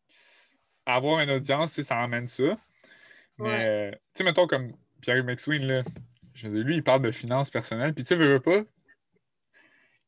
sais. 0.10 0.58
Avoir 0.86 1.20
une 1.20 1.32
audience, 1.32 1.80
ça 1.82 1.98
emmène 1.98 2.28
ça. 2.28 2.58
Mais, 3.38 3.46
Ouais. 3.50 3.66
euh, 3.66 3.92
tu 3.92 3.98
sais, 4.16 4.24
mettons, 4.24 4.48
comme 4.48 4.72
Pierre 5.02 5.24
McSween, 5.24 5.68
là, 5.68 5.84
je 6.38 6.48
veux 6.48 6.56
dire, 6.56 6.66
lui, 6.66 6.76
il 6.76 6.84
parle 6.84 7.02
de 7.02 7.12
finances 7.12 7.50
personnelles, 7.50 7.94
puis 7.94 8.04
tu 8.04 8.10
sais, 8.10 8.16
veux, 8.16 8.34
veux 8.34 8.40
pas, 8.40 8.62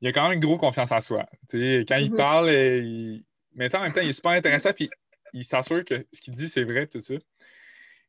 il 0.01 0.07
a 0.07 0.11
quand 0.13 0.23
même 0.23 0.33
une 0.33 0.39
grosse 0.39 0.59
confiance 0.59 0.91
en 0.91 1.01
soi. 1.01 1.25
Tu 1.49 1.59
sais, 1.59 1.85
quand 1.87 1.97
il 1.97 2.11
Mhm. 2.11 2.17
parle, 2.17 2.49
euh, 2.49 2.77
il... 2.81 3.23
mais 3.55 3.73
en 3.75 3.81
même 3.81 3.91
temps, 3.91 4.01
il 4.01 4.09
est 4.09 4.13
super 4.13 4.31
intéressant, 4.31 4.71
puis 4.73 4.89
il 5.33 5.43
s'assure 5.43 5.83
que 5.83 6.05
ce 6.13 6.21
qu'il 6.21 6.33
dit, 6.35 6.47
c'est 6.47 6.63
vrai, 6.63 6.87
tout 6.87 7.01
ça. 7.01 7.15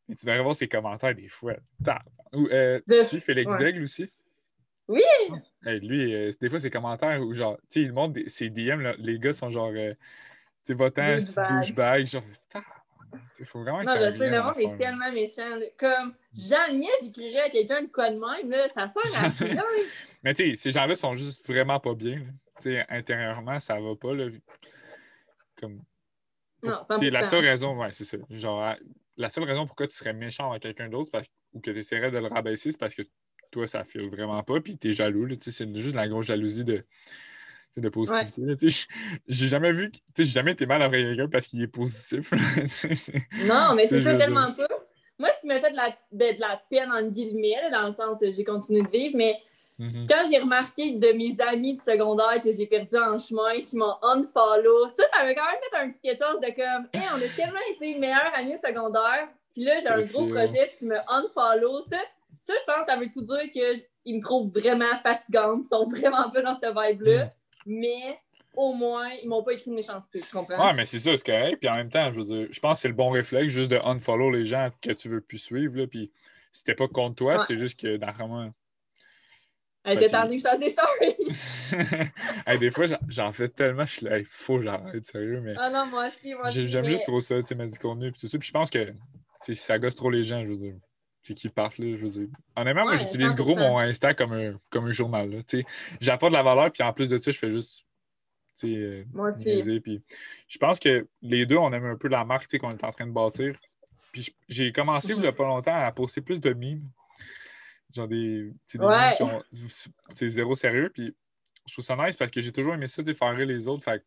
Mais 0.08 0.14
tu 0.14 0.26
devrais 0.26 0.42
voir 0.42 0.54
ses 0.54 0.68
commentaires 0.68 1.14
des 1.14 1.28
fois. 1.28 1.54
Ou, 2.32 2.46
euh, 2.48 2.80
Tu 2.88 3.04
suis 3.04 3.20
Félix 3.20 3.52
ouais. 3.52 3.58
Daigle 3.58 3.82
aussi? 3.82 4.10
Oui! 4.88 5.02
Hey, 5.64 5.80
lui, 5.80 6.14
euh, 6.14 6.32
des 6.40 6.50
fois, 6.50 6.60
ses 6.60 6.70
commentaires 6.70 7.20
où, 7.20 7.32
genre, 7.32 7.56
tu 7.70 7.80
sais, 7.80 7.82
il 7.82 7.92
montre 7.92 8.14
des- 8.14 8.28
ses 8.28 8.50
DM, 8.50 8.80
là, 8.80 8.94
les 8.98 9.18
gars 9.18 9.32
sont 9.32 9.50
genre, 9.50 9.72
euh, 9.74 9.94
tu 9.94 9.98
sais, 10.64 10.74
votant, 10.74 11.16
Douchebag. 11.16 12.06
genre, 12.06 12.22
il 13.38 13.46
faut 13.46 13.60
vraiment 13.62 13.82
Non, 13.82 13.92
que 13.94 13.98
je 13.98 14.04
t'ailles 14.04 14.18
sais, 14.18 14.30
le 14.30 14.42
monde 14.42 14.58
est 14.58 14.78
tellement 14.78 15.12
méchant. 15.12 15.58
Comme 15.78 16.14
jamais 16.34 16.86
j'écrirais 17.02 17.40
à 17.42 17.50
quelqu'un 17.50 17.82
de 17.82 17.88
quoi 17.88 18.10
de 18.10 18.18
même, 18.18 18.50
là, 18.50 18.68
ça 18.68 18.86
sert 18.88 19.24
à 19.24 19.28
rien. 19.28 19.62
Mais 20.22 20.34
tu 20.34 20.50
sais, 20.50 20.56
ces 20.56 20.72
gens-là 20.72 20.94
sont 20.94 21.14
juste 21.14 21.46
vraiment 21.46 21.80
pas 21.80 21.94
bien. 21.94 22.18
Tu 22.60 22.72
sais, 22.74 22.84
intérieurement, 22.88 23.58
ça 23.60 23.80
va 23.80 23.94
pas. 23.96 24.14
Là. 24.14 24.26
Comme, 25.58 25.80
Non, 26.62 26.82
sais, 26.82 27.10
la 27.10 27.22
100%. 27.22 27.24
seule 27.30 27.44
raison, 27.44 27.80
ouais, 27.80 27.90
c'est 27.90 28.04
ça. 28.04 28.18
Genre, 28.30 28.74
la 29.16 29.30
seule 29.30 29.44
raison 29.44 29.66
pourquoi 29.66 29.86
tu 29.86 29.96
serais 29.96 30.12
méchant 30.12 30.50
avec 30.50 30.62
quelqu'un 30.62 30.88
d'autre 30.88 31.10
parce, 31.10 31.28
ou 31.52 31.60
que 31.60 31.70
tu 31.70 31.78
essaierais 31.78 32.10
de 32.10 32.18
le 32.18 32.26
rabaisser, 32.26 32.70
c'est 32.70 32.78
parce 32.78 32.94
que 32.94 33.02
toi, 33.50 33.66
ça 33.66 33.84
file 33.84 34.08
vraiment 34.08 34.42
pas, 34.42 34.60
puis 34.60 34.78
t'es 34.78 34.92
jaloux. 34.92 35.24
là. 35.26 35.36
Tu 35.36 35.50
sais, 35.50 35.64
C'est 35.64 35.78
juste 35.80 35.96
la 35.96 36.08
grosse 36.08 36.26
jalousie 36.26 36.64
de, 36.64 36.84
de 37.76 37.88
positivité. 37.88 38.70
sais, 38.70 38.86
J'ai 39.28 39.46
jamais 39.46 39.72
vu, 39.72 39.90
que- 39.90 39.96
tu 39.96 40.02
sais, 40.16 40.24
j'ai 40.24 40.30
jamais 40.32 40.52
été 40.52 40.66
mal 40.66 40.82
après 40.82 41.02
quelqu'un 41.02 41.28
parce 41.28 41.46
qu'il 41.46 41.62
est 41.62 41.66
positif. 41.68 42.32
Non, 43.46 43.74
mais 43.74 43.86
c'est 43.86 44.02
ça 44.02 44.16
tellement 44.16 44.52
peu. 44.52 44.66
Moi, 45.18 45.28
ce 45.36 45.40
qui 45.40 45.46
m'a 45.48 45.60
fait 45.60 45.70
de 45.70 45.76
la, 45.76 45.90
de, 46.12 46.34
de 46.36 46.40
la 46.40 46.60
peine, 46.70 46.90
entre 46.90 47.10
guillemets, 47.10 47.56
là, 47.62 47.70
dans 47.80 47.86
le 47.86 47.92
sens 47.92 48.18
que 48.20 48.30
j'ai 48.30 48.44
continué 48.44 48.82
de 48.82 48.88
vivre, 48.90 49.16
mais 49.16 49.36
Mhm. 49.78 50.06
quand 50.10 50.22
j'ai 50.30 50.38
remarqué 50.38 50.90
de 50.92 51.12
mes 51.12 51.40
amis 51.40 51.74
de 51.76 51.80
secondaire 51.80 52.42
que 52.44 52.52
j'ai 52.52 52.66
perdu 52.66 52.96
en 52.96 53.18
chemin, 53.18 53.62
qui 53.66 53.76
m'ont 53.76 53.94
unfollow, 54.02 54.88
ça, 54.88 55.04
ça 55.10 55.24
m'a 55.24 55.34
quand 55.34 55.44
même 55.46 55.60
fait 55.70 55.76
un 55.78 55.88
petit 55.90 56.00
quelque 56.02 56.22
chose 56.22 56.38
de 56.40 56.48
comme, 56.54 56.86
hey, 56.92 57.00
on 57.14 57.16
a 57.16 57.28
tellement 57.36 57.60
été 57.70 57.98
meilleurs 57.98 58.30
amis 58.34 58.54
au 58.54 58.66
secondaire, 58.68 59.28
puis 59.54 59.64
là, 59.64 59.72
j'ai 59.80 59.88
un 59.88 60.02
gros 60.02 60.26
projet, 60.26 60.70
tu 60.78 60.84
me 60.84 60.96
unfollow. 61.08 61.80
Ça, 61.88 61.96
ça, 62.40 62.52
je 62.58 62.64
pense, 62.66 62.86
ça 62.86 62.96
veut 62.96 63.10
tout 63.10 63.22
dire 63.24 63.50
qu'ils 63.50 64.16
me 64.16 64.20
trouvent 64.20 64.50
vraiment 64.52 64.96
fatigante, 65.02 65.62
ils 65.64 65.68
sont 65.68 65.86
vraiment 65.86 66.30
pas 66.30 66.42
dans 66.42 66.54
cette 66.54 66.74
vibe-là, 66.76 67.24
Mm. 67.24 67.30
Mais 67.66 68.18
au 68.54 68.72
moins, 68.74 69.10
ils 69.22 69.28
m'ont 69.28 69.42
pas 69.44 69.52
écrit 69.52 69.70
de 69.70 69.76
méchanceté, 69.76 70.20
tu 70.20 70.30
comprends? 70.32 70.66
Ouais, 70.66 70.74
mais 70.74 70.84
c'est 70.84 70.98
ça, 70.98 71.16
c'est 71.16 71.24
correct. 71.24 71.58
Puis 71.60 71.68
en 71.68 71.74
même 71.76 71.88
temps, 71.90 72.12
je 72.12 72.18
veux 72.20 72.24
dire, 72.24 72.48
je 72.50 72.60
pense 72.60 72.78
que 72.78 72.82
c'est 72.82 72.88
le 72.88 72.94
bon 72.94 73.10
réflexe 73.10 73.52
juste 73.52 73.70
de 73.70 73.76
unfollow 73.84 74.30
les 74.30 74.44
gens 74.44 74.70
que 74.82 74.90
tu 74.92 75.08
veux 75.08 75.20
plus 75.20 75.38
suivre. 75.38 75.76
Là, 75.78 75.86
puis 75.86 76.10
c'était 76.52 76.74
pas 76.74 76.88
contre 76.88 77.14
toi, 77.16 77.32
Ouais. 77.34 77.38
c'était 77.40 77.58
juste 77.58 77.78
que 77.80 77.96
dans 77.96 78.10
vraiment. 78.12 78.50
Elle 79.82 79.96
était 79.96 80.10
tendue 80.10 80.32
que 80.36 80.42
je 80.42 80.48
fasse 80.48 80.58
des 80.60 80.70
stories. 80.70 81.16
Hey, 82.46 82.58
des 82.58 82.70
fois, 82.70 82.84
j'en- 83.08 83.32
fais 83.32 83.48
tellement, 83.48 83.86
je 83.86 83.92
suis 83.92 84.06
là, 84.06 84.18
il 84.18 84.26
faut 84.26 84.58
que 84.58 84.64
j'arrête, 84.64 85.04
sérieux. 85.06 85.40
Mais 85.40 85.54
Ah 85.56 85.70
non, 85.70 85.86
moi 85.86 86.08
aussi, 86.08 86.34
moi 86.34 86.48
aussi. 86.48 86.66
j'aime 86.68 86.84
mais- 86.84 86.90
juste 86.90 87.04
trop 87.06 87.20
ça, 87.20 87.36
tu 87.40 87.46
sais, 87.46 87.54
mettre 87.54 87.70
du 87.72 87.78
contenu. 87.78 88.10
Puis 88.12 88.20
tout 88.22 88.28
ça. 88.28 88.36
Puis 88.38 88.48
je 88.48 88.52
pense 88.52 88.68
que 88.68 88.92
si 89.42 89.54
ça 89.56 89.78
gosse 89.78 89.94
trop 89.94 90.10
les 90.10 90.22
gens, 90.24 90.42
je 90.42 90.48
veux 90.48 90.56
dire. 90.56 90.74
Qui 91.22 91.48
partent, 91.48 91.78
là, 91.78 91.96
je 91.96 92.04
veux 92.04 92.10
dire. 92.10 92.28
Honnêtement, 92.56 92.84
moi, 92.84 92.96
j'utilise 92.96 93.34
gros 93.34 93.56
mon 93.56 93.78
Insta 93.78 94.14
comme 94.14 94.32
un, 94.32 94.58
comme 94.70 94.86
un 94.86 94.92
journal. 94.92 95.42
J'apporte 96.00 96.32
de 96.32 96.36
la 96.36 96.42
valeur, 96.42 96.72
puis 96.72 96.82
en 96.82 96.92
plus 96.92 97.08
de 97.08 97.20
ça, 97.20 97.30
je 97.30 97.38
fais 97.38 97.50
juste 97.50 97.84
euh, 98.64 99.04
moi 99.12 99.28
aussi. 99.28 99.80
Puis 99.80 100.02
je 100.48 100.58
pense 100.58 100.78
que 100.78 101.06
les 101.22 101.46
deux, 101.46 101.56
on 101.56 101.72
aime 101.72 101.86
un 101.86 101.96
peu 101.96 102.08
la 102.08 102.24
marque 102.24 102.56
qu'on 102.58 102.70
est 102.70 102.84
en 102.84 102.90
train 102.90 103.06
de 103.06 103.12
bâtir. 103.12 103.58
Puis 104.12 104.34
j'ai 104.48 104.72
commencé 104.72 105.12
il 105.12 105.20
n'y 105.20 105.26
a 105.26 105.32
pas 105.32 105.46
longtemps 105.46 105.74
à 105.74 105.90
poster 105.92 106.20
plus 106.20 106.40
de 106.40 106.52
mimes. 106.52 106.88
Genre 107.94 108.08
des, 108.08 108.52
des 108.72 108.78
ouais. 108.78 109.14
qui 109.16 109.22
ont. 109.22 109.42
C'est 110.14 110.28
zéro 110.28 110.54
sérieux. 110.54 110.90
Puis 110.92 111.14
je 111.66 111.72
trouve 111.72 111.84
ça 111.84 111.96
nice 111.96 112.16
parce 112.16 112.30
que 112.30 112.40
j'ai 112.40 112.52
toujours 112.52 112.74
aimé 112.74 112.86
ça, 112.86 113.02
faire 113.04 113.36
rire 113.36 113.46
les 113.46 113.68
autres. 113.68 113.84
Fait 113.84 114.04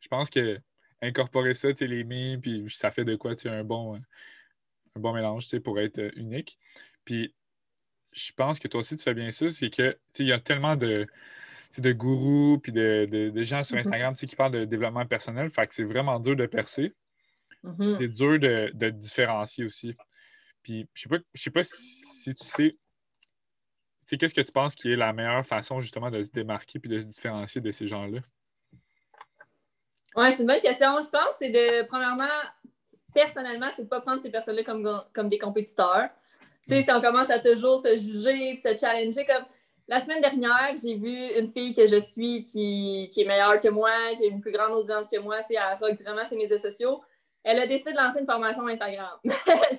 je 0.00 0.08
pense 0.08 0.30
que 0.30 0.60
incorporer 1.00 1.54
ça, 1.54 1.68
les 1.80 2.04
mimes, 2.04 2.40
puis 2.40 2.64
ça 2.68 2.90
fait 2.90 3.04
de 3.04 3.14
quoi 3.16 3.34
un 3.44 3.64
bon, 3.64 4.00
un 4.96 5.00
bon 5.00 5.12
mélange 5.12 5.58
pour 5.60 5.78
être 5.80 5.98
euh, 5.98 6.10
unique. 6.16 6.58
Puis 7.04 7.34
je 8.12 8.32
pense 8.32 8.58
que 8.58 8.68
toi 8.68 8.80
aussi, 8.80 8.96
tu 8.96 9.02
fais 9.02 9.14
bien 9.14 9.30
ça, 9.30 9.50
c'est 9.50 9.70
que 9.70 9.96
il 10.18 10.26
y 10.26 10.32
a 10.32 10.40
tellement 10.40 10.76
de, 10.76 11.06
de 11.76 11.92
gourous 11.92 12.58
puis 12.58 12.72
de, 12.72 13.06
de, 13.06 13.44
gens 13.44 13.62
sur 13.62 13.76
mm-hmm. 13.76 13.80
Instagram 13.80 14.14
qui 14.14 14.36
parlent 14.36 14.52
de 14.52 14.64
développement 14.64 15.06
personnel. 15.06 15.50
Fait 15.50 15.66
que 15.66 15.74
c'est 15.74 15.84
vraiment 15.84 16.18
dur 16.18 16.36
de 16.36 16.46
percer. 16.46 16.94
Mm-hmm. 17.64 17.98
C'est 17.98 18.08
dur 18.08 18.38
de, 18.38 18.70
de, 18.74 18.90
différencier 18.90 19.64
aussi. 19.64 19.94
Puis 20.62 20.88
je 20.94 21.02
sais 21.02 21.08
pas, 21.08 21.18
je 21.34 21.42
sais 21.42 21.50
pas 21.50 21.64
si, 21.64 22.34
tu 22.34 22.46
sais. 22.46 22.76
Qu'est-ce 24.16 24.34
que 24.34 24.40
tu 24.40 24.52
penses 24.52 24.74
qui 24.74 24.90
est 24.90 24.96
la 24.96 25.12
meilleure 25.12 25.46
façon 25.46 25.80
justement 25.80 26.10
de 26.10 26.22
se 26.22 26.30
démarquer 26.30 26.78
puis 26.78 26.88
de 26.88 26.98
se 26.98 27.04
différencier 27.04 27.60
de 27.60 27.70
ces 27.72 27.86
gens-là? 27.86 28.20
Oui, 30.16 30.30
c'est 30.30 30.40
une 30.40 30.46
bonne 30.46 30.60
question. 30.60 30.98
Je 31.02 31.10
pense 31.10 31.34
c'est 31.38 31.50
de, 31.50 31.86
premièrement, 31.86 32.24
personnellement, 33.14 33.68
c'est 33.70 33.82
de 33.82 33.86
ne 33.86 33.90
pas 33.90 34.00
prendre 34.00 34.22
ces 34.22 34.30
personnes-là 34.30 34.64
comme, 34.64 35.02
comme 35.12 35.28
des 35.28 35.38
compétiteurs. 35.38 36.08
Tu 36.66 36.74
sais, 36.74 36.82
si 36.82 36.92
on 36.92 37.00
commence 37.00 37.30
à 37.30 37.38
toujours 37.38 37.78
se 37.78 37.96
juger, 37.96 38.56
se 38.56 38.76
challenger, 38.76 39.24
comme 39.24 39.44
la 39.88 40.00
semaine 40.00 40.20
dernière, 40.20 40.74
j'ai 40.82 40.96
vu 40.96 41.38
une 41.38 41.48
fille 41.48 41.72
que 41.72 41.86
je 41.86 41.98
suis 41.98 42.44
qui, 42.44 43.08
est 43.16 43.24
meilleure 43.24 43.58
que 43.58 43.68
moi, 43.68 43.90
qui 44.16 44.24
a 44.24 44.26
une 44.26 44.40
plus 44.40 44.52
grande 44.52 44.72
audience 44.72 45.08
que 45.10 45.18
moi, 45.18 45.42
c'est 45.42 45.54
elle 45.54 45.78
rock 45.80 46.00
vraiment 46.02 46.26
ses 46.26 46.36
médias 46.36 46.58
sociaux. 46.58 47.02
Elle 47.42 47.58
a 47.58 47.66
décidé 47.66 47.92
de 47.92 47.96
lancer 47.96 48.20
une 48.20 48.26
formation 48.26 48.66
Instagram. 48.66 49.18
tu 49.24 49.30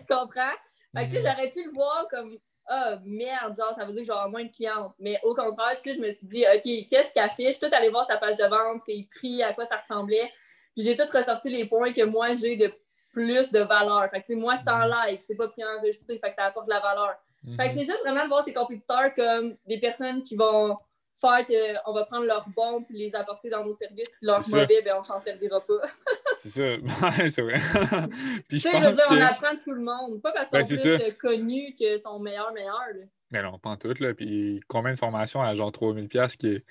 comprends? 0.10 0.56
Fait 0.96 1.08
que, 1.08 1.12
tu 1.12 1.18
sais, 1.18 1.22
mm-hmm. 1.22 1.32
j'aurais 1.32 1.52
pu 1.52 1.64
le 1.64 1.72
voir 1.72 2.08
comme 2.10 2.36
Ah, 2.66 2.96
oh, 2.96 3.00
merde, 3.06 3.56
genre, 3.56 3.76
ça 3.76 3.86
veut 3.86 3.94
dire 3.94 4.02
que 4.02 4.08
j'aurai 4.08 4.30
moins 4.30 4.44
de 4.44 4.50
clientes. 4.50 4.94
Mais 4.98 5.20
au 5.22 5.36
contraire, 5.36 5.78
tu 5.78 5.90
sais, 5.90 5.96
je 5.96 6.02
me 6.02 6.10
suis 6.10 6.26
dit, 6.26 6.44
OK, 6.44 6.88
qu'est-ce 6.90 7.14
qu'elle 7.14 7.26
affiche? 7.26 7.60
Tout 7.60 7.70
allée 7.72 7.90
voir 7.90 8.06
sa 8.06 8.18
page 8.18 8.38
de 8.38 8.46
vente, 8.46 8.82
ses 8.82 9.08
prix, 9.16 9.44
à 9.44 9.54
quoi 9.54 9.66
ça 9.66 9.78
ressemblait. 9.78 10.32
Puis 10.74 10.84
j'ai 10.84 10.96
tout 10.96 11.06
ressorti 11.14 11.50
les 11.50 11.66
points 11.66 11.94
que 11.94 12.04
moi, 12.04 12.34
j'ai 12.34 12.56
de 12.56 12.74
plus 13.12 13.52
de 13.52 13.60
valeur. 13.60 14.10
Fait 14.12 14.22
que, 14.22 14.34
moi, 14.34 14.56
c'est 14.56 14.70
en 14.70 14.80
mm-hmm. 14.80 15.10
live, 15.10 15.20
c'est 15.26 15.36
pas 15.36 15.48
pris 15.48 15.64
enregistré, 15.64 16.20
fait 16.20 16.30
que 16.30 16.36
ça 16.36 16.46
apporte 16.46 16.68
de 16.68 16.74
la 16.74 16.80
valeur. 16.80 17.16
Fait 17.46 17.70
que 17.70 17.74
mhm. 17.74 17.80
c'est 17.80 17.86
juste 17.86 18.02
vraiment 18.04 18.24
de 18.24 18.30
voir 18.30 18.44
ces 18.44 18.54
compétiteurs 18.54 19.14
comme 19.16 19.56
des 19.66 19.80
personnes 19.80 20.22
qui 20.22 20.36
vont 20.36 20.78
faire 21.20 21.46
qu'on 21.46 21.94
va 21.94 22.06
prendre 22.06 22.26
leurs 22.26 22.48
bons 22.50 22.84
puis 22.84 22.98
les 22.98 23.16
apporter 23.16 23.50
dans 23.50 23.64
nos 23.64 23.74
services, 23.74 24.10
puis 24.10 24.28
leurs 24.28 24.48
mauvais, 24.50 24.82
ben 24.84 24.96
on 25.00 25.04
s'en 25.04 25.20
servira 25.20 25.60
pas. 25.62 25.82
c'est 26.38 26.50
ça, 26.50 27.28
c'est 27.28 27.42
vrai. 27.42 27.60
puis 28.48 28.60
je 28.60 28.70
pense 28.70 28.96
que... 28.96 29.14
on 29.14 29.22
apprend 29.22 29.54
de 29.54 29.60
tout 29.60 29.72
le 29.72 29.82
monde, 29.82 30.22
pas 30.22 30.32
parce 30.32 30.50
ben, 30.50 30.64
qu'ils 30.64 30.80
sont 30.80 30.98
plus 30.98 31.16
connus 31.16 31.76
que 31.78 31.98
sont 31.98 32.20
meilleurs, 32.20 32.54
meilleurs. 32.54 33.08
Mais 33.32 33.44
non, 33.44 33.60
pas 33.60 33.72
en 33.72 33.78
tout, 33.78 33.94
là. 34.00 34.14
Puis 34.14 34.62
combien 34.68 34.94
de 34.94 34.98
formations 34.98 35.42
à 35.42 35.54
genre 35.54 35.72
3000$ 35.72 36.38
qui 36.38 36.64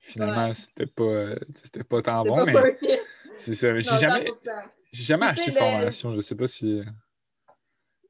finalement 0.00 0.54
c'était 0.54 0.86
pas, 0.86 1.34
c'était 1.62 1.84
pas 1.84 2.02
tant 2.02 2.24
bon, 2.24 2.44
mais. 2.44 2.54
C'est 3.38 3.54
ça. 3.54 3.78
J'ai 3.78 3.98
jamais, 3.98 4.32
j'ai 4.96 5.04
jamais 5.04 5.26
acheté 5.26 5.50
de 5.50 5.56
formation. 5.56 6.14
Je 6.14 6.20
sais 6.20 6.34
pas 6.34 6.46
si 6.46 6.82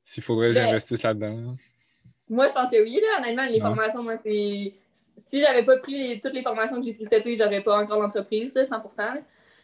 s'il 0.05 0.22
faudrait 0.22 0.51
que 0.51 0.55
ben, 0.55 0.66
j'investisse 0.66 1.03
là-dedans. 1.03 1.57
Moi, 2.29 2.49
je 2.49 2.55
pense 2.55 2.70
que 2.70 2.83
oui. 2.83 3.01
Là. 3.01 3.18
Honnêtement, 3.18 3.44
les 3.46 3.61
formations, 3.61 4.03
moi, 4.03 4.16
c'est. 4.16 4.72
Si 4.92 5.40
j'avais 5.40 5.64
pas 5.64 5.79
pris 5.79 6.20
toutes 6.20 6.33
les 6.33 6.42
formations 6.42 6.77
que 6.77 6.87
j'ai 6.87 6.94
prises 6.94 7.09
cet 7.09 7.27
été, 7.27 7.37
j'aurais 7.37 7.62
pas 7.62 7.79
encore 7.79 8.01
d'entreprise, 8.01 8.55
100 8.55 8.88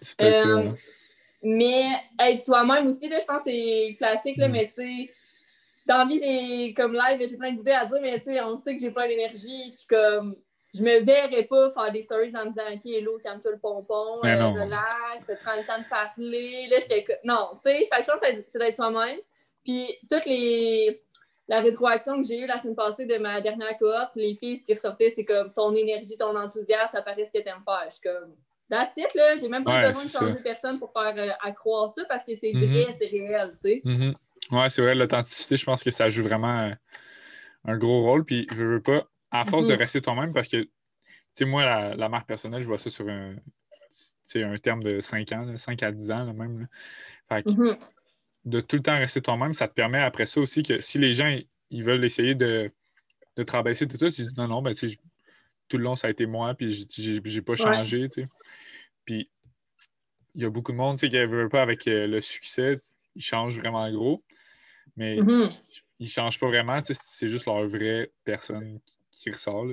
C'est 0.00 0.44
euh, 0.44 0.70
Mais 1.42 1.85
être 2.18 2.42
soi-même 2.42 2.87
aussi, 2.88 3.08
là, 3.08 3.18
je 3.20 3.24
pense 3.24 3.44
que 3.44 3.50
c'est 3.50 3.94
classique, 3.96 4.37
là, 4.37 4.48
mm. 4.48 4.52
mais 4.52 4.66
tu 4.66 4.72
sais, 4.72 5.11
dans 5.87 5.98
la 5.98 6.04
vie, 6.06 6.18
j'ai 6.18 6.74
comme 6.74 6.94
live, 6.94 7.28
j'ai 7.28 7.37
plein 7.37 7.52
d'idées 7.52 7.70
à 7.70 7.87
dire, 7.87 7.98
mais 8.02 8.18
tu 8.18 8.26
sais, 8.26 8.40
on 8.42 8.56
sait 8.56 8.74
que 8.74 8.80
j'ai 8.80 8.90
plein 8.90 9.06
d'énergie, 9.06 9.74
puis 9.76 9.87
comme 9.88 10.35
je 10.74 10.82
me 10.82 11.00
verrais 11.00 11.44
pas 11.44 11.70
faire 11.72 11.92
des 11.92 12.02
stories 12.02 12.35
en 12.37 12.46
me 12.46 12.50
disant 12.50 12.62
OK, 12.72 12.87
hello, 12.87 13.18
calme-toi 13.22 13.52
le 13.52 13.58
pompon, 13.58 14.20
euh, 14.24 14.48
relax, 14.48 15.30
prends 15.44 15.56
le 15.56 15.66
temps 15.66 15.78
de 15.78 15.88
parler. 15.88 16.66
Là, 16.68 16.78
j'étais. 16.80 17.04
Non, 17.24 17.50
tu 17.54 17.70
sais, 17.70 17.80
que 17.90 18.02
je 18.02 18.11
pense 18.11 18.20
c'est 18.46 18.58
d'être 18.58 18.76
soi-même. 18.76 19.18
Puis 19.64 19.98
toutes 20.11 20.26
les 20.26 21.02
la 21.48 21.61
rétroaction 21.61 22.20
que 22.20 22.26
j'ai 22.26 22.40
eue 22.40 22.46
la 22.46 22.56
semaine 22.56 22.76
passée 22.76 23.04
de 23.04 23.18
ma 23.18 23.40
dernière 23.40 23.76
cohorte, 23.78 24.12
les 24.14 24.35
filles, 24.37 24.56
ce 24.56 24.62
qui 24.64 24.74
ressortait, 24.74 25.11
c'est 25.11 25.24
comme 25.24 25.52
ton 25.52 25.74
énergie, 25.74 26.16
ton 26.16 26.35
enthousiasme, 26.35 26.92
ça 26.92 27.02
paraît 27.02 27.24
ce 27.24 27.32
que 27.32 27.42
tu 27.42 27.48
aimes 27.48 27.62
faire. 27.64 27.85
Je 27.87 27.94
suis 27.94 28.00
comme, 28.02 28.35
that's 28.70 28.96
it, 28.96 29.12
là. 29.14 29.37
J'ai 29.37 29.48
même 29.48 29.64
pas 29.64 29.88
besoin 29.88 30.04
de 30.04 30.08
changer 30.08 30.38
de 30.38 30.42
personne 30.42 30.78
pour 30.78 30.92
faire 30.92 31.12
euh, 31.16 31.30
accroire 31.42 31.90
ça 31.90 32.02
parce 32.08 32.24
que 32.24 32.35
c'est 32.35 32.52
vrai, 32.52 32.87
mhm. 32.88 32.94
c'est 32.98 33.06
réel, 33.06 33.50
tu 33.52 33.58
sais. 33.58 33.82
Mm 33.85 34.12
Ouais, 34.50 34.68
c'est 34.70 34.82
vrai, 34.82 34.94
l'authenticité, 34.94 35.56
je 35.56 35.64
pense 35.64 35.85
que 35.85 35.90
ça 35.90 36.11
joue 36.11 36.24
vraiment 36.24 36.62
euh, 36.62 36.72
un 37.64 37.76
gros 37.78 38.02
rôle. 38.02 38.24
Puis, 38.24 38.46
je 38.50 38.62
veux 38.62 38.82
pas, 38.82 39.06
à 39.33 39.45
force 39.45 39.66
de 39.66 39.73
mhm. 39.73 39.79
rester 39.79 40.01
toi-même, 40.01 40.33
parce 40.33 40.49
que, 40.49 40.62
tu 40.62 40.71
sais, 41.35 41.45
moi, 41.45 41.95
la, 41.97 42.09
marque 42.09 42.29
personnelle, 42.29 42.62
je 42.62 42.68
vois 42.68 42.79
ça 42.79 42.90
sur 42.90 43.09
un, 43.09 43.35
un 44.35 44.59
terme 44.59 44.85
de 44.85 45.01
5 45.01 45.33
ans, 45.33 45.57
5 45.57 45.83
à 45.83 45.90
10 45.90 46.11
ans, 46.12 46.33
même. 46.33 46.68
Fait 47.29 47.42
que, 47.42 47.51
mhm 47.51 47.77
de 48.45 48.61
tout 48.61 48.77
le 48.77 48.83
temps 48.83 48.99
rester 48.99 49.23
toi-même, 49.23 49.55
ça 49.55 49.68
te 49.68 49.75
permet 49.75 50.01
après 50.01 50.27
ça 50.27 50.40
aussi 50.40 50.62
que 50.62 50.81
si 50.81 50.99
les 50.99 51.14
gens 51.14 51.38
ils 51.71 51.85
veulent 51.85 52.05
essayer 52.05 52.35
de, 52.35 52.71
de 53.37 53.42
te 53.42 53.53
rabaisser 53.53 53.87
tout 53.87 53.97
ça, 53.97 54.11
tu 54.11 54.25
dis 54.25 54.35
non, 54.37 54.49
non, 54.49 54.62
ben, 54.62 54.75
tout 55.68 55.79
le 55.79 55.85
long, 55.85 55.97
ça 55.97 56.09
a 56.09 56.11
été 56.11 56.27
moi, 56.27 56.55
puis 56.55 56.87
j'ai 56.97 57.42
pas 57.42 57.57
changé. 57.57 58.09
Puis 59.05 59.31
il 60.35 60.42
y 60.42 60.45
a 60.45 60.51
beaucoup 60.51 60.73
de 60.73 60.77
monde 60.77 60.99
qui 60.99 61.09
ne 61.09 61.27
veut 61.27 61.49
pas 61.49 61.62
avec 61.62 61.87
euh, 61.87 62.07
le 62.07 62.21
succès, 62.21 62.81
ils 63.14 63.23
changent 63.23 63.59
vraiment 63.59 63.90
gros, 63.90 64.23
mais 64.97 65.16
mm-hmm. 65.16 65.53
ils 66.01 66.05
ne 66.05 66.09
changent 66.09 66.38
pas 66.38 66.49
vraiment, 66.49 66.79
c'est 66.85 67.29
juste 67.29 67.47
leur 67.47 67.66
vraie 67.66 68.11
personne 68.25 68.81
qui, 68.85 68.97
ressort. 69.31 69.66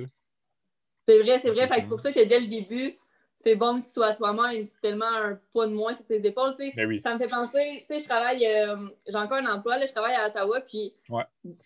C'est 1.06 1.22
vrai, 1.22 1.38
c'est 1.38 1.50
vrai. 1.50 1.68
C'est 1.68 1.88
pour 1.88 2.00
ça 2.00 2.12
que 2.12 2.24
dès 2.24 2.40
le 2.40 2.46
début, 2.46 2.96
c'est 3.36 3.56
bon 3.56 3.80
que 3.80 3.86
tu 3.86 3.92
sois 3.92 4.12
toi-même, 4.12 4.66
c'est 4.66 4.80
tellement 4.82 5.06
un 5.06 5.40
poids 5.52 5.66
de 5.66 5.72
moins 5.72 5.94
sur 5.94 6.06
tes 6.06 6.24
épaules, 6.26 6.54
tu 6.58 6.66
sais. 6.66 6.72
Ben 6.76 7.00
ça 7.00 7.14
me 7.14 7.18
fait 7.18 7.26
penser, 7.26 7.86
tu 7.88 7.94
sais, 7.94 8.00
je 8.00 8.04
travaille, 8.06 8.46
euh, 8.46 8.76
j'ai 9.08 9.16
encore 9.16 9.38
un 9.38 9.46
emploi, 9.46 9.78
là, 9.78 9.86
je 9.86 9.92
travaille 9.92 10.14
à 10.14 10.28
Ottawa, 10.28 10.60
puis 10.60 10.94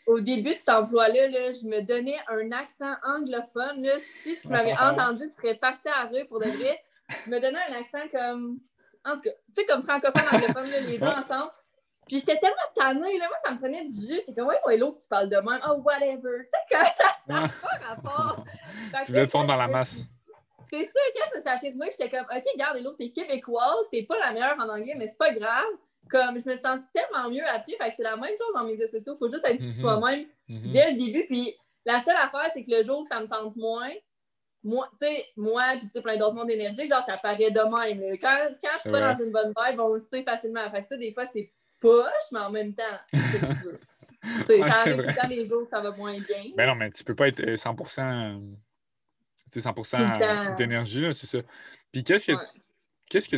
au 0.06 0.20
début 0.20 0.54
de 0.54 0.58
cet 0.58 0.68
emploi-là, 0.68 1.28
là, 1.28 1.52
je 1.52 1.66
me 1.66 1.82
donnais 1.82 2.18
un 2.28 2.52
accent 2.52 2.94
anglophone, 3.02 3.82
là. 3.82 3.96
Si 4.22 4.38
tu 4.40 4.48
m'avais 4.48 4.74
entendu, 4.74 5.24
tu 5.28 5.34
serais 5.34 5.56
parti 5.56 5.88
à 5.88 6.04
la 6.04 6.10
rue 6.10 6.24
pour 6.26 6.38
de 6.38 6.46
vrai. 6.46 6.80
Je 7.26 7.30
me 7.30 7.40
donnais 7.40 7.58
un 7.68 7.74
accent 7.74 8.08
comme, 8.12 8.60
en 9.04 9.14
tout 9.16 9.22
cas, 9.22 9.30
tu 9.30 9.54
sais, 9.54 9.66
comme 9.66 9.82
francophone, 9.82 10.22
anglophone, 10.32 10.70
les 10.88 10.98
deux 10.98 11.06
ensemble. 11.06 11.50
Puis 12.06 12.18
j'étais 12.18 12.38
tellement 12.38 12.56
tannée, 12.74 13.18
là, 13.18 13.28
moi, 13.28 13.36
ça 13.42 13.52
me 13.52 13.58
prenait 13.58 13.84
du 13.84 13.94
jus. 13.94 14.16
J'étais 14.16 14.34
comme, 14.34 14.48
ouais, 14.48 14.60
moi, 14.64 14.76
l'autre, 14.76 14.98
tu 15.00 15.08
parles 15.08 15.28
de 15.28 15.36
même. 15.36 15.60
Oh, 15.68 15.80
whatever. 15.84 16.42
Tu 16.42 16.48
sais, 16.50 16.58
que 16.70 16.76
ça 17.26 17.32
n'a 17.32 17.48
pas 17.48 17.94
rapport. 17.94 18.44
tu 19.06 19.12
veux 19.12 19.26
te 19.26 19.30
fondre 19.30 19.48
dans 19.48 19.56
la 19.56 19.68
masse. 19.68 20.02
C'est 20.70 20.82
ça, 20.82 20.90
quand 21.14 21.30
je 21.30 21.36
me 21.36 21.40
suis 21.40 21.50
affirmée, 21.50 21.90
j'étais 21.90 22.10
comme, 22.10 22.26
OK, 22.26 22.44
regarde, 22.52 22.78
l'autre, 22.82 22.96
t'es 22.98 23.10
québécoise, 23.10 23.88
t'es 23.90 24.02
pas 24.02 24.18
la 24.18 24.32
meilleure 24.32 24.56
en 24.58 24.68
anglais, 24.68 24.94
mais 24.96 25.06
c'est 25.06 25.18
pas 25.18 25.32
grave. 25.32 25.64
Comme, 26.10 26.38
je 26.38 26.48
me 26.48 26.54
sens 26.54 26.80
tellement 26.92 27.30
mieux 27.30 27.46
après. 27.46 27.76
Fait 27.78 27.90
que 27.90 27.96
c'est 27.96 28.02
la 28.02 28.16
même 28.16 28.36
chose 28.36 28.54
en 28.54 28.64
médias 28.64 28.86
sociaux. 28.86 29.16
Faut 29.18 29.28
juste 29.28 29.46
être 29.46 29.60
mm-hmm. 29.60 29.80
soi-même 29.80 30.26
mm-hmm. 30.48 30.72
dès 30.72 30.90
le 30.90 30.98
début. 30.98 31.24
Puis 31.26 31.56
la 31.86 32.00
seule 32.00 32.16
affaire, 32.16 32.50
c'est 32.52 32.62
que 32.62 32.70
le 32.70 32.82
jour 32.82 33.00
où 33.00 33.06
ça 33.06 33.20
me 33.20 33.26
tente 33.26 33.56
moins, 33.56 33.92
moi, 34.62 34.88
tu 34.98 35.06
sais, 35.06 35.26
moi, 35.36 35.62
puis 35.78 35.86
tu 35.86 35.92
sais, 35.92 36.02
plein 36.02 36.16
d'autres 36.16 36.34
mondes 36.34 36.50
énergiques, 36.50 36.88
genre, 36.88 37.02
ça 37.02 37.16
paraît 37.16 37.50
de 37.50 37.60
même. 37.60 38.18
Quand, 38.18 38.36
quand 38.62 38.70
je 38.74 38.80
suis 38.80 38.90
pas 38.90 39.00
dans 39.00 39.22
une 39.22 39.30
bonne 39.30 39.52
vibe, 39.56 39.80
on 39.80 39.94
le 39.94 40.00
sait 40.00 40.22
facilement. 40.22 40.70
Fait 40.70 40.82
que 40.82 40.88
ça, 40.88 40.96
des 40.96 41.12
fois, 41.12 41.24
c'est 41.26 41.50
poche, 41.84 42.32
mais 42.32 42.38
en 42.38 42.50
même 42.50 42.74
temps, 42.74 42.98
qu'est-ce 43.12 43.32
que 43.32 43.54
tu 43.54 43.64
veux? 43.64 43.80
ça 44.46 44.80
arrive 44.80 44.96
tout 44.96 45.02
le 45.02 45.14
temps 45.14 45.28
les 45.28 45.46
jours 45.46 45.68
ça 45.68 45.82
va 45.82 45.90
moins 45.90 46.18
bien. 46.18 46.44
Ben 46.56 46.66
non, 46.66 46.74
mais 46.74 46.90
tu 46.90 47.04
peux 47.04 47.14
pas 47.14 47.28
être 47.28 47.42
100% 47.42 48.00
euh, 48.00 48.38
100% 49.54 50.56
d'énergie, 50.56 51.06
c'est 51.12 51.26
ça. 51.26 51.38
Puis 51.92 52.02
qu'est-ce 52.02 52.32
que, 52.32 52.38
qu'est-ce 53.10 53.28
que 53.28 53.36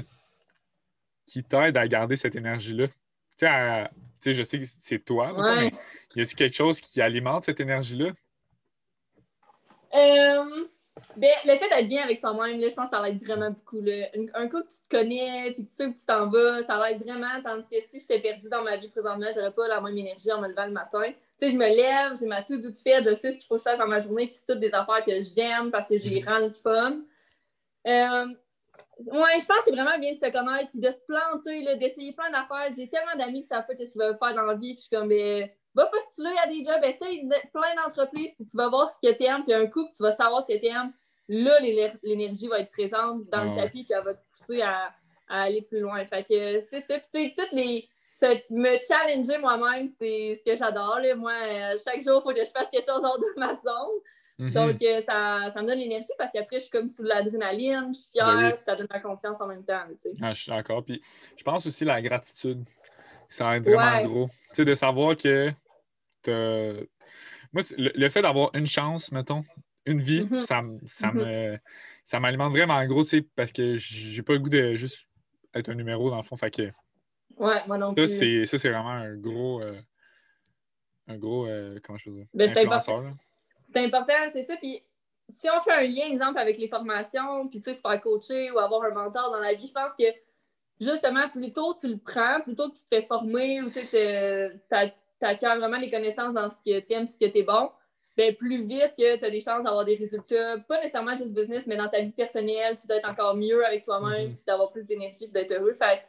qui 1.27 1.43
t'aide 1.43 1.77
à 1.77 1.89
garder 1.89 2.15
cette 2.15 2.37
énergie-là? 2.37 2.87
Tu 3.37 3.47
sais, 4.21 4.35
je 4.35 4.43
sais 4.45 4.59
que 4.61 4.65
c'est 4.65 5.05
toi, 5.05 5.35
mais 5.57 5.73
y 6.15 6.23
a-t-il 6.23 6.37
quelque 6.37 6.57
chose 6.57 6.81
qui 6.81 7.03
alimente 7.03 7.43
cette 7.43 7.59
énergie-là? 7.61 8.13
Euh, 9.95 10.67
ben, 11.17 11.31
le 11.45 11.59
fait 11.59 11.69
d'être 11.69 11.89
bien 11.89 12.05
avec 12.05 12.19
soi-même, 12.19 12.61
je 12.61 12.75
pense 12.75 12.89
que 12.89 12.97
ça 12.97 13.03
l'aide 13.03 13.23
vraiment 13.23 13.51
beaucoup. 13.51 13.81
Un, 14.35 14.49
coup 14.49 14.63
que 14.63 14.69
tu 14.69 14.79
te 14.89 14.97
connais, 14.97 15.53
puis 15.53 15.67
tu 15.67 15.75
sais 15.75 15.87
où 15.87 15.93
tu 15.93 16.07
t'en 16.07 16.29
vas, 16.29 16.63
ça 16.63 16.81
l'aide 16.83 17.03
vraiment. 17.03 17.43
Tandis 17.45 17.69
que 17.69 17.77
si 17.91 18.01
j'étais 18.01 18.21
perdue 18.21 18.49
dans 18.49 18.63
ma 18.63 18.77
vie 18.77 18.89
présentement, 18.89 19.27
j'aurais 19.35 19.53
pas 19.53 19.69
la 19.69 19.81
même 19.81 19.97
énergie 19.97 20.33
en 20.33 20.41
me 20.41 20.49
levant 20.49 20.65
le 20.65 20.73
matin. 20.73 21.03
Tu 21.05 21.15
sais, 21.39 21.51
je 21.51 21.57
me 21.57 21.67
lève, 21.67 22.19
j'ai 22.19 22.27
ma 22.27 22.43
tout 22.43 22.57
doute 22.57 22.79
faite, 22.79 23.07
je 23.07 23.15
sais 23.15 23.31
ce 23.31 23.39
qu'il 23.39 23.47
faut 23.47 23.57
que 23.57 23.63
fasse 23.63 23.79
dans 23.79 23.87
ma 23.87 24.01
journée, 24.01 24.27
puis 24.27 24.35
c'est 24.35 24.47
toutes 24.47 24.61
des 24.61 24.73
affaires 24.73 25.05
que 25.05 25.21
j'aime 25.21 25.71
parce 25.71 25.89
que 25.89 25.99
j'ai 25.99 26.21
mm 26.21 26.39
le 26.41 26.51
fun. 26.51 27.01
Euh, 27.87 28.27
ouais, 28.99 29.41
je 29.41 29.47
pense 29.47 29.59
que 29.59 29.65
c'est 29.67 29.73
vraiment 29.73 29.99
bien 29.99 30.15
de 30.15 30.19
se 30.19 30.31
connaître, 30.31 30.71
puis 30.71 30.81
de 30.81 30.91
se 30.91 30.99
planter, 31.07 31.77
d'essayer 31.77 32.15
plein 32.15 32.31
d'affaires. 32.31 32.73
J'ai 32.75 32.89
tellement 32.89 33.17
d'amis 33.19 33.43
qui 33.43 33.49
savent 33.49 33.67
pas 33.67 33.75
ce 33.75 33.93
qu'ils 33.93 34.01
veulent 34.01 34.17
faire 34.19 34.35
dans 34.35 34.47
la 34.47 34.55
vie, 34.55 34.75
puis 34.75 34.77
je 34.77 34.87
suis 34.87 34.97
comme, 34.97 35.09
ben, 35.09 35.51
va 35.77 35.87
postuler 35.87 36.35
à 36.43 36.49
des 36.49 36.65
jobs, 36.65 36.83
essaye 36.83 37.29
plein 37.53 37.75
d'entreprises, 37.77 38.35
puis 38.35 38.47
tu 38.47 38.57
vas 38.57 38.69
voir 38.69 38.89
ce 38.89 38.95
que 39.07 39.15
tu 39.15 39.25
aimes, 39.25 39.45
puis 39.45 39.53
un 39.53 39.67
coup, 39.67 39.87
tu 39.95 40.03
vas 40.03 40.13
savoir 40.13 40.43
ce 40.43 40.55
que 40.55 40.59
tu 40.59 40.67
aimes. 40.67 40.93
Là, 41.29 41.59
l'énergie 42.03 42.49
va 42.49 42.61
être 42.61 42.71
présente 42.71 43.29
dans 43.29 43.45
le 43.45 43.57
tapis, 43.57 43.85
puis 43.85 43.93
elle 43.97 44.05
va 44.05 44.15
te 44.15 44.21
pousser 44.33 44.63
à, 44.63 44.95
aller 45.29 45.63
plus 45.63 45.81
loin. 45.81 46.05
Fait 46.07 46.23
que 46.23 46.61
c'est 46.61 46.81
ça. 46.81 46.99
Puis, 46.99 47.09
tu 47.13 47.21
sais, 47.21 47.35
toutes 47.37 47.53
les. 47.53 47.89
me 48.51 48.79
challenger 48.87 49.39
moi-même, 49.39 49.87
c'est 49.89 50.37
ce 50.37 50.43
que 50.49 50.57
j'adore. 50.57 51.01
Moi, 51.17 51.33
euh, 51.33 51.77
chaque 51.85 52.01
jour, 52.01 52.23
il 52.25 52.29
faut 52.29 52.33
que 52.33 52.45
je 52.45 52.51
fasse 52.51 52.71
quelque 52.71 52.87
chose 52.87 53.05
hors 53.05 53.19
de 53.19 53.27
ma 53.37 53.55
zone. 53.55 54.01
Mhm. 54.39 54.53
Donc, 54.53 54.83
euh, 54.83 55.01
ça, 55.01 55.51
ça, 55.53 55.63
me 55.63 55.67
donne 55.67 55.79
l'énergie 55.79 56.07
parce 56.17 56.31
qu'après, 56.31 56.57
je 56.57 56.65
suis 56.65 56.71
comme 56.71 56.89
sous 56.89 57.03
l'adrénaline, 57.03 57.89
je 57.93 58.01
suis 58.01 58.11
fière, 58.13 58.27
ben 58.27 58.53
puis 58.53 58.63
ça 58.63 58.77
donne 58.77 58.87
la 58.89 59.01
confiance 59.01 59.41
en 59.41 59.47
même 59.47 59.65
temps. 59.65 59.81
Tu 60.01 60.11
ah, 60.23 60.33
je 60.33 60.43
suis 60.43 60.53
d'accord. 60.53 60.85
Puis, 60.85 61.03
je 61.37 61.43
pense 61.43 61.67
aussi 61.67 61.85
la 61.85 62.01
gratitude. 62.01 62.63
Ça 63.29 63.57
aide 63.57 63.65
vraiment 63.65 64.05
gros. 64.05 64.27
Tu 64.51 64.57
sais, 64.57 64.65
de 64.65 64.75
savoir 64.75 65.17
que 65.17 65.51
moi, 67.53 67.63
le, 67.77 68.09
fait 68.09 68.23
d'avoir 68.23 68.51
une 68.55 68.67
chance, 68.67 69.13
mettons, 69.13 69.45
une 69.87 70.01
vie, 70.01 70.25
mhm. 70.25 70.45
ça, 70.45 70.63
ça 70.85 71.13
mhm. 71.13 71.19
me 71.19 71.59
ça 72.07 72.21
m'alimente 72.21 72.53
vraiment 72.53 72.75
en 72.75 72.87
gros, 72.87 73.03
tu 73.03 73.11
sais, 73.11 73.23
parce 73.35 73.53
que 73.53 73.77
j'ai 73.79 74.23
pas 74.23 74.35
le 74.35 74.39
goût 74.39 74.49
de 74.49 74.75
juste 74.75 75.09
être 75.55 75.69
un 75.69 75.75
numéro 75.75 76.09
dans 76.09 76.19
le 76.19 76.23
fond. 76.23 76.37
Fait 76.37 76.53
que. 76.53 76.71
Ouais, 77.37 77.61
moi 77.67 77.77
non 77.77 77.93
plus. 77.93 78.07
Ça, 78.47 78.59
c'est 78.59 78.71
vraiment 78.71 78.91
un 78.91 79.17
gros. 79.17 79.61
Euh, 79.61 79.75
un 81.09 81.17
gros. 81.17 81.47
Euh, 81.47 81.81
comment 81.83 81.99
je 81.99 82.09
veux 82.09 82.17
dire? 82.17 82.27
Ben, 82.33 82.49
c'est 82.49 82.65
important. 82.65 83.13
C'est 83.65 83.85
important, 83.85 84.13
c'est 84.33 84.45
ça. 84.45 84.57
Puis 84.57 84.81
si 85.29 85.49
on 85.51 85.61
fait 85.61 85.73
un 85.73 85.83
lien, 85.83 86.07
exemple, 86.07 86.39
avec 86.39 86.57
les 86.59 86.69
formations, 86.69 87.49
puis 87.49 87.61
tu 87.61 87.65
sais, 87.65 87.75
se 87.75 87.81
faire 87.81 88.01
coacher 88.01 88.53
ou 88.53 88.59
avoir 88.61 88.85
un 88.85 88.91
mentor 88.91 89.33
dans 89.33 89.41
la 89.41 89.55
vie, 89.55 89.67
je 89.67 89.73
pense 89.73 89.93
que 89.99 90.05
justement, 90.81 91.29
plus 91.29 91.53
tôt 91.53 91.75
tu 91.75 91.89
le 91.89 91.99
prends, 91.99 92.41
plus 92.43 92.55
tôt 92.55 92.71
que 92.71 92.77
tu 92.77 92.85
te 92.85 92.95
fais 92.95 93.03
former 93.03 93.63
ou 93.63 93.71
tu 93.71 93.81
sais, 93.81 94.55
tu 95.21 95.27
acquiers 95.27 95.57
vraiment 95.57 95.79
les 95.79 95.91
connaissances 95.91 96.35
dans 96.35 96.51
ce 96.51 96.57
que 96.57 96.81
tu 96.81 96.93
aimes 96.93 97.05
et 97.05 97.09
ce 97.09 97.19
que 97.19 97.31
tu 97.31 97.39
es 97.39 97.43
bon, 97.43 97.71
bien, 98.17 98.33
plus 98.33 98.65
vite 98.65 98.95
que 98.97 99.17
tu 99.17 99.25
as 99.25 99.31
des 99.31 99.41
chances 99.41 99.65
d'avoir 99.65 99.85
des 99.85 99.97
résultats, 99.97 100.59
pas 100.67 100.77
nécessairement 100.79 101.17
juste 101.17 101.35
business, 101.35 101.67
mais 101.67 101.77
dans 101.77 101.89
ta 101.89 102.01
vie 102.01 102.13
personnelle, 102.13 102.77
puis 102.77 102.87
d'être 102.87 103.09
encore 103.09 103.37
mieux 103.37 103.65
avec 103.65 103.85
toi-même, 103.85 104.31
mm-hmm. 104.31 104.37
puis 104.37 104.45
d'avoir 104.47 104.71
plus 104.71 104.87
d'énergie, 104.87 105.25
puis 105.25 105.33
d'être 105.33 105.53
heureux. 105.53 105.75
Fait 105.75 106.03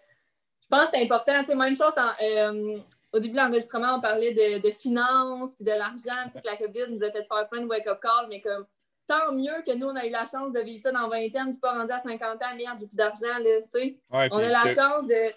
je 0.62 0.68
pense 0.70 0.90
que 0.90 0.98
c'est 0.98 1.04
important. 1.04 1.40
Tu 1.42 1.52
sais, 1.52 1.56
même 1.56 1.76
chose, 1.76 1.94
euh, 2.22 2.80
au 3.14 3.20
début 3.20 3.34
de 3.34 3.38
l'enregistrement, 3.38 3.96
on 3.98 4.02
parlait 4.02 4.34
de, 4.34 4.70
finances, 4.72 5.54
puis 5.56 5.66
de 5.66 5.72
l'argent, 5.72 6.24
tu 6.26 6.32
sais, 6.32 6.42
que 6.42 6.48
la 6.48 6.58
COVID 6.58 6.92
nous 6.92 7.04
a 7.04 7.12
fait 7.12 7.24
faire 7.24 7.48
plein 7.50 7.62
de 7.62 7.68
wake-up 7.68 8.00
calls, 8.02 8.28
mais 8.30 8.42
comme 8.42 8.66
tant 9.08 9.32
mieux 9.32 9.64
que 9.66 9.74
nous, 9.74 9.88
on 9.88 9.96
a 9.96 10.06
eu 10.06 10.10
la 10.10 10.26
chance 10.26 10.52
de 10.52 10.60
vivre 10.60 10.82
ça 10.82 10.92
dans 10.92 11.08
20 11.08 11.28
ans, 11.36 11.46
puis 11.46 11.54
pas 11.62 11.74
rendu 11.74 11.92
à 11.92 12.00
50 12.00 12.22
ans, 12.22 12.56
merde, 12.58 12.78
j'ai 12.80 12.88
plus 12.88 12.96
d'argent, 12.96 13.38
là, 13.40 13.62
tu 13.62 13.68
sais. 13.68 13.98
on 14.12 14.38
a 14.38 14.50
la 14.50 14.76
chance 14.76 15.08
de 15.08 15.34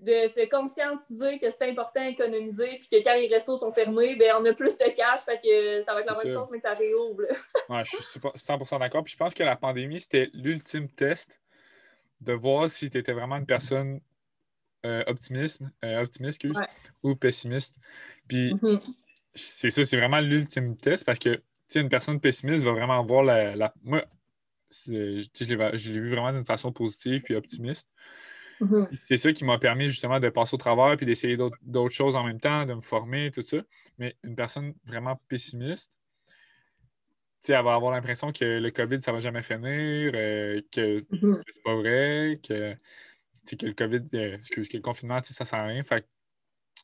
de 0.00 0.28
se 0.28 0.48
conscientiser 0.48 1.38
que 1.38 1.50
c'est 1.50 1.68
important 1.68 2.04
d'économiser, 2.04 2.78
puis 2.78 2.88
que 2.88 3.04
quand 3.04 3.14
les 3.14 3.26
restos 3.26 3.56
sont 3.56 3.72
fermés, 3.72 4.14
ben 4.16 4.34
on 4.38 4.44
a 4.44 4.52
plus 4.52 4.78
de 4.78 4.94
cash, 4.94 5.20
fait 5.20 5.38
que 5.42 5.80
ça 5.80 5.92
va 5.92 6.00
être 6.00 6.06
la 6.06 6.22
même 6.22 6.32
chose, 6.32 6.48
mais 6.50 6.58
que 6.58 6.62
ça 6.62 6.74
réouvre. 6.74 7.22
ouais, 7.68 7.84
je 7.84 7.96
suis 7.96 8.20
100% 8.20 8.78
d'accord. 8.78 9.02
Puis 9.02 9.12
je 9.12 9.16
pense 9.16 9.34
que 9.34 9.42
la 9.42 9.56
pandémie, 9.56 10.00
c'était 10.00 10.30
l'ultime 10.34 10.88
test 10.88 11.30
de 12.20 12.32
voir 12.32 12.70
si 12.70 12.90
tu 12.90 12.98
étais 12.98 13.12
vraiment 13.12 13.36
une 13.36 13.46
personne 13.46 14.00
euh, 14.86 15.02
optimiste, 15.06 15.62
euh, 15.84 16.02
optimiste 16.02 16.46
ou 17.02 17.16
pessimiste. 17.16 17.74
Puis 18.28 18.54
mm-hmm. 18.54 18.80
c'est 19.34 19.70
ça, 19.70 19.84
c'est 19.84 19.96
vraiment 19.96 20.20
l'ultime 20.20 20.76
test 20.76 21.04
parce 21.04 21.18
que 21.18 21.42
une 21.74 21.88
personne 21.88 22.20
pessimiste 22.20 22.64
va 22.64 22.72
vraiment 22.72 23.04
voir 23.04 23.24
la. 23.24 23.56
la... 23.56 23.74
Moi, 23.82 24.04
je 24.70 24.92
l'ai 24.92 26.00
vu 26.00 26.10
vraiment 26.10 26.32
d'une 26.32 26.44
façon 26.44 26.72
positive 26.72 27.22
puis 27.22 27.34
optimiste. 27.34 27.90
Mm-hmm. 28.60 28.88
C'est 28.92 29.18
ça 29.18 29.32
qui 29.32 29.44
m'a 29.44 29.58
permis 29.58 29.88
justement 29.88 30.20
de 30.20 30.28
passer 30.28 30.54
au 30.54 30.58
travers 30.58 30.96
puis 30.96 31.06
d'essayer 31.06 31.36
d'autres 31.36 31.94
choses 31.94 32.16
en 32.16 32.24
même 32.24 32.40
temps, 32.40 32.66
de 32.66 32.74
me 32.74 32.80
former, 32.80 33.30
tout 33.30 33.42
ça. 33.42 33.58
Mais 33.98 34.16
une 34.24 34.34
personne 34.34 34.74
vraiment 34.84 35.20
pessimiste, 35.28 35.92
elle 37.48 37.64
va 37.64 37.74
avoir 37.74 37.92
l'impression 37.92 38.32
que 38.32 38.44
le 38.44 38.70
COVID, 38.70 39.00
ça 39.02 39.12
va 39.12 39.20
jamais 39.20 39.42
finir, 39.42 40.12
euh, 40.14 40.60
que, 40.72 41.00
mm-hmm. 41.00 41.42
c'est 41.50 41.62
pas 41.62 41.74
vrai, 41.76 42.40
que, 42.42 42.74
que 43.56 43.66
le 43.66 43.72
COVID, 43.72 44.02
euh, 44.14 44.38
que, 44.50 44.60
le 44.60 44.80
confinement, 44.80 45.22
ça 45.22 45.44
sert 45.44 45.58
à 45.58 45.66
rien. 45.66 45.82
Fait 45.82 46.06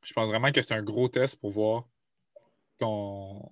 je 0.03 0.13
pense 0.13 0.29
vraiment 0.29 0.53
que 0.53 0.61
c'est 0.61 0.75
un 0.75 0.83
gros 0.83 1.09
test 1.09 1.41
pour 1.41 1.51
voir 1.51 1.89
ton, 2.79 3.51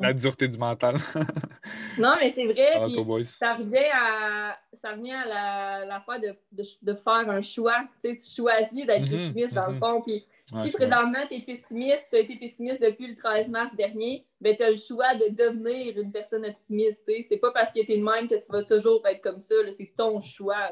la 0.00 0.12
dureté 0.12 0.48
du 0.48 0.58
mental. 0.58 0.96
non, 1.98 2.14
mais 2.20 2.32
c'est 2.34 2.46
vrai. 2.46 3.24
ça 3.24 3.54
revient 3.54 3.90
à, 3.92 4.56
ça 4.72 4.92
revient 4.92 5.12
à 5.12 5.84
la, 5.84 6.00
fois 6.00 6.18
de, 6.18 6.34
de, 6.52 6.94
faire 6.94 7.28
un 7.28 7.42
choix. 7.42 7.84
Tu, 8.00 8.10
sais, 8.10 8.16
tu 8.16 8.42
choisis 8.42 8.86
d'être 8.86 9.10
mhm, 9.10 9.10
pessimiste 9.10 9.54
dans 9.54 9.66
le 9.66 9.74
mhm. 9.74 9.78
fond. 9.78 10.02
Puis 10.02 10.24
si 10.62 10.70
présentement 10.70 11.26
tu 11.28 11.36
es 11.36 11.40
pessimiste, 11.40 12.06
tu 12.10 12.16
as 12.16 12.20
été 12.20 12.36
pessimiste 12.36 12.80
depuis 12.80 13.08
le 13.08 13.16
13 13.16 13.50
mars 13.50 13.74
dernier, 13.74 14.24
ben, 14.40 14.54
tu 14.54 14.62
as 14.62 14.70
le 14.70 14.76
choix 14.76 15.14
de 15.14 15.34
devenir 15.34 15.98
une 15.98 16.12
personne 16.12 16.46
optimiste. 16.46 17.04
Tu 17.04 17.14
sais. 17.14 17.22
C'est 17.22 17.38
pas 17.38 17.50
parce 17.50 17.72
que 17.72 17.84
tu 17.84 17.92
es 17.92 17.98
de 17.98 18.04
même 18.04 18.28
que 18.28 18.36
tu 18.36 18.52
vas 18.52 18.62
toujours 18.62 19.04
être 19.06 19.22
comme 19.22 19.40
ça. 19.40 19.54
C'est 19.72 19.92
ton 19.96 20.20
choix. 20.20 20.70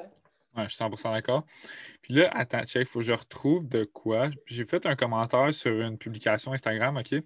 Ouais, 0.57 0.65
je 0.69 0.75
suis 0.75 0.85
100% 0.85 1.13
d'accord. 1.13 1.45
Puis 2.03 2.15
là, 2.15 2.31
attends, 2.33 2.63
check, 2.63 2.83
il 2.83 2.87
faut 2.87 3.01
que 3.01 3.05
je 3.05 3.13
retrouve 3.13 3.69
de 3.69 3.85
quoi. 3.85 4.31
J'ai 4.47 4.65
fait 4.65 4.87
un 4.87 4.95
commentaire 4.95 5.53
sur 5.53 5.73
une 5.81 5.99
publication 5.99 6.53
Instagram, 6.53 6.97
OK? 6.97 7.21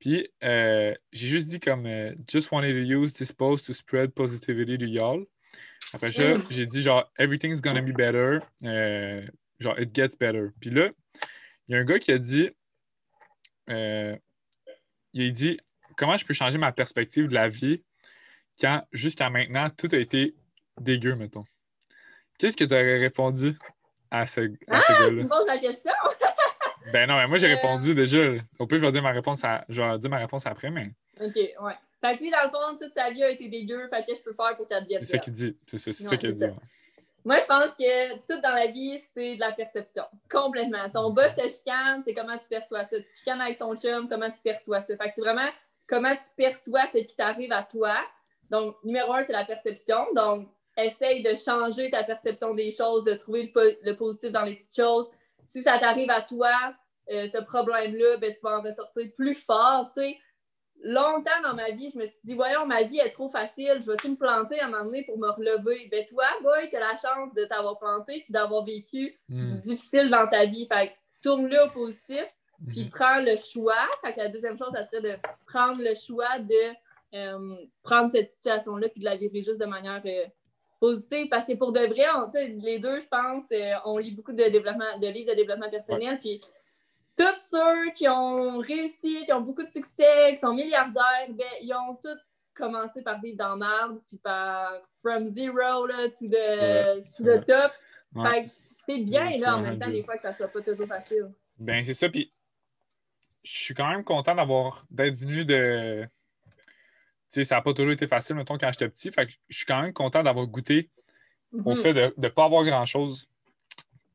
Puis, 0.00 0.26
euh, 0.42 0.94
j'ai 1.12 1.28
juste 1.28 1.48
dit 1.48 1.60
comme 1.60 1.86
euh, 1.86 2.14
Just 2.26 2.50
wanted 2.50 2.72
to 2.72 2.80
use 2.80 3.12
this 3.12 3.32
post 3.32 3.66
to 3.66 3.74
spread 3.74 4.14
positivity 4.14 4.78
to 4.78 4.86
y'all. 4.86 5.26
Après 5.92 6.10
ça, 6.10 6.32
mm. 6.32 6.44
j'ai 6.50 6.66
dit 6.66 6.82
genre 6.82 7.10
Everything's 7.18 7.60
gonna 7.60 7.82
be 7.82 7.92
better. 7.92 8.38
Euh, 8.64 9.26
genre 9.58 9.78
It 9.78 9.94
gets 9.94 10.16
better. 10.18 10.48
Puis 10.58 10.70
là, 10.70 10.88
il 11.68 11.74
y 11.74 11.76
a 11.76 11.80
un 11.80 11.84
gars 11.84 11.98
qui 11.98 12.12
a 12.12 12.18
dit 12.18 12.50
Il 13.68 13.72
a 13.74 15.30
dit 15.30 15.60
Comment 15.96 16.16
je 16.16 16.24
peux 16.24 16.34
changer 16.34 16.56
ma 16.56 16.72
perspective 16.72 17.28
de 17.28 17.34
la 17.34 17.50
vie 17.50 17.82
quand 18.58 18.82
jusqu'à 18.92 19.28
maintenant 19.28 19.68
tout 19.68 19.88
a 19.92 19.98
été 19.98 20.34
dégueu, 20.80 21.14
mettons? 21.14 21.44
Qu'est-ce 22.38 22.56
que 22.56 22.64
tu 22.64 22.72
aurais 22.72 22.98
répondu 22.98 23.54
à 24.10 24.26
ce, 24.26 24.40
à 24.40 24.44
ah, 24.68 24.80
gars-là? 24.88 25.08
Tu 25.10 25.24
me 25.24 25.28
poses 25.28 25.46
la 25.46 25.58
question? 25.58 25.92
Ben 26.92 27.08
non, 27.08 27.16
mais 27.16 27.26
moi 27.26 27.38
j'ai 27.38 27.50
euh, 27.50 27.56
répondu 27.56 27.94
déjà. 27.94 28.18
On 28.58 28.66
peut 28.66 28.78
je 28.78 28.84
vais 28.84 28.92
dire 28.92 29.02
ma 29.02 29.12
réponse 29.12 29.44
à... 29.44 29.64
je 29.68 29.82
vais 29.82 29.98
dire 29.98 30.10
ma 30.10 30.18
réponse 30.18 30.46
après, 30.46 30.70
mais. 30.70 30.90
OK, 31.20 31.34
ouais. 31.36 31.74
Fait 32.00 32.16
que 32.16 32.22
lui, 32.22 32.30
dans 32.30 32.42
le 32.44 32.50
fond, 32.50 32.78
toute 32.80 32.94
sa 32.94 33.10
vie 33.10 33.22
a 33.22 33.30
été 33.30 33.48
dégueu. 33.48 33.88
Fait 33.88 34.04
que 34.04 34.14
je 34.14 34.22
peux 34.22 34.32
faire 34.32 34.56
pour 34.56 34.66
qu'elle 34.66 34.84
devienne 34.84 35.04
C'est 35.04 35.16
ça 35.16 35.18
qu'il 35.18 35.32
dit. 35.32 35.56
C'est 35.66 35.78
ça, 35.78 35.92
ça 35.92 36.16
qu'il 36.16 36.32
dit. 36.32 36.44
Moi, 37.22 37.38
je 37.38 37.44
pense 37.44 37.72
que 37.72 38.12
tout 38.26 38.40
dans 38.40 38.54
la 38.54 38.68
vie, 38.68 38.98
c'est 39.14 39.34
de 39.34 39.40
la 39.40 39.52
perception. 39.52 40.04
Complètement. 40.30 40.88
Ton 40.88 41.10
boss 41.10 41.34
te 41.34 41.46
chicane, 41.46 42.02
c'est 42.02 42.14
comment 42.14 42.38
tu 42.38 42.48
perçois 42.48 42.84
ça. 42.84 42.98
Tu 42.98 43.14
chicanes 43.14 43.42
avec 43.42 43.58
ton 43.58 43.76
chum, 43.76 44.08
comment 44.08 44.30
tu 44.30 44.40
perçois 44.42 44.80
ça. 44.80 44.96
Fait 44.96 45.08
que 45.08 45.14
c'est 45.14 45.20
vraiment 45.20 45.50
comment 45.86 46.14
tu 46.14 46.30
perçois 46.34 46.86
ce 46.86 46.98
qui 46.98 47.14
t'arrive 47.14 47.52
à 47.52 47.62
toi. 47.62 47.96
Donc, 48.48 48.76
numéro 48.82 49.12
un, 49.12 49.22
c'est 49.22 49.34
la 49.34 49.44
perception. 49.44 50.06
Donc, 50.14 50.48
essaye 50.78 51.22
de 51.22 51.34
changer 51.34 51.90
ta 51.90 52.02
perception 52.04 52.54
des 52.54 52.70
choses, 52.70 53.04
de 53.04 53.12
trouver 53.14 53.52
le 53.54 53.92
positif 53.92 54.32
dans 54.32 54.42
les 54.42 54.54
petites 54.54 54.74
choses 54.74 55.10
si 55.50 55.64
ça 55.64 55.80
t'arrive 55.80 56.10
à 56.10 56.20
toi, 56.20 56.52
euh, 57.10 57.26
ce 57.26 57.38
problème-là, 57.38 58.18
ben, 58.18 58.32
tu 58.32 58.38
vas 58.44 58.58
en 58.58 58.62
ressortir 58.62 59.10
plus 59.16 59.34
fort. 59.34 59.90
Longtemps 60.82 61.42
dans 61.42 61.54
ma 61.54 61.72
vie, 61.72 61.90
je 61.92 61.98
me 61.98 62.06
suis 62.06 62.20
dit, 62.22 62.34
voyons, 62.34 62.66
ma 62.66 62.84
vie 62.84 63.00
est 63.00 63.10
trop 63.10 63.28
facile, 63.28 63.78
je 63.80 63.90
vais-tu 63.90 64.10
me 64.10 64.16
planter 64.16 64.60
à 64.60 64.66
un 64.66 64.68
moment 64.68 64.84
donné 64.84 65.04
pour 65.04 65.18
me 65.18 65.28
relever? 65.28 65.88
Ben 65.90 66.06
toi, 66.06 66.24
boy, 66.40 66.70
tu 66.70 66.76
as 66.76 66.80
la 66.80 66.96
chance 66.96 67.34
de 67.34 67.44
t'avoir 67.46 67.78
planté 67.78 68.22
puis 68.24 68.32
d'avoir 68.32 68.64
vécu 68.64 69.18
hmm. 69.28 69.44
du 69.44 69.58
difficile 69.58 70.08
dans 70.08 70.28
ta 70.28 70.46
vie. 70.46 70.68
Fait 70.68 70.94
tourne-le 71.20 71.64
au 71.64 71.70
positif, 71.70 72.24
puis 72.68 72.84
mhm. 72.84 72.90
prends 72.90 73.20
le 73.20 73.36
choix. 73.36 73.88
Fait 74.02 74.12
que 74.12 74.20
la 74.20 74.28
deuxième 74.28 74.56
chose, 74.56 74.70
ça 74.72 74.84
serait 74.84 75.02
de 75.02 75.16
prendre 75.46 75.82
le 75.82 75.94
choix 75.94 76.38
de 76.38 76.74
euh, 77.14 77.56
prendre 77.82 78.08
cette 78.08 78.30
situation-là 78.30 78.88
puis 78.88 79.00
de 79.00 79.04
la 79.04 79.16
vivre 79.16 79.34
juste 79.34 79.58
de 79.58 79.66
manière 79.66 80.00
euh, 80.06 80.24
positif 80.80 81.28
parce 81.30 81.46
que 81.46 81.54
pour 81.54 81.72
de 81.72 81.80
vrai, 81.80 82.06
on, 82.16 82.30
les 82.34 82.78
deux, 82.78 83.00
je 83.00 83.06
pense, 83.06 83.44
euh, 83.52 83.72
on 83.84 83.98
lit 83.98 84.12
beaucoup 84.12 84.32
de 84.32 84.48
développement, 84.48 84.98
de 84.98 85.06
livres 85.08 85.30
de 85.30 85.36
développement 85.36 85.70
personnel. 85.70 86.18
Puis 86.18 86.40
tous 87.16 87.38
ceux 87.50 87.90
qui 87.94 88.08
ont 88.08 88.58
réussi, 88.58 89.22
qui 89.24 89.32
ont 89.32 89.42
beaucoup 89.42 89.62
de 89.62 89.68
succès, 89.68 90.30
qui 90.30 90.38
sont 90.38 90.54
milliardaires, 90.54 91.28
ben, 91.28 91.46
ils 91.62 91.74
ont 91.74 91.94
tous 91.96 92.18
commencé 92.54 93.02
par 93.02 93.20
vivre 93.20 93.36
dans 93.36 93.56
marde, 93.56 94.00
puis 94.08 94.18
par 94.18 94.72
from 95.00 95.24
zero 95.26 95.86
là, 95.86 96.08
to 96.08 96.26
the, 96.28 97.44
top. 97.46 97.72
c'est 98.78 98.98
bien 98.98 99.36
là 99.38 99.56
en 99.56 99.62
même 99.62 99.78
temps 99.78 99.90
des 99.90 100.02
fois 100.02 100.16
que 100.16 100.22
ça 100.22 100.34
soit 100.34 100.48
pas 100.48 100.60
toujours 100.60 100.86
facile. 100.86 101.30
Ben 101.58 101.84
c'est 101.84 101.94
ça, 101.94 102.08
puis 102.08 102.32
je 103.42 103.50
suis 103.50 103.74
quand 103.74 103.88
même 103.88 104.04
content 104.04 104.34
d'avoir 104.34 104.84
d'être 104.90 105.14
venu 105.14 105.44
de 105.44 106.06
sais, 107.30 107.44
ça 107.44 107.56
n'a 107.56 107.62
pas 107.62 107.72
toujours 107.72 107.92
été 107.92 108.06
facile, 108.06 108.36
mettons, 108.36 108.58
quand 108.58 108.70
j'étais 108.72 108.88
petit. 108.88 109.10
Fait 109.10 109.26
que 109.26 109.32
je 109.48 109.56
suis 109.56 109.66
quand 109.66 109.82
même 109.82 109.92
content 109.92 110.22
d'avoir 110.22 110.46
goûté 110.46 110.90
au 111.52 111.70
mhm. 111.70 111.76
fait 111.76 111.94
de 111.94 112.14
ne 112.16 112.28
pas 112.28 112.44
avoir 112.44 112.64
grand-chose 112.64 113.28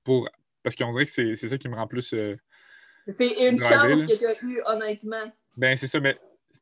pour. 0.03 0.29
Parce 0.63 0.75
qu'on 0.75 0.91
dirait 0.91 1.05
que 1.05 1.11
c'est 1.11 1.35
ça 1.35 1.57
qui 1.57 1.69
me 1.69 1.75
rend 1.75 1.87
plus. 1.87 2.13
Euh, 2.13 2.35
c'est 3.07 3.49
une 3.49 3.57
chance 3.57 4.01
que 4.05 4.17
tu 4.17 4.25
as 4.25 4.43
eu, 4.43 4.61
honnêtement. 4.65 5.31
Ben, 5.57 5.75
c'est 5.75 5.87
ça, 5.87 5.99
mais 5.99 6.17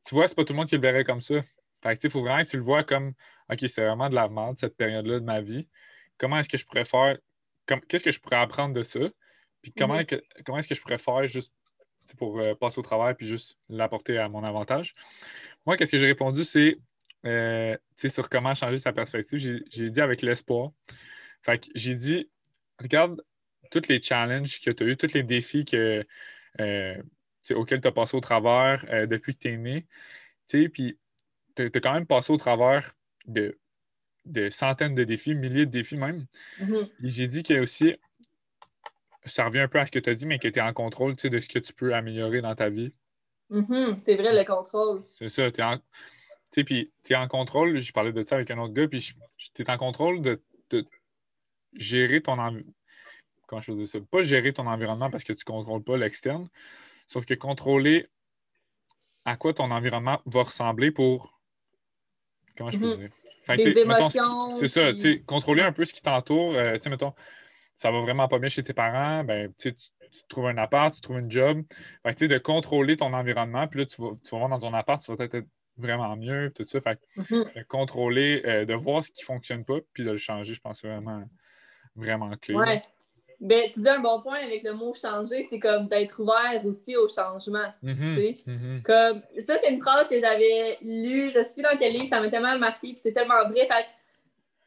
tu 0.06 0.14
vois, 0.14 0.28
c'est 0.28 0.36
pas 0.36 0.43
tout 0.43 0.54
le 0.54 0.58
monde 0.58 0.68
qui 0.68 0.76
le 0.76 0.82
verrait 0.82 1.06
comme 1.06 1.22
ça. 1.22 1.36
Fait 1.82 1.95
que, 1.95 1.99
il 2.04 2.10
faut 2.10 2.22
vraiment 2.22 2.43
que 2.43 2.49
tu 2.49 2.58
le 2.58 2.64
vois 2.64 2.84
comme 2.84 3.14
OK, 3.49 3.60
c'est 3.62 3.86
vraiment 3.86 4.10
de 4.10 4.16
la 4.16 4.28
merde, 4.28 4.58
cette 4.58 4.76
période-là 4.76 5.20
de 5.20 5.26
ma 5.26 5.41
vie. 5.41 5.68
Comment 6.18 6.38
est-ce 6.38 6.49
que 6.49 6.58
je 6.58 6.66
pourrais 6.66 6.86
faire. 6.86 7.18
Qu'est-ce 7.88 8.04
que 8.04 8.12
je 8.12 8.20
pourrais 8.20 8.38
apprendre 8.38 8.74
de 8.74 8.84
ça? 8.84 8.99
Puis 9.62 9.74
comment, 9.74 9.97
mhm. 9.97 10.06
comment 10.45 10.58
est-ce 10.58 10.68
que 10.68 10.76
je 10.76 10.82
pourrais 10.82 10.97
faire 10.97 11.26
juste 11.28 11.54
pour 12.18 12.39
euh, 12.39 12.54
passer 12.56 12.80
au 12.80 12.82
travail 12.82 13.16
puis 13.16 13.26
juste 13.26 13.58
l'apporter 13.70 14.18
à 14.18 14.28
mon 14.28 14.43
avantage? 14.43 14.95
Moi, 15.66 15.78
qu'est-ce 15.78 15.91
que 15.91 15.97
j'ai 15.97 16.07
répondu, 16.07 16.43
c'est 16.43 16.78
euh, 17.26 17.78
sur 17.95 18.30
comment 18.30 18.53
changer 18.53 18.78
sa 18.78 18.91
perspective. 18.91 19.64
J'ai 19.72 19.89
dit 19.89 20.01
avec 20.01 20.22
l'espoir. 20.22 20.72
Fait 21.41 21.59
que 21.59 21.68
j'ai 21.76 21.95
dit, 21.95 22.30
regarde 22.80 23.22
tous 23.72 23.88
les 23.88 24.01
challenges 24.01 24.59
que 24.61 24.72
tu 24.72 24.84
as 24.84 24.88
eu, 24.88 24.97
tous 24.97 25.14
les 25.14 25.24
défis 25.24 25.66
que, 25.66 26.05
euh, 26.59 27.01
auxquels 27.51 27.82
tu 27.82 27.88
as 27.88 27.91
passé 27.91 28.16
au 28.18 28.22
travers 28.22 28.86
depuis 29.07 29.36
que 29.36 29.39
tu 29.39 29.47
es 29.49 29.57
né. 29.57 29.86
Puis 30.47 30.97
tu 31.55 31.64
as, 31.64 31.70
quand 31.70 31.93
même 31.93 32.05
passé 32.05 32.32
au 32.32 32.38
travers 32.38 32.93
de, 33.26 33.57
de, 34.26 34.49
centaines 34.49 34.95
de 34.95 35.03
défis, 35.03 35.34
milliers 35.34 35.66
de 35.66 35.72
défis 35.72 35.97
même. 35.97 36.26
Mm-hmm. 36.59 36.89
J'ai 37.03 37.28
dit 37.28 37.53
a 37.53 37.61
aussi 37.61 37.95
ça 39.26 39.45
revient 39.45 39.59
un 39.59 39.68
peu 39.68 39.80
à 39.80 39.86
ce 39.86 39.91
que 39.91 39.99
tu 39.99 40.09
as 40.09 40.16
dit, 40.16 40.26
mais 40.26 40.39
que 40.39 40.47
tu 40.47 40.59
es 40.59 40.61
en 40.61 40.74
contrôle 40.74 41.16
de 41.16 41.39
ce 41.39 41.47
que 41.47 41.59
tu 41.59 41.74
peux 41.74 41.93
améliorer 41.93 42.41
dans 42.41 42.55
ta 42.55 42.70
vie. 42.70 42.93
Mm-hmm. 43.50 43.96
c'est 43.98 44.16
vrai, 44.16 44.38
le 44.38 44.46
contrôle. 44.46 45.04
C'est 45.10 45.30
ça. 45.30 45.52
Tu 45.52 45.62
es, 45.62 45.64
en... 45.64 45.80
es 46.58 47.16
en 47.16 47.28
contrôle. 47.28 47.80
Je 47.80 47.91
parlais 47.91 48.12
de 48.12 48.24
ça 48.24 48.36
avec 48.36 48.50
un 48.52 48.58
autre 48.60 48.74
gars, 48.74 48.88
puis 48.88 49.14
tu 49.54 49.62
es 49.62 49.70
en 49.70 49.78
contrôle 49.78 50.22
de, 50.22 50.41
gérer 51.74 52.22
ton 52.22 52.34
environnement. 52.34 52.74
Comment 53.48 53.62
je 53.62 53.74
faisais 53.74 53.86
ça? 53.86 54.00
Pas 54.10 54.22
gérer 54.22 54.54
ton 54.54 54.68
environnement 54.68 55.10
parce 55.10 55.24
que 55.24 55.34
tu 55.34 55.44
ne 55.48 55.54
contrôles 55.54 55.84
pas 55.84 55.98
l'externe, 55.98 56.48
sauf 57.08 57.26
que 57.26 57.34
contrôler 57.34 58.08
à 59.26 59.38
quoi 59.38 59.54
ton 59.54 59.72
environnement 59.72 60.22
va 60.26 60.44
ressembler 60.44 60.91
pour. 60.91 61.39
Comment 62.56 62.72
je 62.72 62.80
peux 62.80 62.94
mm-hmm. 62.94 62.98
dire? 62.98 63.10
Des 63.74 63.80
émotions. 63.80 64.56
C'est 64.56 64.68
ça, 64.68 64.91
contrôler 65.26 65.64
un 65.64 65.74
peu 65.74 65.84
ce 65.84 65.94
qui 65.94 66.02
t'entoure. 66.02 66.54
Euh, 66.54 66.78
mettons, 66.86 67.14
ça 67.76 67.91
va 67.91 68.00
vraiment 68.00 68.28
pas 68.28 68.39
bien 68.39 68.50
chez 68.50 68.64
tes 68.64 68.74
parents, 68.74 69.24
ben, 69.24 69.52
tu, 69.58 69.76
trouves 70.30 70.47
un 70.47 70.57
appart, 70.57 70.93
tu 70.93 71.01
trouves 71.01 71.20
une 71.20 71.32
job. 71.32 71.61
Fait 72.05 72.28
de 72.28 72.38
contrôler 72.38 72.97
ton 72.97 73.14
environnement, 73.14 73.68
puis 73.68 73.82
là, 73.82 73.86
tu 73.86 74.01
vas, 74.01 74.11
tu 74.24 74.32
vas 74.32 74.38
voir 74.38 74.49
dans 74.49 74.59
ton 74.59 74.74
appart, 74.74 75.01
tu 75.01 75.11
vas 75.11 75.18
peut-être 75.18 75.36
être 75.36 75.47
vraiment 75.78 76.16
mieux, 76.16 76.51
tout 76.55 76.64
ça. 76.64 76.80
Fait 76.82 76.99
mm-hmm. 77.18 77.57
de 77.57 77.64
contrôler, 77.64 78.41
euh, 78.45 78.66
de 78.66 78.74
voir 78.74 79.03
ce 79.03 79.11
qui 79.11 79.22
ne 79.24 79.26
fonctionne 79.26 79.66
pas, 79.66 79.80
puis 79.93 80.03
de 80.03 80.11
le 80.11 80.18
changer, 80.18 80.53
je 80.53 80.61
pense 80.61 80.82
que 80.82 80.88
c'est 80.88 80.93
vraiment, 80.93 81.24
vraiment 81.95 82.32
clé. 82.38 82.55
Ouais. 82.55 82.84
Ben, 83.39 83.70
tu 83.70 83.82
dis 83.82 83.89
un 83.89 83.99
bon 83.99 84.22
point 84.22 84.38
avec 84.38 84.64
le 84.64 84.74
mot 84.74 84.93
changer, 84.93 85.43
c'est 85.49 85.59
comme 85.59 85.88
d'être 85.89 86.18
ouvert 86.22 86.66
aussi 86.66 86.95
au 86.95 87.09
changement. 87.09 87.74
Mm-hmm. 87.84 88.45
Mm-hmm. 88.45 88.82
Comme, 88.84 89.22
ça, 89.39 89.57
c'est 89.57 89.70
une 89.70 89.82
phrase 89.82 90.07
que 90.07 90.18
j'avais 90.20 90.78
lue, 90.82 91.30
je 91.30 91.39
ne 91.39 91.43
sais 91.43 91.53
plus 91.53 91.64
dans 91.64 91.78
quel 91.78 91.91
livre, 91.91 92.07
ça 92.07 92.22
m'a 92.22 92.30
tellement 92.30 92.57
marqué, 92.57 92.89
puis 92.89 92.97
c'est 92.97 93.11
tellement 93.11 93.43
vrai. 93.49 93.68
Fait 93.68 93.86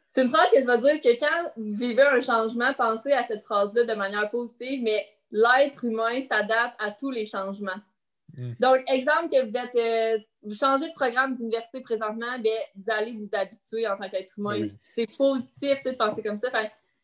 c'est 0.09 0.23
une 0.23 0.31
phrase 0.31 0.49
que 0.51 0.61
je 0.61 0.67
vais 0.67 0.79
dire 0.79 1.01
que 1.01 1.19
quand 1.19 1.51
vous 1.57 1.73
vivez 1.75 2.03
un 2.03 2.21
changement, 2.21 2.73
pensez 2.75 3.13
à 3.13 3.23
cette 3.23 3.43
phrase-là 3.43 3.85
de 3.85 3.95
manière 3.95 4.31
positive, 4.31 4.83
mais 4.83 5.07
l'être 5.37 5.85
humain 5.85 6.21
s'adapte 6.23 6.77
à 6.79 6.91
tous 6.91 7.11
les 7.11 7.27
changements. 7.27 7.81
Hmm. 8.37 8.53
Donc, 8.59 8.81
exemple 8.89 9.29
que 9.29 9.43
vous 9.43 9.57
êtes, 9.57 9.75
euh, 9.75 10.19
vous 10.43 10.55
changez 10.55 10.89
de 10.89 10.95
programme 10.95 11.35
d'université 11.35 11.81
présentement, 11.81 12.39
bien, 12.39 12.57
vous 12.75 12.91
allez 12.91 13.13
vous 13.13 13.35
habituer 13.35 13.87
en 13.87 13.97
tant 13.97 14.09
qu'être 14.09 14.39
humain. 14.39 14.69
C'est 14.83 15.07
positif 15.17 15.83
de 15.83 15.93
penser 15.93 16.23
comme 16.23 16.39
ça. 16.39 16.49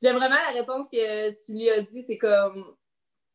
j'aime 0.01 0.17
vraiment 0.17 0.37
la 0.37 0.59
réponse 0.59 0.91
que 0.91 1.31
tu 1.45 1.53
lui 1.53 1.71
as 1.71 1.83
dit, 1.83 2.03
c'est 2.03 2.19
comme 2.19 2.65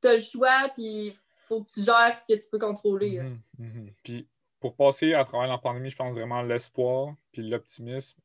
tu 0.02 0.08
as 0.08 0.14
le 0.16 0.20
choix, 0.20 0.70
puis 0.74 1.08
il 1.08 1.18
faut 1.48 1.64
que 1.64 1.72
tu 1.72 1.82
gères 1.82 2.18
ce 2.18 2.34
que 2.34 2.40
tu 2.40 2.50
peux 2.50 2.60
contrôler. 2.60 3.20
Mhm, 3.20 3.42
mhm. 3.60 3.94
Puis 4.04 4.28
pour 4.60 4.76
passer 4.76 5.14
à 5.14 5.24
travers 5.24 5.48
la 5.48 5.58
pandémie, 5.58 5.90
je 5.90 5.96
pense 5.96 6.14
vraiment 6.14 6.42
l'espoir 6.42 7.14
puis 7.32 7.48
l'optimisme 7.48 8.20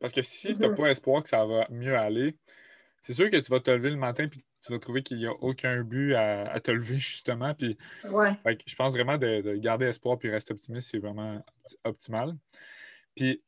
parce 0.00 0.12
que 0.12 0.22
si 0.22 0.54
tu 0.54 0.60
n'as 0.60 0.68
Mhm. 0.68 0.76
pas 0.76 0.90
espoir 0.90 1.22
que 1.22 1.28
ça 1.28 1.44
va 1.44 1.66
mieux 1.70 1.96
aller, 1.96 2.36
c'est 3.02 3.12
sûr 3.12 3.30
que 3.30 3.36
tu 3.36 3.50
vas 3.50 3.60
te 3.60 3.70
lever 3.70 3.90
le 3.90 3.96
matin 3.96 4.26
puis 4.28 4.44
tu 4.62 4.72
vas 4.72 4.78
trouver 4.78 5.02
qu'il 5.02 5.18
n'y 5.18 5.26
a 5.26 5.32
aucun 5.32 5.82
but 5.82 6.14
à, 6.14 6.58
te 6.60 6.70
lever, 6.70 6.98
justement. 6.98 7.54
Puis, 7.54 7.76
Ouais. 8.04 8.34
fait 8.42 8.56
que 8.56 8.62
je 8.66 8.74
pense 8.74 8.92
vraiment 8.92 9.18
de, 9.18 9.56
garder 9.56 9.86
espoir 9.86 10.18
puis 10.18 10.30
rester 10.30 10.52
optimiste, 10.52 10.90
c'est 10.90 10.98
vraiment 10.98 11.44
optimal. 11.84 12.36
Puis, 13.14 13.42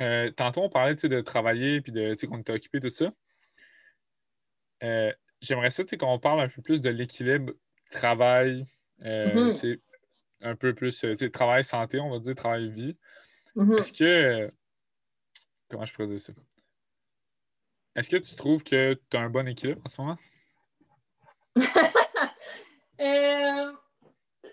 euh, 0.00 0.30
tantôt, 0.30 0.62
on 0.62 0.70
parlait 0.70 0.94
de 0.94 1.20
travailler 1.20 1.80
puis 1.80 1.92
de 1.92 2.14
qu'on 2.26 2.38
était 2.38 2.52
occupé, 2.52 2.80
tout 2.80 2.90
ça. 2.90 3.12
Euh, 4.82 5.12
J'aimerais 5.42 5.70
ça 5.70 5.84
qu'on 5.84 6.18
parle 6.18 6.42
un 6.42 6.48
peu 6.48 6.60
plus 6.60 6.80
de 6.80 6.90
l'équilibre 6.90 7.54
travail, 7.90 8.66
euh, 9.02 9.54
Mhm. 9.54 9.78
un 10.42 10.54
peu 10.54 10.74
plus 10.74 11.04
travail-santé, 11.32 11.98
on 11.98 12.10
va 12.10 12.18
dire, 12.18 12.34
travail-vie. 12.34 12.96
Mhm. 13.56 13.78
Est-ce 13.78 13.92
que 13.92 14.52
Comment 15.70 15.86
je 15.86 15.94
pourrais 15.94 16.08
dire 16.08 16.20
ça? 16.20 16.32
Est-ce 17.94 18.10
que 18.10 18.16
tu 18.16 18.34
trouves 18.34 18.64
que 18.64 19.00
tu 19.08 19.16
as 19.16 19.20
un 19.20 19.30
bon 19.30 19.46
équilibre 19.46 19.80
en 19.84 19.88
ce 19.88 20.00
moment? 20.00 20.18
Euh, 23.02 23.72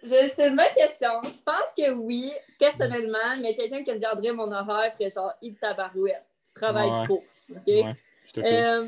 c'est 0.05 0.47
une 0.47 0.55
bonne 0.55 0.73
question. 0.73 1.09
Je 1.21 1.43
pense 1.43 1.73
que 1.77 1.91
oui, 1.91 2.31
personnellement, 2.57 3.35
mais 3.41 3.53
quelqu'un 3.55 3.83
qui 3.83 3.91
regarderait 3.91 4.31
mon 4.31 4.49
horaire 4.49 4.93
ferait 4.93 5.09
genre, 5.09 5.33
il 5.41 5.55
tabarouette. 5.55 6.23
Tu 6.47 6.53
travailles 6.53 7.05
trop. 7.05 7.25
OK? 7.49 7.67
Ouais, 7.67 7.93
je 8.25 8.31
te 8.31 8.41
fais. 8.41 8.63
Euh, 8.63 8.85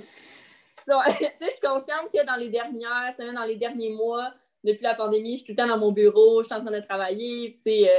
je 0.88 1.50
suis 1.50 1.62
consciente 1.62 2.10
que 2.12 2.26
dans 2.26 2.36
les 2.36 2.50
dernières 2.50 3.14
semaines, 3.16 3.36
dans 3.36 3.44
les 3.44 3.58
derniers 3.58 3.92
mois, 3.92 4.34
depuis 4.64 4.84
la 4.84 4.96
pandémie, 4.96 5.38
je 5.38 5.44
suis 5.44 5.46
tout 5.46 5.52
le 5.52 5.68
temps 5.68 5.74
dans 5.74 5.78
mon 5.78 5.92
bureau, 5.92 6.42
je 6.42 6.48
suis 6.48 6.56
en 6.56 6.62
train 6.62 6.72
de 6.72 6.86
travailler. 6.86 7.52
Puis, 7.52 7.88
euh, 7.88 7.92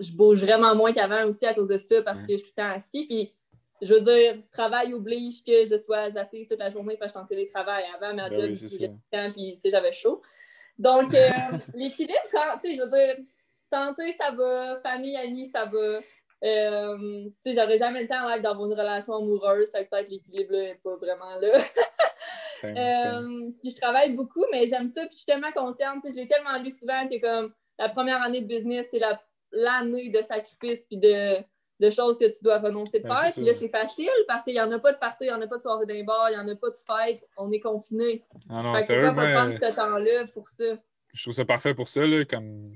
je 0.00 0.12
bouge 0.12 0.42
vraiment 0.42 0.74
moins 0.74 0.92
qu'avant 0.92 1.26
aussi 1.26 1.46
à 1.46 1.54
cause 1.54 1.68
de 1.68 1.78
ça 1.78 2.02
parce 2.02 2.22
que 2.22 2.32
je 2.32 2.36
suis 2.38 2.46
tout 2.46 2.54
le 2.56 2.62
temps 2.62 2.70
assis. 2.70 3.06
Puis, 3.06 3.32
je 3.82 3.94
veux 3.94 4.00
dire, 4.00 4.36
travail 4.50 4.94
oblige 4.94 5.42
que 5.44 5.64
je 5.64 5.76
sois 5.76 6.16
assise 6.16 6.48
toute 6.48 6.58
la 6.58 6.70
journée 6.70 6.96
parce 6.96 7.12
que 7.12 7.18
je 7.18 7.24
suis 7.24 7.24
en 7.24 7.28
télétravail. 7.28 7.84
Avant, 7.94 8.14
ma 8.14 8.30
ben 8.30 8.40
job, 8.40 8.68
oui, 8.72 8.90
temps, 9.10 9.32
puis 9.32 9.58
j'avais 9.64 9.92
chaud. 9.92 10.22
Donc, 10.78 11.14
euh, 11.14 11.28
l'équilibre, 11.74 12.18
quand, 12.32 12.58
tu 12.60 12.68
sais, 12.68 12.74
je 12.74 12.82
veux 12.82 12.90
dire, 12.90 13.16
santé, 13.62 14.14
ça 14.18 14.30
va, 14.30 14.76
famille, 14.76 15.16
amis, 15.16 15.46
ça 15.46 15.64
va. 15.64 16.00
Euh, 16.44 17.24
tu 17.24 17.32
sais, 17.40 17.54
j'aurais 17.54 17.78
jamais 17.78 18.02
le 18.02 18.08
temps 18.08 18.24
d'avoir 18.40 18.66
une 18.66 18.78
relation 18.78 19.14
amoureuse, 19.14 19.68
ça 19.68 19.82
peut-être 19.82 20.10
l'équilibre 20.10 20.52
n'est 20.52 20.80
pas 20.82 20.96
vraiment 20.96 21.34
là. 21.40 21.58
euh, 22.64 23.50
puis 23.60 23.70
je 23.70 23.80
travaille 23.80 24.12
beaucoup, 24.12 24.44
mais 24.52 24.66
j'aime 24.66 24.88
ça, 24.88 25.02
puis 25.02 25.12
je 25.12 25.16
suis 25.18 25.26
tellement 25.26 25.52
consciente, 25.52 26.02
tu 26.02 26.08
sais, 26.08 26.14
je 26.14 26.20
l'ai 26.20 26.28
tellement 26.28 26.58
lu 26.58 26.70
souvent 26.70 27.08
que 27.08 27.18
comme 27.18 27.54
la 27.78 27.88
première 27.88 28.20
année 28.20 28.42
de 28.42 28.46
business, 28.46 28.88
c'est 28.90 29.00
l'année 29.52 30.10
de 30.10 30.20
sacrifice, 30.20 30.84
puis 30.84 30.98
de 30.98 31.42
de 31.80 31.90
choses 31.90 32.18
que 32.18 32.26
tu 32.26 32.42
dois 32.42 32.58
renoncer 32.58 33.00
de 33.00 33.08
ben, 33.08 33.16
faire. 33.16 33.32
Puis 33.32 33.44
là, 33.44 33.52
c'est 33.52 33.68
facile 33.68 34.08
parce 34.28 34.44
qu'il 34.44 34.54
n'y 34.54 34.60
en 34.60 34.70
a 34.70 34.78
pas 34.78 34.92
de 34.92 34.98
party, 34.98 35.24
il 35.24 35.26
n'y 35.26 35.32
en 35.32 35.40
a 35.40 35.46
pas 35.46 35.56
de 35.56 35.62
soirée 35.62 35.86
d'un 35.86 36.04
bar, 36.04 36.30
il 36.30 36.34
n'y 36.34 36.40
en 36.40 36.48
a 36.48 36.56
pas 36.56 36.70
de 36.70 36.76
fête, 36.76 37.26
on 37.36 37.50
est 37.50 37.60
confiné. 37.60 38.24
Ah 38.48 38.62
non, 38.62 38.74
fait 38.74 38.86
que 38.86 39.10
prendre 39.10 39.54
ce 39.54 39.74
temps-là 39.74 40.26
pour 40.32 40.48
ça? 40.48 40.64
Je 41.12 41.22
trouve 41.22 41.34
ça 41.34 41.44
parfait 41.44 41.74
pour 41.74 41.88
ça, 41.88 42.06
là, 42.06 42.24
comme 42.24 42.72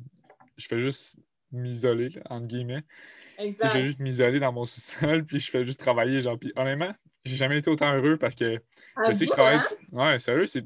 je 0.57 0.67
fais 0.67 0.81
juste 0.81 1.17
m'isoler, 1.53 2.11
entre 2.29 2.47
guillemets. 2.47 2.83
Exact. 3.39 3.69
Je 3.69 3.73
fais 3.73 3.85
juste 3.85 4.01
m'isoler 4.01 4.41
dans 4.41 4.53
mon 4.53 4.65
sous-sol, 4.65 5.25
puis 5.27 5.39
je 5.39 5.51
fais 5.51 5.65
juste 5.65 5.79
travailler, 5.79 6.23
genre, 6.23 6.39
puis 6.39 6.53
honnêtement, 6.57 6.91
j'ai 7.25 7.37
jamais 7.37 7.59
été 7.59 7.71
autant 7.71 7.93
heureux 7.95 8.17
parce 8.17 8.35
que 8.35 8.61
je 9.07 9.13
sais 9.13 9.25
que 9.25 9.31
je 9.31 9.31
travaille... 9.31 9.59
Hein? 9.59 9.63
Ouais, 9.93 10.19
sérieux, 10.19 10.47
c'est... 10.47 10.65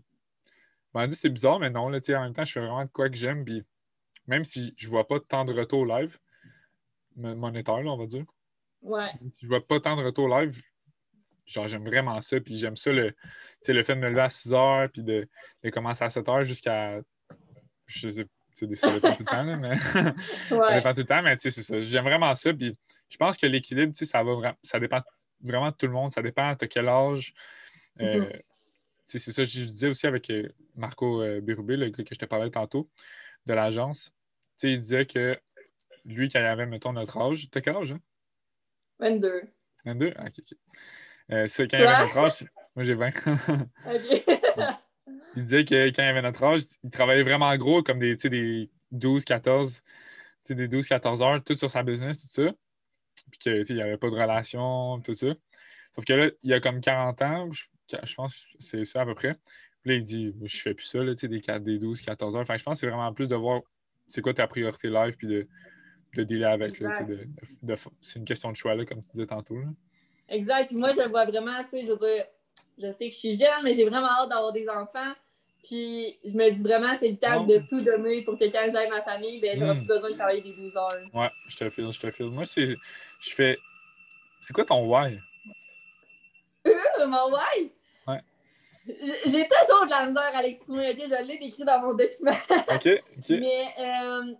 m'a 0.94 1.06
dit 1.06 1.14
c'est 1.14 1.28
bizarre, 1.28 1.58
mais 1.58 1.70
non, 1.70 1.88
là, 1.88 1.98
en 2.08 2.22
même 2.22 2.32
temps, 2.32 2.44
je 2.44 2.52
fais 2.52 2.60
vraiment 2.60 2.84
de 2.84 2.90
quoi 2.90 3.10
que 3.10 3.16
j'aime, 3.16 3.44
puis 3.44 3.62
même 4.26 4.44
si 4.44 4.72
je 4.76 4.88
vois 4.88 5.06
pas 5.06 5.20
tant 5.20 5.44
de 5.44 5.52
retours 5.52 5.84
live, 5.84 6.18
monétaire, 7.16 7.82
là, 7.82 7.90
on 7.90 7.96
va 7.96 8.06
dire. 8.06 8.24
Ouais. 8.82 9.10
Si 9.28 9.38
je 9.42 9.46
vois 9.46 9.64
pas 9.66 9.80
tant 9.80 9.96
de 9.96 10.02
retours 10.02 10.28
live, 10.28 10.60
genre 11.46 11.68
j'aime 11.68 11.84
vraiment 11.84 12.20
ça. 12.20 12.40
Puis 12.40 12.58
j'aime 12.58 12.76
ça 12.76 12.92
le, 12.92 13.14
le 13.66 13.82
fait 13.84 13.94
de 13.94 14.00
me 14.00 14.08
lever 14.08 14.22
à 14.22 14.30
6 14.30 14.52
heures 14.52 14.88
puis 14.90 15.02
de, 15.02 15.28
de 15.62 15.70
commencer 15.70 16.04
à 16.04 16.10
7 16.10 16.28
heures 16.28 16.44
jusqu'à. 16.44 17.00
Je 17.86 18.10
sais 18.10 18.26
ça 18.54 18.66
dépend 18.66 19.14
tout 19.14 19.22
le 19.22 19.24
temps, 19.24 19.42
là, 19.42 19.56
mais. 19.56 19.78
ça 20.48 20.74
dépend 20.74 20.92
tout 20.92 21.00
le 21.00 21.06
temps, 21.06 21.22
mais 21.22 21.36
c'est 21.38 21.50
ça. 21.50 21.80
J'aime 21.82 22.04
vraiment 22.04 22.34
ça. 22.34 22.52
Puis 22.52 22.76
je 23.08 23.16
pense 23.16 23.36
que 23.36 23.46
l'équilibre, 23.46 23.92
ça 23.94 24.22
va 24.22 24.56
ça 24.62 24.78
dépend 24.78 25.00
vraiment 25.40 25.70
de 25.70 25.76
tout 25.76 25.86
le 25.86 25.92
monde. 25.92 26.12
Ça 26.12 26.22
dépend 26.22 26.54
de 26.54 26.66
quel 26.66 26.88
âge. 26.88 27.32
Euh, 28.00 28.20
mm-hmm. 28.20 28.42
C'est 29.04 29.18
ça, 29.18 29.44
je 29.44 29.60
disais 29.60 29.88
aussi 29.88 30.06
avec 30.06 30.30
euh, 30.30 30.48
Marco 30.74 31.20
euh, 31.20 31.40
le 31.44 31.88
gars 31.90 32.04
que 32.04 32.14
je 32.14 32.18
te 32.18 32.24
parlais 32.24 32.50
tantôt, 32.50 32.88
de 33.46 33.52
l'agence. 33.52 34.10
Il 34.62 34.78
disait 34.78 35.06
que 35.06 35.38
lui, 36.04 36.28
quand 36.28 36.40
il 36.40 36.44
avait, 36.44 36.66
mettons, 36.66 36.92
notre 36.92 37.18
âge, 37.18 37.48
t'as 37.50 37.60
quel 37.60 37.76
âge, 37.76 37.92
hein? 37.92 38.00
22. 38.98 39.42
22? 39.84 40.12
Ah, 40.16 40.24
ok, 40.26 40.34
ok. 40.38 40.58
Euh, 41.30 41.46
c'est 41.48 41.68
quand 41.68 41.78
il 41.78 41.84
avait 41.84 42.04
notre 42.04 42.18
âge, 42.18 42.44
moi 42.74 42.84
j'ai 42.84 42.94
20. 42.94 43.08
ok. 43.86 44.24
il 45.36 45.42
disait 45.42 45.64
que 45.64 45.86
quand 45.90 46.02
il 46.02 46.08
avait 46.08 46.22
notre 46.22 46.42
âge, 46.42 46.62
il 46.82 46.90
travaillait 46.90 47.22
vraiment 47.22 47.54
gros, 47.56 47.82
comme 47.82 47.98
des, 47.98 48.16
des 48.16 48.70
12, 48.90 49.24
14, 49.24 49.82
des 50.50 50.68
12, 50.68 50.88
14 50.88 51.22
heures, 51.22 51.44
tout 51.44 51.56
sur 51.56 51.70
sa 51.70 51.82
business, 51.82 52.20
tout 52.20 52.28
ça. 52.28 52.52
Puis 53.30 53.38
qu'il 53.38 53.76
n'y 53.76 53.82
avait 53.82 53.96
pas 53.96 54.10
de 54.10 54.14
relation, 54.14 55.00
tout 55.00 55.14
ça. 55.14 55.28
Sauf 55.94 56.04
que 56.04 56.12
là, 56.12 56.30
il 56.42 56.50
y 56.50 56.54
a 56.54 56.60
comme 56.60 56.80
40 56.80 57.22
ans, 57.22 57.50
je, 57.52 57.64
je 58.02 58.14
pense 58.14 58.34
que 58.34 58.56
c'est 58.60 58.84
ça 58.84 59.02
à 59.02 59.04
peu 59.04 59.14
près. 59.14 59.34
Puis 59.82 59.90
là, 59.90 59.94
il 59.96 60.04
dit, 60.04 60.34
je 60.42 60.58
fais 60.58 60.74
plus 60.74 60.86
ça, 60.86 60.98
là, 60.98 61.14
des, 61.14 61.28
des 61.28 61.78
12, 61.78 62.02
14 62.02 62.36
heures. 62.36 62.42
Enfin, 62.42 62.56
je 62.56 62.62
pense 62.62 62.74
que 62.74 62.80
c'est 62.80 62.86
vraiment 62.88 63.12
plus 63.12 63.26
de 63.26 63.34
voir 63.34 63.62
c'est 64.08 64.20
quoi 64.20 64.34
ta 64.34 64.46
priorité 64.46 64.88
live, 64.88 65.16
puis 65.16 65.26
de, 65.26 65.48
de 66.14 66.22
dealer 66.24 66.52
avec. 66.52 66.76
c'est 68.00 68.18
une 68.18 68.24
question 68.24 68.50
de 68.50 68.56
choix, 68.56 68.74
là, 68.74 68.84
comme 68.84 69.02
tu 69.02 69.10
disais 69.12 69.26
tantôt. 69.26 69.58
Là. 69.58 69.68
Exact. 70.28 70.68
Puis 70.68 70.76
moi, 70.76 70.92
je 70.92 71.02
le 71.02 71.08
vois 71.08 71.24
vraiment, 71.24 71.62
tu 71.64 71.70
sais, 71.70 71.82
je 71.84 71.92
veux 71.92 71.96
dire, 71.96 72.24
je 72.78 72.92
sais 72.92 73.08
que 73.08 73.14
je 73.14 73.18
suis 73.18 73.36
jeune, 73.36 73.62
mais 73.62 73.74
j'ai 73.74 73.84
vraiment 73.84 74.08
hâte 74.08 74.28
d'avoir 74.28 74.52
des 74.52 74.68
enfants. 74.68 75.12
Puis 75.62 76.18
je 76.24 76.36
me 76.36 76.50
dis 76.50 76.62
vraiment, 76.62 76.92
c'est 76.98 77.10
le 77.10 77.16
temps 77.16 77.44
de 77.44 77.58
tout 77.68 77.80
donner 77.80 78.22
pour 78.22 78.36
que 78.36 78.44
quand 78.46 78.68
j'aille 78.70 78.90
ma 78.90 79.02
famille, 79.02 79.40
ben, 79.40 79.56
j'aurai 79.56 79.74
plus 79.74 79.84
hmm. 79.84 79.86
besoin 79.86 80.10
de 80.10 80.14
travailler 80.16 80.40
des 80.42 80.52
12 80.52 80.76
heures. 80.76 80.88
Ouais, 81.14 81.30
je 81.46 81.56
te 81.56 81.70
file, 81.70 81.92
je 81.92 82.00
te 82.00 82.10
file. 82.10 82.26
Moi, 82.26 82.46
c'est. 82.46 82.76
Je 83.20 83.34
fais. 83.34 83.56
C'est 84.40 84.52
quoi 84.52 84.64
ton 84.64 84.84
why? 84.86 85.20
Euh, 86.66 87.06
mon 87.06 87.30
why? 87.30 87.70
Ouais. 88.08 88.20
J'ai 89.26 89.48
toujours 89.48 89.84
de 89.84 89.90
la 89.90 90.06
misère 90.06 90.32
à 90.34 90.42
l'exprimer, 90.42 90.90
ok? 90.90 90.96
Je 90.98 91.26
l'ai 91.28 91.46
écrit 91.46 91.64
dans 91.64 91.80
mon 91.80 91.94
document. 91.94 92.32
OK, 92.50 92.88
OK. 93.18 93.28
Mais 93.28 93.68
euh, 93.78 94.34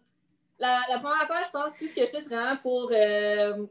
la, 0.62 0.80
la, 0.88 0.98
première 0.98 1.26
fois, 1.26 1.42
je 1.44 1.50
pense 1.50 1.72
que 1.74 1.78
tout 1.80 1.88
ce 1.88 1.94
que 1.94 2.00
je 2.02 2.06
fais, 2.06 2.20
c'est 2.20 2.28
vraiment 2.28 2.56
pour 2.62 2.90
euh, 2.92 3.66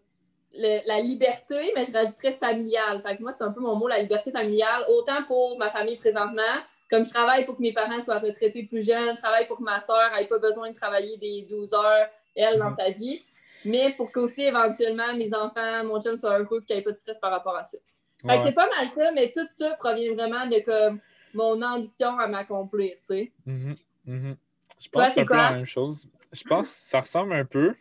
la 0.54 1.00
liberté, 1.00 1.72
mais 1.74 1.86
je 1.86 1.94
rajouterais 1.94 2.34
familiale. 2.34 3.02
Fait 3.02 3.16
que 3.16 3.22
moi, 3.22 3.32
c'est 3.32 3.44
un 3.44 3.52
peu 3.52 3.62
mon 3.62 3.76
mot, 3.78 3.88
la 3.88 4.00
liberté 4.00 4.32
familiale, 4.32 4.84
autant 4.90 5.24
pour 5.24 5.58
ma 5.58 5.70
famille 5.70 5.98
présentement, 5.98 6.58
comme 6.90 7.06
je 7.06 7.10
travaille 7.10 7.46
pour 7.46 7.56
que 7.56 7.62
mes 7.62 7.72
parents 7.72 8.02
soient 8.02 8.20
retraités 8.20 8.64
plus 8.64 8.86
jeunes, 8.86 9.16
je 9.16 9.22
travaille 9.22 9.48
pour 9.48 9.58
que 9.58 9.64
ma 9.64 9.80
soeur 9.80 10.12
n'ait 10.14 10.26
pas 10.26 10.40
besoin 10.40 10.70
de 10.70 10.76
travailler 10.76 11.18
des 11.18 11.48
12 11.50 11.74
heures, 11.74 12.10
elle, 12.36 12.60
dans 12.60 12.70
mhm. 12.70 12.76
sa 12.78 12.90
vie, 12.92 13.22
mais 13.64 13.94
pour 13.96 14.12
qu'aussi, 14.12 14.42
éventuellement, 14.42 15.14
mes 15.16 15.34
enfants, 15.34 15.86
mon 15.86 16.02
chum 16.02 16.18
soit 16.18 16.40
heureux 16.40 16.60
et 16.62 16.66
qu'il 16.66 16.76
n'y 16.76 16.82
ait 16.82 16.84
pas 16.84 16.92
de 16.92 16.98
stress 16.98 17.20
par 17.20 17.32
rapport 17.32 17.56
à 17.56 17.64
ça. 17.64 17.78
Que 18.22 18.44
c'est 18.44 18.52
pas 18.52 18.68
mal 18.68 18.88
ça, 18.90 19.12
mais 19.14 19.32
tout 19.32 19.48
ça 19.58 19.72
provient 19.80 20.14
vraiment 20.14 20.46
de 20.46 20.60
comme 20.60 21.00
mon 21.34 21.62
ambition 21.62 22.20
à 22.20 22.28
m'accomplir, 22.28 22.96
tu 23.00 23.06
sais. 23.06 23.32
Mhm, 23.46 23.76
mhm. 24.06 24.36
Je 24.82 24.90
pense 24.90 25.08
que 25.08 25.14
c'est 25.14 25.22
un 25.22 25.26
peu 25.26 25.36
la 25.36 25.52
même 25.54 25.66
chose. 25.66 26.08
Je 26.32 26.44
pense 26.44 26.70
que 26.70 26.76
ça 26.76 27.02
ressemble 27.02 27.34
un 27.34 27.46
peu 27.46 27.76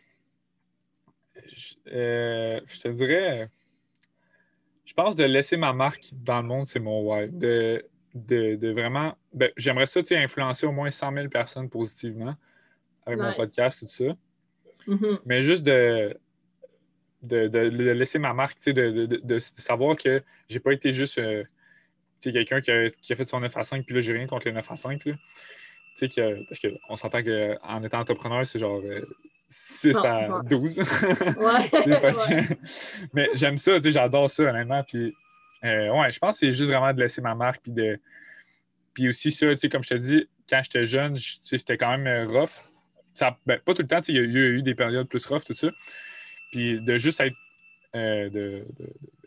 euh, 1.87 2.59
je, 2.67 2.79
te 2.79 2.87
dirais, 2.89 3.49
je 4.85 4.93
pense 4.93 5.15
de 5.15 5.23
laisser 5.23 5.57
ma 5.57 5.73
marque 5.73 6.09
dans 6.13 6.41
le 6.41 6.47
monde, 6.47 6.67
c'est 6.67 6.79
mon 6.79 7.01
why. 7.01 7.29
De, 7.29 7.85
de, 8.13 8.71
vraiment, 8.71 9.17
ben, 9.33 9.51
j'aimerais 9.57 9.87
ça, 9.87 10.01
influencer 10.11 10.65
au 10.65 10.71
moins 10.71 10.91
100 10.91 11.13
000 11.13 11.29
personnes 11.29 11.69
positivement 11.69 12.35
avec 13.05 13.19
mon 13.19 13.33
podcast, 13.33 13.79
tout 13.79 13.87
ça. 13.87 14.15
Mm-hmm. 14.87 15.19
Mais 15.25 15.41
juste 15.41 15.63
de, 15.63 16.17
de, 17.23 17.59
laisser 17.93 18.19
ma 18.19 18.33
marque, 18.33 18.57
de, 18.69 19.39
savoir 19.39 19.95
que 19.95 20.21
j'ai 20.49 20.59
pas 20.59 20.73
été 20.73 20.91
juste 20.91 21.17
euh, 21.19 21.43
quelqu'un 22.21 22.61
qui 22.61 22.71
a, 22.71 23.15
fait 23.15 23.27
son 23.27 23.39
9 23.39 23.55
à 23.57 23.63
5, 23.63 23.85
puis 23.85 23.95
là, 23.95 24.01
j'ai 24.01 24.13
rien 24.13 24.27
contre 24.27 24.47
les 24.47 24.53
9 24.53 24.71
à 24.71 24.75
5. 24.75 25.05
Là. 25.05 25.13
Que, 25.99 26.43
parce 26.45 26.59
qu'on 26.59 26.95
s'entend 26.95 27.21
qu'en 27.21 27.83
étant 27.83 27.99
entrepreneur, 27.99 28.45
c'est 28.47 28.59
genre 28.59 28.81
euh, 28.83 29.05
6 29.51 29.95
à 30.03 30.41
12. 30.49 30.79
Mais 33.13 33.29
j'aime 33.35 33.57
ça, 33.57 33.79
j'adore 33.83 34.31
ça, 34.31 34.43
honnêtement. 34.43 34.83
Puis, 34.83 35.13
euh, 35.63 35.89
ouais, 35.89 36.11
je 36.11 36.19
pense 36.19 36.39
que 36.39 36.47
c'est 36.47 36.53
juste 36.53 36.69
vraiment 36.69 36.93
de 36.93 36.99
laisser 36.99 37.21
ma 37.21 37.35
marque. 37.35 37.61
Puis, 37.61 37.71
de... 37.73 37.99
puis 38.93 39.09
aussi, 39.09 39.31
ça, 39.31 39.47
comme 39.69 39.83
je 39.83 39.89
te 39.89 39.95
dis, 39.95 40.27
quand 40.49 40.61
j'étais 40.63 40.85
jeune, 40.85 41.17
c'était 41.43 41.77
quand 41.77 41.97
même 41.97 42.07
euh, 42.07 42.27
rough. 42.27 42.63
Ça, 43.13 43.37
ben, 43.45 43.59
pas 43.59 43.73
tout 43.73 43.81
le 43.81 43.87
temps, 43.87 43.99
il 44.07 44.15
y, 44.15 44.19
a 44.19 44.21
eu 44.21 44.61
des 44.61 44.73
périodes 44.73 45.07
plus 45.07 45.25
rough, 45.25 45.43
tout 45.45 45.53
ça. 45.53 45.69
Puis 46.51 46.79
de 46.79 46.97
juste 46.97 47.19
être. 47.19 47.35
Euh, 47.93 48.29
de, 48.29 48.65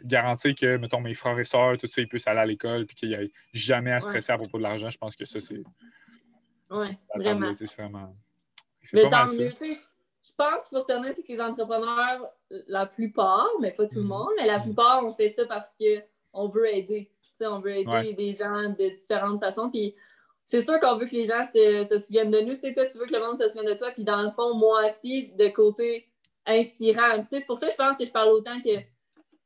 garantir 0.04 0.54
que, 0.54 0.76
mettons, 0.78 1.00
mes 1.00 1.14
frères 1.14 1.38
et 1.38 1.44
sœurs, 1.44 1.76
tout 1.78 1.86
ça, 1.86 2.00
ils 2.00 2.08
puissent 2.08 2.26
aller 2.26 2.40
à 2.40 2.46
l'école, 2.46 2.86
puis 2.86 2.94
qu'il 2.94 3.08
n'y 3.10 3.14
ait 3.14 3.30
jamais 3.52 3.92
à 3.92 4.00
stresser 4.00 4.32
à 4.32 4.38
propos 4.38 4.58
de 4.58 4.62
l'argent, 4.62 4.90
je 4.90 4.98
pense 4.98 5.16
que 5.16 5.24
ça, 5.24 5.40
c'est. 5.40 5.62
Ouais, 6.70 6.98
vraiment. 7.14 7.52
Mais 8.92 9.10
tant 9.10 9.26
mieux, 9.26 9.52
je 10.24 10.32
pense 10.36 10.68
qu'il 10.68 10.78
faut 10.78 10.84
retenir, 10.84 11.12
c'est 11.14 11.22
que 11.22 11.32
les 11.32 11.40
entrepreneurs, 11.40 12.26
la 12.66 12.86
plupart, 12.86 13.48
mais 13.60 13.72
pas 13.72 13.86
tout 13.86 13.96
le 13.96 14.02
mhm. 14.02 14.08
monde, 14.08 14.30
mais 14.38 14.46
la 14.46 14.58
plupart, 14.58 15.04
on 15.04 15.12
fait 15.12 15.28
ça 15.28 15.44
parce 15.44 15.74
qu'on 15.78 16.48
veut 16.48 16.74
aider. 16.74 17.10
on 17.42 17.60
veut 17.60 17.76
aider 17.76 18.14
des 18.14 18.32
gens 18.32 18.70
de 18.70 18.94
différentes 18.94 19.40
façons. 19.40 19.70
Puis 19.70 19.94
c'est 20.44 20.62
sûr 20.62 20.80
qu'on 20.80 20.96
veut 20.96 21.06
que 21.06 21.12
les 21.12 21.26
gens 21.26 21.44
se, 21.44 21.98
souviennent 21.98 22.30
de 22.30 22.40
nous. 22.40 22.54
C'est 22.54 22.72
toi, 22.72 22.86
tu 22.86 22.98
veux 22.98 23.06
que 23.06 23.12
le 23.12 23.20
monde 23.20 23.36
se 23.36 23.48
souvienne 23.48 23.72
de 23.72 23.78
toi. 23.78 23.90
Puis 23.90 24.04
dans 24.04 24.22
le 24.22 24.30
fond, 24.30 24.54
moi 24.54 24.86
aussi, 24.86 25.32
de 25.38 25.48
côté 25.48 26.08
inspirant. 26.46 27.22
C'est 27.24 27.46
pour 27.46 27.58
ça 27.58 27.66
que 27.66 27.72
je 27.72 27.76
pense 27.76 27.98
que 27.98 28.06
je 28.06 28.12
parle 28.12 28.30
autant 28.30 28.60
que 28.60 28.70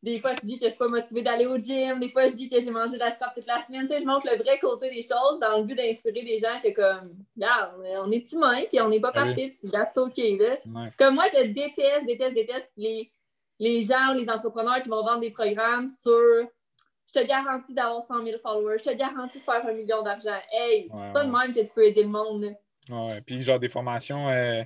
des 0.03 0.21
fois, 0.21 0.33
je 0.35 0.41
dis 0.47 0.59
que 0.59 0.67
je 0.67 0.71
suis 0.71 0.79
pas 0.79 0.87
motivée 0.87 1.23
d'aller 1.23 1.47
au 1.47 1.59
gym. 1.59 1.99
Des 1.99 2.11
fois, 2.11 2.29
je 2.29 2.35
dis 2.35 2.49
que 2.49 2.61
j'ai 2.61 2.71
mangé 2.71 2.95
de 2.95 2.99
la 3.01 3.11
scrap 3.11 3.35
toute 3.35 3.47
la 3.47 3.61
semaine. 3.63 3.87
Tu 3.89 3.95
sais, 3.95 4.01
je 4.01 4.07
montre 4.07 4.29
le 4.31 4.41
vrai 4.41 4.59
côté 4.61 4.89
des 4.91 5.03
choses 5.03 5.41
dans 5.41 5.59
le 5.59 5.65
but 5.65 5.75
d'inspirer 5.75 6.23
des 6.23 6.39
gens 6.39 6.61
que, 6.63 6.71
comme, 6.71 7.17
regarde, 7.37 7.73
on 8.05 8.11
est 8.13 8.33
humain, 8.33 8.63
puis 8.69 8.81
on 8.81 8.89
n'est 8.89 9.01
pas 9.01 9.11
ah 9.15 9.25
parfait, 9.25 9.49
puis 9.49 9.55
c'est 9.55 9.71
that's 9.71 9.97
OK. 9.97 10.17
Là. 10.17 10.91
Comme 10.97 11.17
moi, 11.17 11.25
je 11.35 11.49
déteste, 11.49 12.07
déteste, 12.07 12.35
déteste 12.35 12.71
les, 12.77 13.11
les 13.59 13.83
gens 13.83 14.13
ou 14.13 14.19
les 14.19 14.31
entrepreneurs 14.31 14.81
qui 14.83 14.89
vont 14.89 15.03
vendre 15.03 15.21
des 15.21 15.31
programmes 15.31 15.89
sur 15.89 16.47
je 17.15 17.21
te 17.21 17.27
garantis 17.27 17.73
d'avoir 17.73 18.03
100 18.03 18.23
000 18.23 18.39
followers, 18.39 18.77
je 18.79 18.91
te 18.91 18.95
garantis 18.95 19.39
de 19.39 19.43
faire 19.43 19.67
un 19.67 19.73
million 19.73 20.03
d'argent. 20.03 20.39
Hey, 20.53 20.91
c'est 20.93 21.13
pas 21.13 21.25
de 21.25 21.31
même 21.31 21.53
que 21.55 21.61
tu 21.61 21.73
peux 21.75 21.85
aider 21.85 22.03
le 22.03 22.11
monde. 22.11 22.55
Ouais, 22.91 23.21
puis 23.23 23.41
genre 23.41 23.59
des 23.59 23.69
formations, 23.69 24.29
euh, 24.29 24.63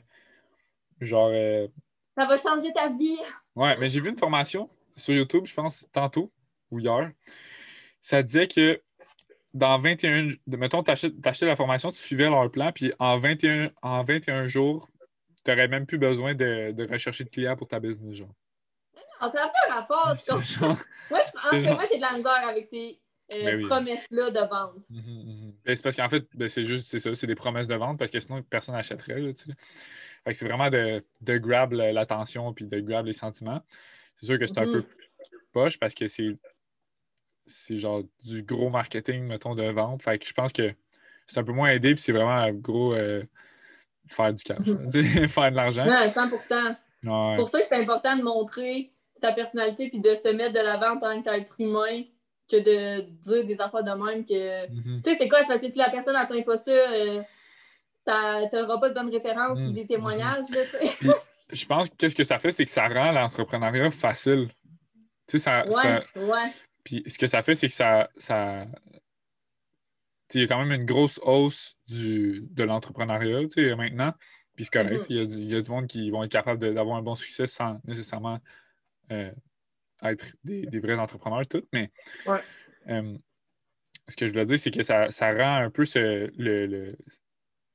genre. 1.00 1.30
Euh, 1.32 1.68
Ça 2.16 2.26
va 2.26 2.36
changer 2.36 2.72
ta 2.72 2.88
vie. 2.88 3.18
Ouais, 3.54 3.76
mais 3.78 3.88
j'ai 3.88 4.00
vu 4.00 4.10
une 4.10 4.18
formation 4.18 4.68
sur 4.96 5.14
YouTube, 5.14 5.46
je 5.46 5.54
pense, 5.54 5.86
tantôt 5.92 6.32
ou 6.70 6.78
hier. 6.80 7.10
Ça 8.00 8.22
disait 8.22 8.48
que 8.48 8.80
dans 9.54 9.78
21, 9.78 10.28
mettons, 10.46 10.82
tu 10.82 10.90
achetais 10.90 11.46
la 11.46 11.56
formation, 11.56 11.92
tu 11.92 11.98
suivais 11.98 12.28
leur 12.28 12.50
plan, 12.50 12.72
puis 12.72 12.92
en 12.98 13.18
21, 13.18 13.70
en 13.82 14.02
21 14.02 14.46
jours, 14.46 14.88
tu 15.44 15.50
n'aurais 15.50 15.68
même 15.68 15.86
plus 15.86 15.98
besoin 15.98 16.34
de, 16.34 16.90
rechercher 16.90 17.24
de 17.24 17.28
clients 17.28 17.56
pour 17.56 17.68
ta 17.68 17.80
business, 17.80 18.14
genre. 18.14 18.34
Non, 19.20 19.28
ça 19.28 19.34
n'a 19.34 19.48
pas 19.48 19.74
rapport. 19.74 20.16
moi, 21.10 21.20
je, 21.22 21.72
moi, 21.74 21.84
j'ai 21.90 21.96
de 21.96 22.02
la 22.02 22.16
misère 22.16 22.48
avec 22.48 22.64
ces 22.64 22.98
euh, 23.34 23.44
ben 23.44 23.66
promesses-là 23.66 24.30
de 24.30 24.40
vente. 24.40 24.90
Mhm, 24.90 25.00
mhm. 25.00 25.54
Ben, 25.64 25.76
c'est 25.76 25.82
parce 25.82 25.96
qu'en 25.96 26.08
fait, 26.08 26.26
ben, 26.34 26.48
c'est 26.48 26.64
juste, 26.64 26.86
c'est 26.90 26.98
ça, 26.98 27.14
c'est 27.14 27.26
des 27.26 27.34
promesses 27.34 27.68
de 27.68 27.74
vente, 27.74 27.98
parce 27.98 28.10
que 28.10 28.18
sinon, 28.18 28.42
personne 28.42 28.74
n'achèterait, 28.74 29.22
c'est 30.32 30.44
vraiment 30.46 30.70
de, 30.70 31.04
de 31.20 31.38
grab 31.38 31.72
l'attention, 31.72 32.52
puis 32.52 32.66
de 32.66 32.80
grab 32.80 33.06
les 33.06 33.12
sentiments. 33.12 33.62
C'est 34.18 34.26
sûr 34.26 34.38
que 34.38 34.46
c'est 34.46 34.58
un 34.58 34.64
peu 34.64 34.80
mm-hmm. 34.80 35.38
poche 35.52 35.78
parce 35.78 35.94
que 35.94 36.08
c'est 36.08 36.36
c'est 37.46 37.76
genre 37.76 38.02
du 38.24 38.42
gros 38.42 38.70
marketing, 38.70 39.24
mettons, 39.24 39.54
de 39.54 39.64
vente. 39.64 40.02
Fait 40.02 40.18
que 40.18 40.26
je 40.26 40.32
pense 40.32 40.52
que 40.52 40.72
c'est 41.26 41.38
un 41.38 41.44
peu 41.44 41.52
moins 41.52 41.70
aidé, 41.70 41.94
puis 41.94 42.02
c'est 42.02 42.12
vraiment 42.12 42.48
gros 42.52 42.94
euh, 42.94 43.22
faire 44.08 44.32
du 44.32 44.42
cash, 44.42 44.58
mm-hmm. 44.60 45.28
faire 45.28 45.50
de 45.50 45.56
l'argent. 45.56 45.86
Ouais, 45.86 46.10
100 46.10 46.30
C'est 46.30 47.36
pour 47.36 47.48
ça 47.48 47.60
que 47.60 47.66
c'est 47.68 47.80
important 47.80 48.16
de 48.16 48.22
montrer 48.22 48.92
sa 49.20 49.32
personnalité 49.32 49.88
puis 49.88 50.00
de 50.00 50.14
se 50.14 50.28
mettre 50.28 50.52
de 50.52 50.60
l'avant 50.60 50.96
en 50.96 50.98
tant 50.98 51.22
qu'être 51.22 51.60
humain 51.60 52.02
que 52.50 52.56
de 52.56 53.02
dire 53.22 53.46
des 53.46 53.60
affaires 53.60 53.84
de 53.84 53.90
même 53.90 54.24
que. 54.24 54.66
Mm-hmm. 54.68 54.96
Tu 54.96 55.02
sais, 55.02 55.16
c'est 55.16 55.28
quoi? 55.28 55.40
C'est 55.40 55.48
parce 55.48 55.60
que 55.60 55.70
si 55.70 55.78
la 55.78 55.90
personne 55.90 56.14
n'atteint 56.14 56.42
pas 56.42 56.56
ça, 56.56 56.70
euh, 56.70 57.22
ça 58.04 58.42
t'auras 58.50 58.78
pas 58.78 58.88
de 58.88 58.94
bonnes 58.94 59.10
références 59.10 59.60
ou 59.60 59.72
des 59.72 59.86
témoignages, 59.86 60.50
là, 60.50 60.60
tu 60.64 60.86
sais 60.86 61.08
je 61.52 61.66
pense 61.66 61.90
que 61.90 61.96
qu'est-ce 61.96 62.16
que 62.16 62.24
ça 62.24 62.38
fait, 62.38 62.50
c'est 62.50 62.64
que 62.64 62.70
ça 62.70 62.88
rend 62.88 63.12
l'entrepreneuriat 63.12 63.90
facile. 63.90 64.48
Tu 65.26 65.38
sais, 65.38 65.38
ça. 65.38 65.66
Ouais, 65.66 66.50
Puis 66.84 67.02
ce 67.06 67.18
que 67.18 67.26
ça 67.26 67.42
fait, 67.42 67.54
c'est 67.54 67.68
que 67.68 67.74
ça. 67.74 68.08
ça... 68.16 68.66
Il 70.34 70.40
y 70.40 70.44
a 70.44 70.46
quand 70.46 70.64
même 70.64 70.80
une 70.80 70.86
grosse 70.86 71.20
hausse 71.22 71.76
du, 71.86 72.46
de 72.50 72.62
l'entrepreneuriat 72.62 73.42
maintenant. 73.76 74.14
Puis 74.56 74.64
c'est 74.64 74.72
correct. 74.72 75.04
Mm-hmm. 75.04 75.30
il, 75.30 75.44
y 75.44 75.54
a, 75.54 75.60
du 75.60 75.70
monde 75.70 75.86
qui 75.86 76.10
vont 76.10 76.24
être 76.24 76.32
capables 76.32 76.74
d'avoir 76.74 76.96
un 76.96 77.02
bon 77.02 77.14
succès 77.14 77.46
sans 77.46 77.80
nécessairement 77.84 78.40
euh, 79.10 79.30
être 80.02 80.26
des, 80.42 80.66
vrais 80.80 80.94
entrepreneurs, 80.94 81.46
tout. 81.46 81.62
Mais 81.72 81.90
euh, 82.88 83.16
ce 84.08 84.16
que 84.16 84.26
je 84.26 84.32
veux 84.32 84.44
dire, 84.44 84.58
c'est 84.58 84.70
que 84.70 84.82
ça, 84.82 85.10
ça, 85.10 85.32
rend 85.32 85.64
un 85.64 85.70
peu 85.70 85.84
ce, 85.84 86.30
le, 86.36 86.96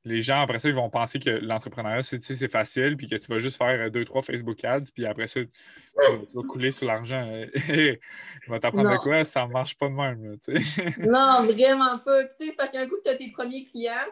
les 0.08 0.22
gens, 0.22 0.42
après 0.42 0.60
ça, 0.60 0.70
ils 0.70 0.76
vont 0.76 0.90
penser 0.90 1.20
que 1.20 1.30
l'entrepreneuriat, 1.30 2.02
c'est 2.04 2.48
facile, 2.48 2.96
puis 2.98 3.08
que 3.08 3.16
tu 3.16 3.28
vas 3.28 3.40
juste 3.40 3.58
faire 3.58 3.80
euh, 3.80 3.90
deux, 3.90 4.06
trois 4.06 4.22
Facebook 4.22 4.64
ads, 4.64 4.90
puis 4.94 5.06
après 5.06 5.28
ça, 5.28 5.42
tu, 5.42 6.38
vas, 6.38 6.44
couler 6.44 6.72
sur 6.72 6.88
l'argent. 6.88 7.30
Je 7.56 8.52
vais 8.52 8.60
t'apprendre 8.60 8.92
de 8.92 8.98
quoi? 8.98 9.26
Ça 9.26 9.46
ne 9.46 9.52
marche 9.52 9.78
pas 9.78 9.90
de 9.90 9.94
même. 9.94 10.38
non, 11.12 11.44
vraiment 11.44 12.00
pas. 12.00 12.24
Puis, 12.26 12.50
c'est 12.50 12.56
parce 12.56 12.72
qu'un 12.72 12.88
coup 12.88 12.98
que 12.98 13.04
tu 13.04 13.10
as 13.10 13.16
tes 13.16 13.32
premiers 13.32 13.66
clients, 13.66 14.08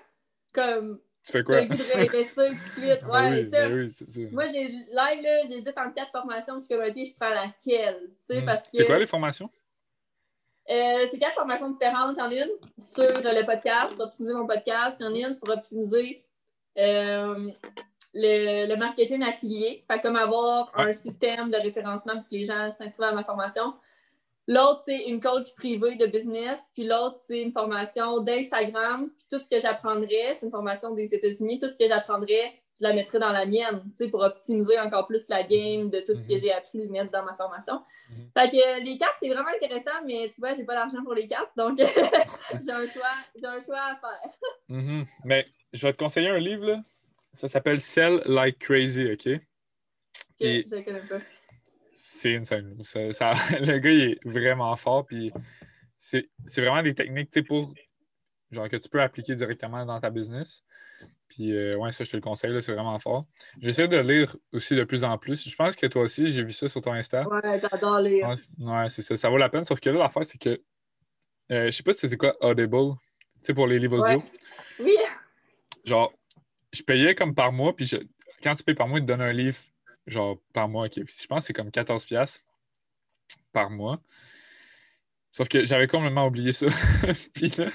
comme. 0.53 0.99
Tu 1.23 1.31
fais 1.31 1.43
quoi? 1.43 1.55
Tu 1.55 1.61
as 1.61 1.65
le 1.65 1.69
tout 1.69 1.77
de 1.77 1.83
suite. 1.83 3.01
Ben 3.01 3.07
ouais, 3.09 3.43
oui, 3.43 3.49
ben 3.49 4.31
moi, 4.31 4.47
j'ai 4.47 4.67
live, 4.67 5.49
j'hésite 5.49 5.77
entre 5.77 5.93
quatre 5.93 6.11
formations, 6.11 6.55
parce 6.55 6.67
que 6.67 6.75
je 6.75 7.15
prends 7.19 7.29
laquelle. 7.29 8.11
Parce 8.45 8.67
que... 8.67 8.77
C'est 8.77 8.85
quoi 8.85 8.99
les 8.99 9.07
formations? 9.07 9.49
Euh, 10.70 11.05
c'est 11.11 11.20
quatre 11.20 11.36
formations 11.36 11.70
différentes. 11.70 12.16
Il 12.18 12.20
y 12.20 12.22
en 12.24 12.30
a 12.30 12.45
une 12.45 12.51
sur 12.80 13.03
le 13.03 13.45
podcast, 13.45 13.95
pour 13.95 14.05
optimiser 14.05 14.34
mon 14.34 14.47
podcast. 14.47 14.97
Il 14.99 15.05
y 15.05 15.07
en 15.07 15.13
a 15.13 15.30
une 15.30 15.38
pour 15.38 15.49
optimiser 15.49 16.26
euh, 16.78 17.51
le, 18.13 18.76
marketing 18.76 19.24
affilié. 19.24 19.84
Fait 19.89 20.01
comme 20.01 20.16
avoir 20.16 20.72
un 20.76 20.91
système 20.93 21.51
de 21.51 21.57
référencement 21.57 22.13
pour 22.16 22.24
que 22.24 22.36
les 22.36 22.45
gens 22.45 22.72
s'inscrivent 22.72 23.09
à 23.09 23.11
ma 23.11 23.24
formation. 23.24 23.74
L'autre, 24.47 24.84
c'est 24.86 25.05
une 25.05 25.20
coach 25.20 25.53
privée 25.55 25.95
de 25.95 26.07
business. 26.07 26.59
Puis 26.74 26.84
l'autre, 26.84 27.18
c'est 27.28 27.41
une 27.41 27.51
formation 27.51 28.20
d'Instagram. 28.20 29.09
Puis 29.16 29.26
tout 29.32 29.43
ce 29.47 29.55
que 29.55 29.61
j'apprendrais, 29.61 30.34
c'est 30.34 30.45
une 30.45 30.51
formation 30.51 30.93
des 30.93 31.13
États-Unis. 31.13 31.59
Tout 31.59 31.70
ce 31.70 31.78
que 31.78 31.88
j'apprendrais 31.88 32.53
je 32.80 32.84
la 32.84 32.93
mettrais 32.93 33.19
dans 33.19 33.32
la 33.32 33.45
mienne, 33.45 33.82
tu 33.91 33.95
sais, 33.95 34.09
pour 34.09 34.21
optimiser 34.21 34.78
encore 34.80 35.07
plus 35.07 35.28
la 35.30 35.43
game 35.43 35.89
de 35.89 35.99
tout 36.01 36.19
ce 36.19 36.28
que 36.28 36.34
mhm. 36.34 36.39
j'ai 36.39 36.51
appris 36.51 36.86
de 36.86 36.91
mettre 36.91 37.11
dans 37.11 37.23
ma 37.23 37.34
formation. 37.36 37.82
Mhm. 38.09 38.30
Fait 38.38 38.49
que 38.49 38.84
les 38.84 38.97
cartes, 38.97 39.15
c'est 39.19 39.30
vraiment 39.30 39.49
intéressant, 39.49 40.03
mais 40.05 40.32
tu 40.34 40.41
vois, 40.41 40.53
j'ai 40.53 40.65
pas 40.65 40.76
d'argent 40.76 41.03
pour 41.03 41.13
les 41.13 41.28
cartes, 41.28 41.51
donc 41.55 41.78
j'ai 41.80 42.71
un 42.71 42.88
choix, 42.88 43.15
j'ai 43.36 43.45
un 43.45 43.63
choix 43.63 43.80
à 43.80 43.95
faire. 43.95 44.32
Mhm. 44.67 45.05
Mais 45.23 45.45
je 45.73 45.86
vais 45.86 45.93
te 45.93 46.03
conseiller 46.03 46.30
un 46.30 46.39
livre, 46.39 46.65
là. 46.65 46.84
Ça 47.36 47.47
s'appelle 47.47 47.80
Sell 47.80 48.23
Like 48.26 48.57
Crazy, 48.57 49.11
OK? 49.11 49.28
OK, 49.28 49.41
je 50.39 50.76
le 50.76 50.82
connais 50.82 51.01
pas. 51.01 51.19
C'est 51.93 52.36
insane. 52.36 52.76
Ça, 52.84 53.13
ça, 53.13 53.34
le 53.59 53.78
gars, 53.78 53.91
il 53.91 54.01
est 54.01 54.19
vraiment 54.26 54.76
fort, 54.76 55.05
puis 55.05 55.32
c'est 55.99 56.28
vraiment 56.57 56.82
des 56.82 56.95
techniques, 56.95 57.30
tu 57.30 57.41
sais, 57.41 57.43
pour 57.43 57.73
genre 58.51 58.69
que 58.69 58.78
tu 58.78 58.89
peux 58.89 59.01
appliquer 59.01 59.36
directement 59.36 59.86
dans 59.86 59.99
ta 59.99 60.09
business. 60.09 60.63
Puis, 61.28 61.53
euh, 61.53 61.76
ouais, 61.78 61.91
ça, 61.91 62.03
je 62.03 62.11
te 62.11 62.15
le 62.15 62.21
conseille, 62.21 62.61
c'est 62.61 62.73
vraiment 62.73 62.97
fort. 62.99 63.26
J'essaie 63.59 63.88
de 63.88 63.97
lire 63.97 64.36
aussi 64.53 64.76
de 64.76 64.84
plus 64.84 65.03
en 65.03 65.17
plus. 65.17 65.49
Je 65.49 65.55
pense 65.55 65.76
que 65.76 65.88
toi 65.88 66.03
aussi, 66.03 66.28
j'ai 66.28 66.43
vu 66.43 66.53
ça 66.53 66.69
sur 66.69 66.82
ton 66.82 66.93
Insta. 66.93 67.28
Ouais, 67.28 67.59
j'adore 67.59 67.99
lire. 67.99 68.30
Ouais, 68.59 68.89
c'est 68.89 69.01
ça. 69.01 69.17
Ça 69.17 69.30
vaut 69.30 69.38
la 69.38 69.49
peine. 69.49 69.65
Sauf 69.65 69.80
que 69.80 69.89
là, 69.89 69.99
l'affaire, 69.99 70.26
c'est 70.26 70.38
que 70.38 70.61
euh, 71.51 71.67
je 71.67 71.71
sais 71.71 71.84
pas 71.84 71.93
si 71.93 72.09
c'est 72.09 72.17
quoi 72.17 72.36
Audible, 72.41 72.95
tu 73.39 73.47
sais, 73.47 73.53
pour 73.53 73.67
les 73.67 73.80
livres 73.80 73.99
audio. 73.99 74.23
Oui. 74.80 74.95
Genre, 75.84 76.11
je 76.71 76.82
payais 76.82 77.13
comme 77.13 77.36
par 77.36 77.51
mois, 77.51 77.76
puis 77.76 77.89
quand 78.41 78.55
tu 78.55 78.63
payes 78.63 78.76
par 78.76 78.88
mois, 78.88 78.99
ils 78.99 79.03
te 79.03 79.07
donnent 79.07 79.21
un 79.21 79.34
livre, 79.34 79.59
genre, 80.07 80.39
par 80.53 80.67
mois. 80.67 80.89
Puis 80.89 81.05
je 81.07 81.28
pense 81.28 81.43
que 81.43 81.47
c'est 81.47 81.53
comme 81.53 81.69
14$ 81.69 82.41
par 83.51 83.69
mois. 83.69 84.01
Sauf 85.36 85.49
que 85.49 85.65
j'avais 85.65 85.88
complètement 85.88 86.27
oublié 86.27 86.53
ça. 86.53 86.67
puis 87.33 87.49
là, 87.57 87.67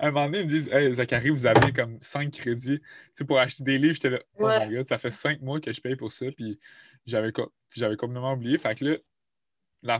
à 0.00 0.08
un 0.08 0.10
moment 0.10 0.26
donné, 0.26 0.40
ils 0.40 0.44
me 0.46 0.48
disent 0.48 0.68
Hey, 0.72 0.92
Zachary, 0.92 1.30
vous 1.30 1.46
avez 1.46 1.72
comme 1.72 1.96
5 2.00 2.32
crédits 2.32 2.80
tu 3.16 3.24
pour 3.24 3.38
acheter 3.38 3.62
des 3.62 3.78
livres. 3.78 3.94
J'étais 3.94 4.10
là, 4.10 4.18
oh 4.36 4.48
my 4.48 4.74
god, 4.74 4.88
ça 4.88 4.98
fait 4.98 5.12
5 5.12 5.40
mois 5.40 5.60
que 5.60 5.72
je 5.72 5.80
paye 5.80 5.94
pour 5.94 6.10
ça. 6.10 6.26
Puis 6.36 6.58
j'avais, 7.06 7.30
j'avais 7.76 7.96
complètement 7.96 8.32
oublié. 8.32 8.58
Fait 8.58 8.74
que 8.74 8.84
là, 8.84 8.96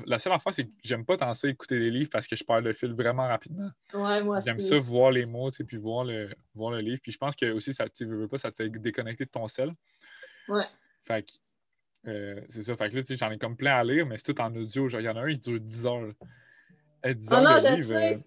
la, 0.06 0.18
seule 0.18 0.32
affaire, 0.32 0.52
c'est 0.52 0.64
que 0.64 0.72
j'aime 0.82 1.04
pas 1.04 1.16
tant 1.16 1.32
ça 1.34 1.46
écouter 1.46 1.78
des 1.78 1.92
livres 1.92 2.10
parce 2.10 2.26
que 2.26 2.34
je 2.34 2.42
perds 2.42 2.62
le 2.62 2.72
fil 2.72 2.92
vraiment 2.94 3.28
rapidement. 3.28 3.70
Ouais, 3.92 4.20
moi 4.20 4.40
J'aime 4.44 4.58
ça 4.58 4.76
voir 4.80 5.12
les 5.12 5.24
mots, 5.24 5.52
puis 5.52 5.76
voir 5.76 6.02
le, 6.02 6.30
voir 6.52 6.72
le 6.72 6.80
livre. 6.80 6.98
Puis 7.00 7.12
je 7.12 7.18
pense 7.18 7.36
que 7.36 7.52
aussi, 7.52 7.72
ça, 7.72 7.88
tu 7.88 8.06
veux 8.06 8.26
pas, 8.26 8.38
ça 8.38 8.50
te 8.50 8.56
fait 8.56 8.70
déconnecter 8.70 9.24
de 9.24 9.30
ton 9.30 9.46
sel. 9.46 9.72
Ouais. 10.48 10.66
Fait 11.04 11.22
que 11.22 12.10
euh, 12.10 12.40
c'est 12.48 12.64
ça. 12.64 12.74
Fait 12.74 12.90
que 12.90 12.96
là, 12.96 13.02
j'en 13.08 13.30
ai 13.30 13.38
comme 13.38 13.56
plein 13.56 13.76
à 13.76 13.84
lire, 13.84 14.04
mais 14.04 14.18
c'est 14.18 14.34
tout 14.34 14.40
en 14.40 14.52
audio. 14.56 14.88
Genre, 14.88 15.00
il 15.00 15.04
y 15.04 15.08
en 15.08 15.16
a 15.16 15.20
un, 15.20 15.28
il 15.28 15.38
dure 15.38 15.60
10 15.60 15.86
heures. 15.86 16.12
Ah 17.04 17.40
non, 17.40 17.56
je 17.56 17.74
livre, 17.74 17.92
sais. 17.92 18.14
Euh. 18.14 18.18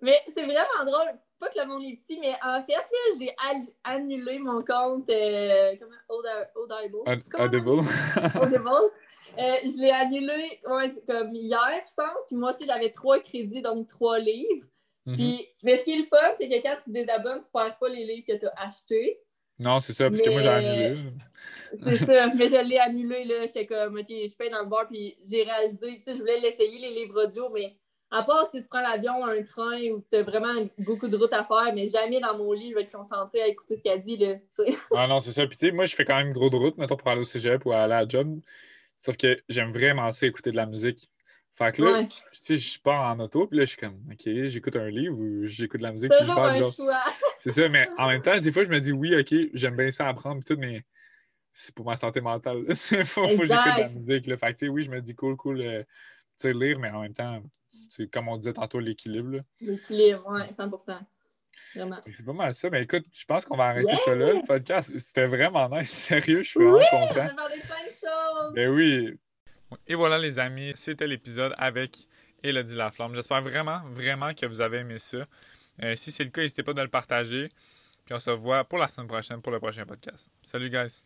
Mais 0.00 0.20
c'est 0.34 0.44
vraiment 0.44 0.84
drôle. 0.84 1.12
Pas 1.38 1.48
que 1.48 1.58
le 1.58 1.66
monde 1.66 1.82
est 1.82 1.96
petit, 1.96 2.18
mais 2.20 2.34
en 2.42 2.62
fait, 2.62 2.72
j'ai 3.18 3.34
annulé 3.84 4.38
mon 4.38 4.60
compte 4.60 5.10
euh, 5.10 5.74
comment? 5.78 5.96
Audible. 6.54 6.98
Audible. 7.38 7.70
Audible. 8.40 8.70
Euh, 9.38 9.56
je 9.64 9.80
l'ai 9.80 9.90
annulé 9.90 10.60
ouais, 10.66 10.90
comme 11.06 11.34
hier, 11.34 11.82
je 11.86 11.94
pense. 11.96 12.24
Puis 12.28 12.36
moi 12.36 12.50
aussi, 12.50 12.66
j'avais 12.66 12.90
trois 12.90 13.18
crédits, 13.18 13.62
donc 13.62 13.88
trois 13.88 14.18
livres. 14.18 14.66
Mhm. 15.06 15.14
Puis, 15.16 15.48
mais 15.64 15.78
ce 15.78 15.84
qui 15.84 15.92
est 15.94 15.98
le 15.98 16.04
fun, 16.04 16.32
c'est 16.36 16.48
que 16.48 16.62
quand 16.62 16.76
tu 16.82 16.90
désabonnes, 16.90 17.40
tu 17.40 17.48
ne 17.52 17.60
perds 17.60 17.78
pas 17.78 17.88
les 17.88 18.04
livres 18.04 18.24
que 18.26 18.38
tu 18.38 18.46
as 18.46 18.62
achetés. 18.62 19.18
Non, 19.58 19.80
c'est 19.80 19.92
ça, 19.92 20.08
parce 20.08 20.22
que 20.22 20.30
moi, 20.30 20.40
j'ai 20.40 20.48
annulé. 20.48 21.10
C'est 21.82 21.96
ça, 21.96 22.26
mais 22.34 22.48
je 22.48 22.68
l'ai 22.68 22.78
annulé, 22.78 23.24
là. 23.24 23.46
J'étais 23.46 23.66
comme, 23.66 23.98
OK, 23.98 24.08
je 24.08 24.36
paye 24.36 24.50
dans 24.50 24.62
le 24.62 24.68
bar, 24.68 24.86
puis 24.88 25.16
j'ai 25.24 25.42
réalisé, 25.42 25.98
tu 25.98 26.02
sais, 26.02 26.14
je 26.14 26.20
voulais 26.20 26.40
l'essayer, 26.40 26.78
les 26.78 27.00
livres 27.00 27.24
audio, 27.24 27.48
mais 27.50 27.76
à 28.12 28.22
part 28.22 28.46
si 28.46 28.60
tu 28.60 28.68
prends 28.68 28.82
l'avion, 28.82 29.24
un 29.24 29.42
train 29.42 29.80
ou 29.90 30.04
tu 30.08 30.16
as 30.16 30.22
vraiment 30.22 30.52
beaucoup 30.78 31.08
de 31.08 31.16
route 31.16 31.32
à 31.32 31.44
faire, 31.44 31.72
mais 31.74 31.88
jamais 31.88 32.20
dans 32.20 32.36
mon 32.36 32.52
lit, 32.52 32.70
je 32.70 32.74
vais 32.74 32.82
être 32.82 32.92
concentré 32.92 33.40
à 33.40 33.48
écouter 33.48 33.74
ce 33.74 33.82
qu'elle 33.82 34.00
dit. 34.00 34.18
Là, 34.18 34.34
ah 34.94 35.06
non, 35.08 35.18
c'est 35.18 35.32
ça. 35.32 35.46
Puis 35.46 35.56
tu 35.56 35.66
sais, 35.66 35.72
moi, 35.72 35.86
je 35.86 35.94
fais 35.94 36.04
quand 36.04 36.18
même 36.18 36.32
gros 36.32 36.50
de 36.50 36.56
route, 36.56 36.76
mettons, 36.76 36.96
pour 36.96 37.08
aller 37.08 37.22
au 37.22 37.24
cégep 37.24 37.64
ou 37.64 37.72
aller 37.72 37.94
à 37.94 38.02
la 38.02 38.08
job. 38.08 38.38
Sauf 38.98 39.16
que 39.16 39.38
j'aime 39.48 39.72
vraiment 39.72 40.12
ça 40.12 40.26
écouter 40.26 40.52
de 40.52 40.56
la 40.56 40.66
musique. 40.66 41.08
Fait 41.54 41.72
que 41.72 41.82
là, 41.82 42.04
tu 42.04 42.20
sais, 42.32 42.58
je 42.58 42.80
pars 42.80 43.10
en 43.10 43.18
auto, 43.18 43.46
puis 43.46 43.58
là, 43.58 43.64
je 43.64 43.70
suis 43.70 43.78
comme, 43.78 43.98
OK, 44.10 44.22
j'écoute 44.24 44.76
un 44.76 44.88
livre 44.88 45.18
ou 45.18 45.46
j'écoute 45.46 45.80
de 45.80 45.84
la 45.84 45.92
musique. 45.92 46.12
C'est 46.12 46.22
un 46.22 46.54
genre... 46.60 46.72
choix. 46.72 47.02
c'est 47.38 47.50
ça, 47.50 47.68
mais 47.68 47.88
en 47.98 48.08
même 48.08 48.22
temps, 48.22 48.38
des 48.38 48.52
fois, 48.52 48.64
je 48.64 48.68
me 48.68 48.80
dis, 48.80 48.92
oui, 48.92 49.14
OK, 49.14 49.34
j'aime 49.54 49.76
bien 49.76 49.90
ça 49.90 50.08
apprendre, 50.08 50.42
tout, 50.44 50.56
mais 50.58 50.82
c'est 51.52 51.74
pour 51.74 51.86
ma 51.86 51.96
santé 51.96 52.20
mentale. 52.20 52.64
Il 52.68 52.76
faut, 53.04 53.28
faut 53.28 53.28
que 53.28 53.46
j'écoute 53.46 53.48
de 53.48 53.80
la 53.80 53.88
musique. 53.88 54.26
Là. 54.26 54.36
Fait 54.36 54.46
que, 54.48 54.58
tu 54.58 54.66
sais, 54.66 54.68
oui, 54.68 54.82
je 54.82 54.90
me 54.90 55.00
dis, 55.00 55.14
cool, 55.14 55.36
cool, 55.36 55.60
euh, 55.60 55.82
tu 55.82 55.88
sais, 56.38 56.54
lire, 56.54 56.78
mais 56.78 56.90
en 56.90 57.02
même 57.02 57.12
temps, 57.14 57.42
c'est 57.90 58.10
comme 58.10 58.28
on 58.28 58.36
disait 58.36 58.52
tantôt, 58.52 58.78
l'équilibre. 58.78 59.40
L'équilibre, 59.60 60.24
oui, 60.28 60.42
100% 60.52 60.98
Vraiment. 61.74 62.00
C'est 62.10 62.24
pas 62.24 62.32
mal 62.32 62.54
ça. 62.54 62.70
Mais 62.70 62.82
écoute, 62.82 63.04
je 63.12 63.24
pense 63.24 63.44
qu'on 63.44 63.56
va 63.56 63.64
arrêter 63.64 63.96
ça 63.96 64.14
là, 64.14 64.32
le 64.32 64.46
podcast. 64.46 64.92
C'était 64.98 65.26
vraiment 65.26 65.68
nice. 65.68 65.90
Sérieux, 66.08 66.42
je 66.42 66.50
suis 66.50 66.60
vraiment 66.60 66.84
content. 66.90 67.14
On 67.14 67.26
a 67.26 67.34
parlé 67.34 67.56
de 67.56 67.62
plein 67.62 67.86
de 67.86 67.92
choses. 67.92 68.54
Ben 68.54 68.68
oui. 68.68 69.18
Et 69.86 69.94
voilà, 69.94 70.18
les 70.18 70.38
amis, 70.38 70.72
c'était 70.74 71.06
l'épisode 71.06 71.54
avec 71.56 71.96
Elodie 72.42 72.74
Laflamme. 72.74 73.14
J'espère 73.14 73.40
vraiment, 73.40 73.80
vraiment 73.86 74.34
que 74.34 74.44
vous 74.44 74.60
avez 74.60 74.78
aimé 74.78 74.98
ça. 74.98 75.26
Euh, 75.82 75.96
si 75.96 76.12
c'est 76.12 76.24
le 76.24 76.30
cas, 76.30 76.42
n'hésitez 76.42 76.62
pas 76.62 76.74
de 76.74 76.82
le 76.82 76.88
partager. 76.88 77.50
Puis 78.04 78.14
on 78.14 78.18
se 78.18 78.30
voit 78.30 78.64
pour 78.64 78.78
la 78.78 78.88
semaine 78.88 79.08
prochaine 79.08 79.40
pour 79.40 79.52
le 79.52 79.60
prochain 79.60 79.86
podcast. 79.86 80.30
Salut, 80.42 80.68
guys. 80.68 81.02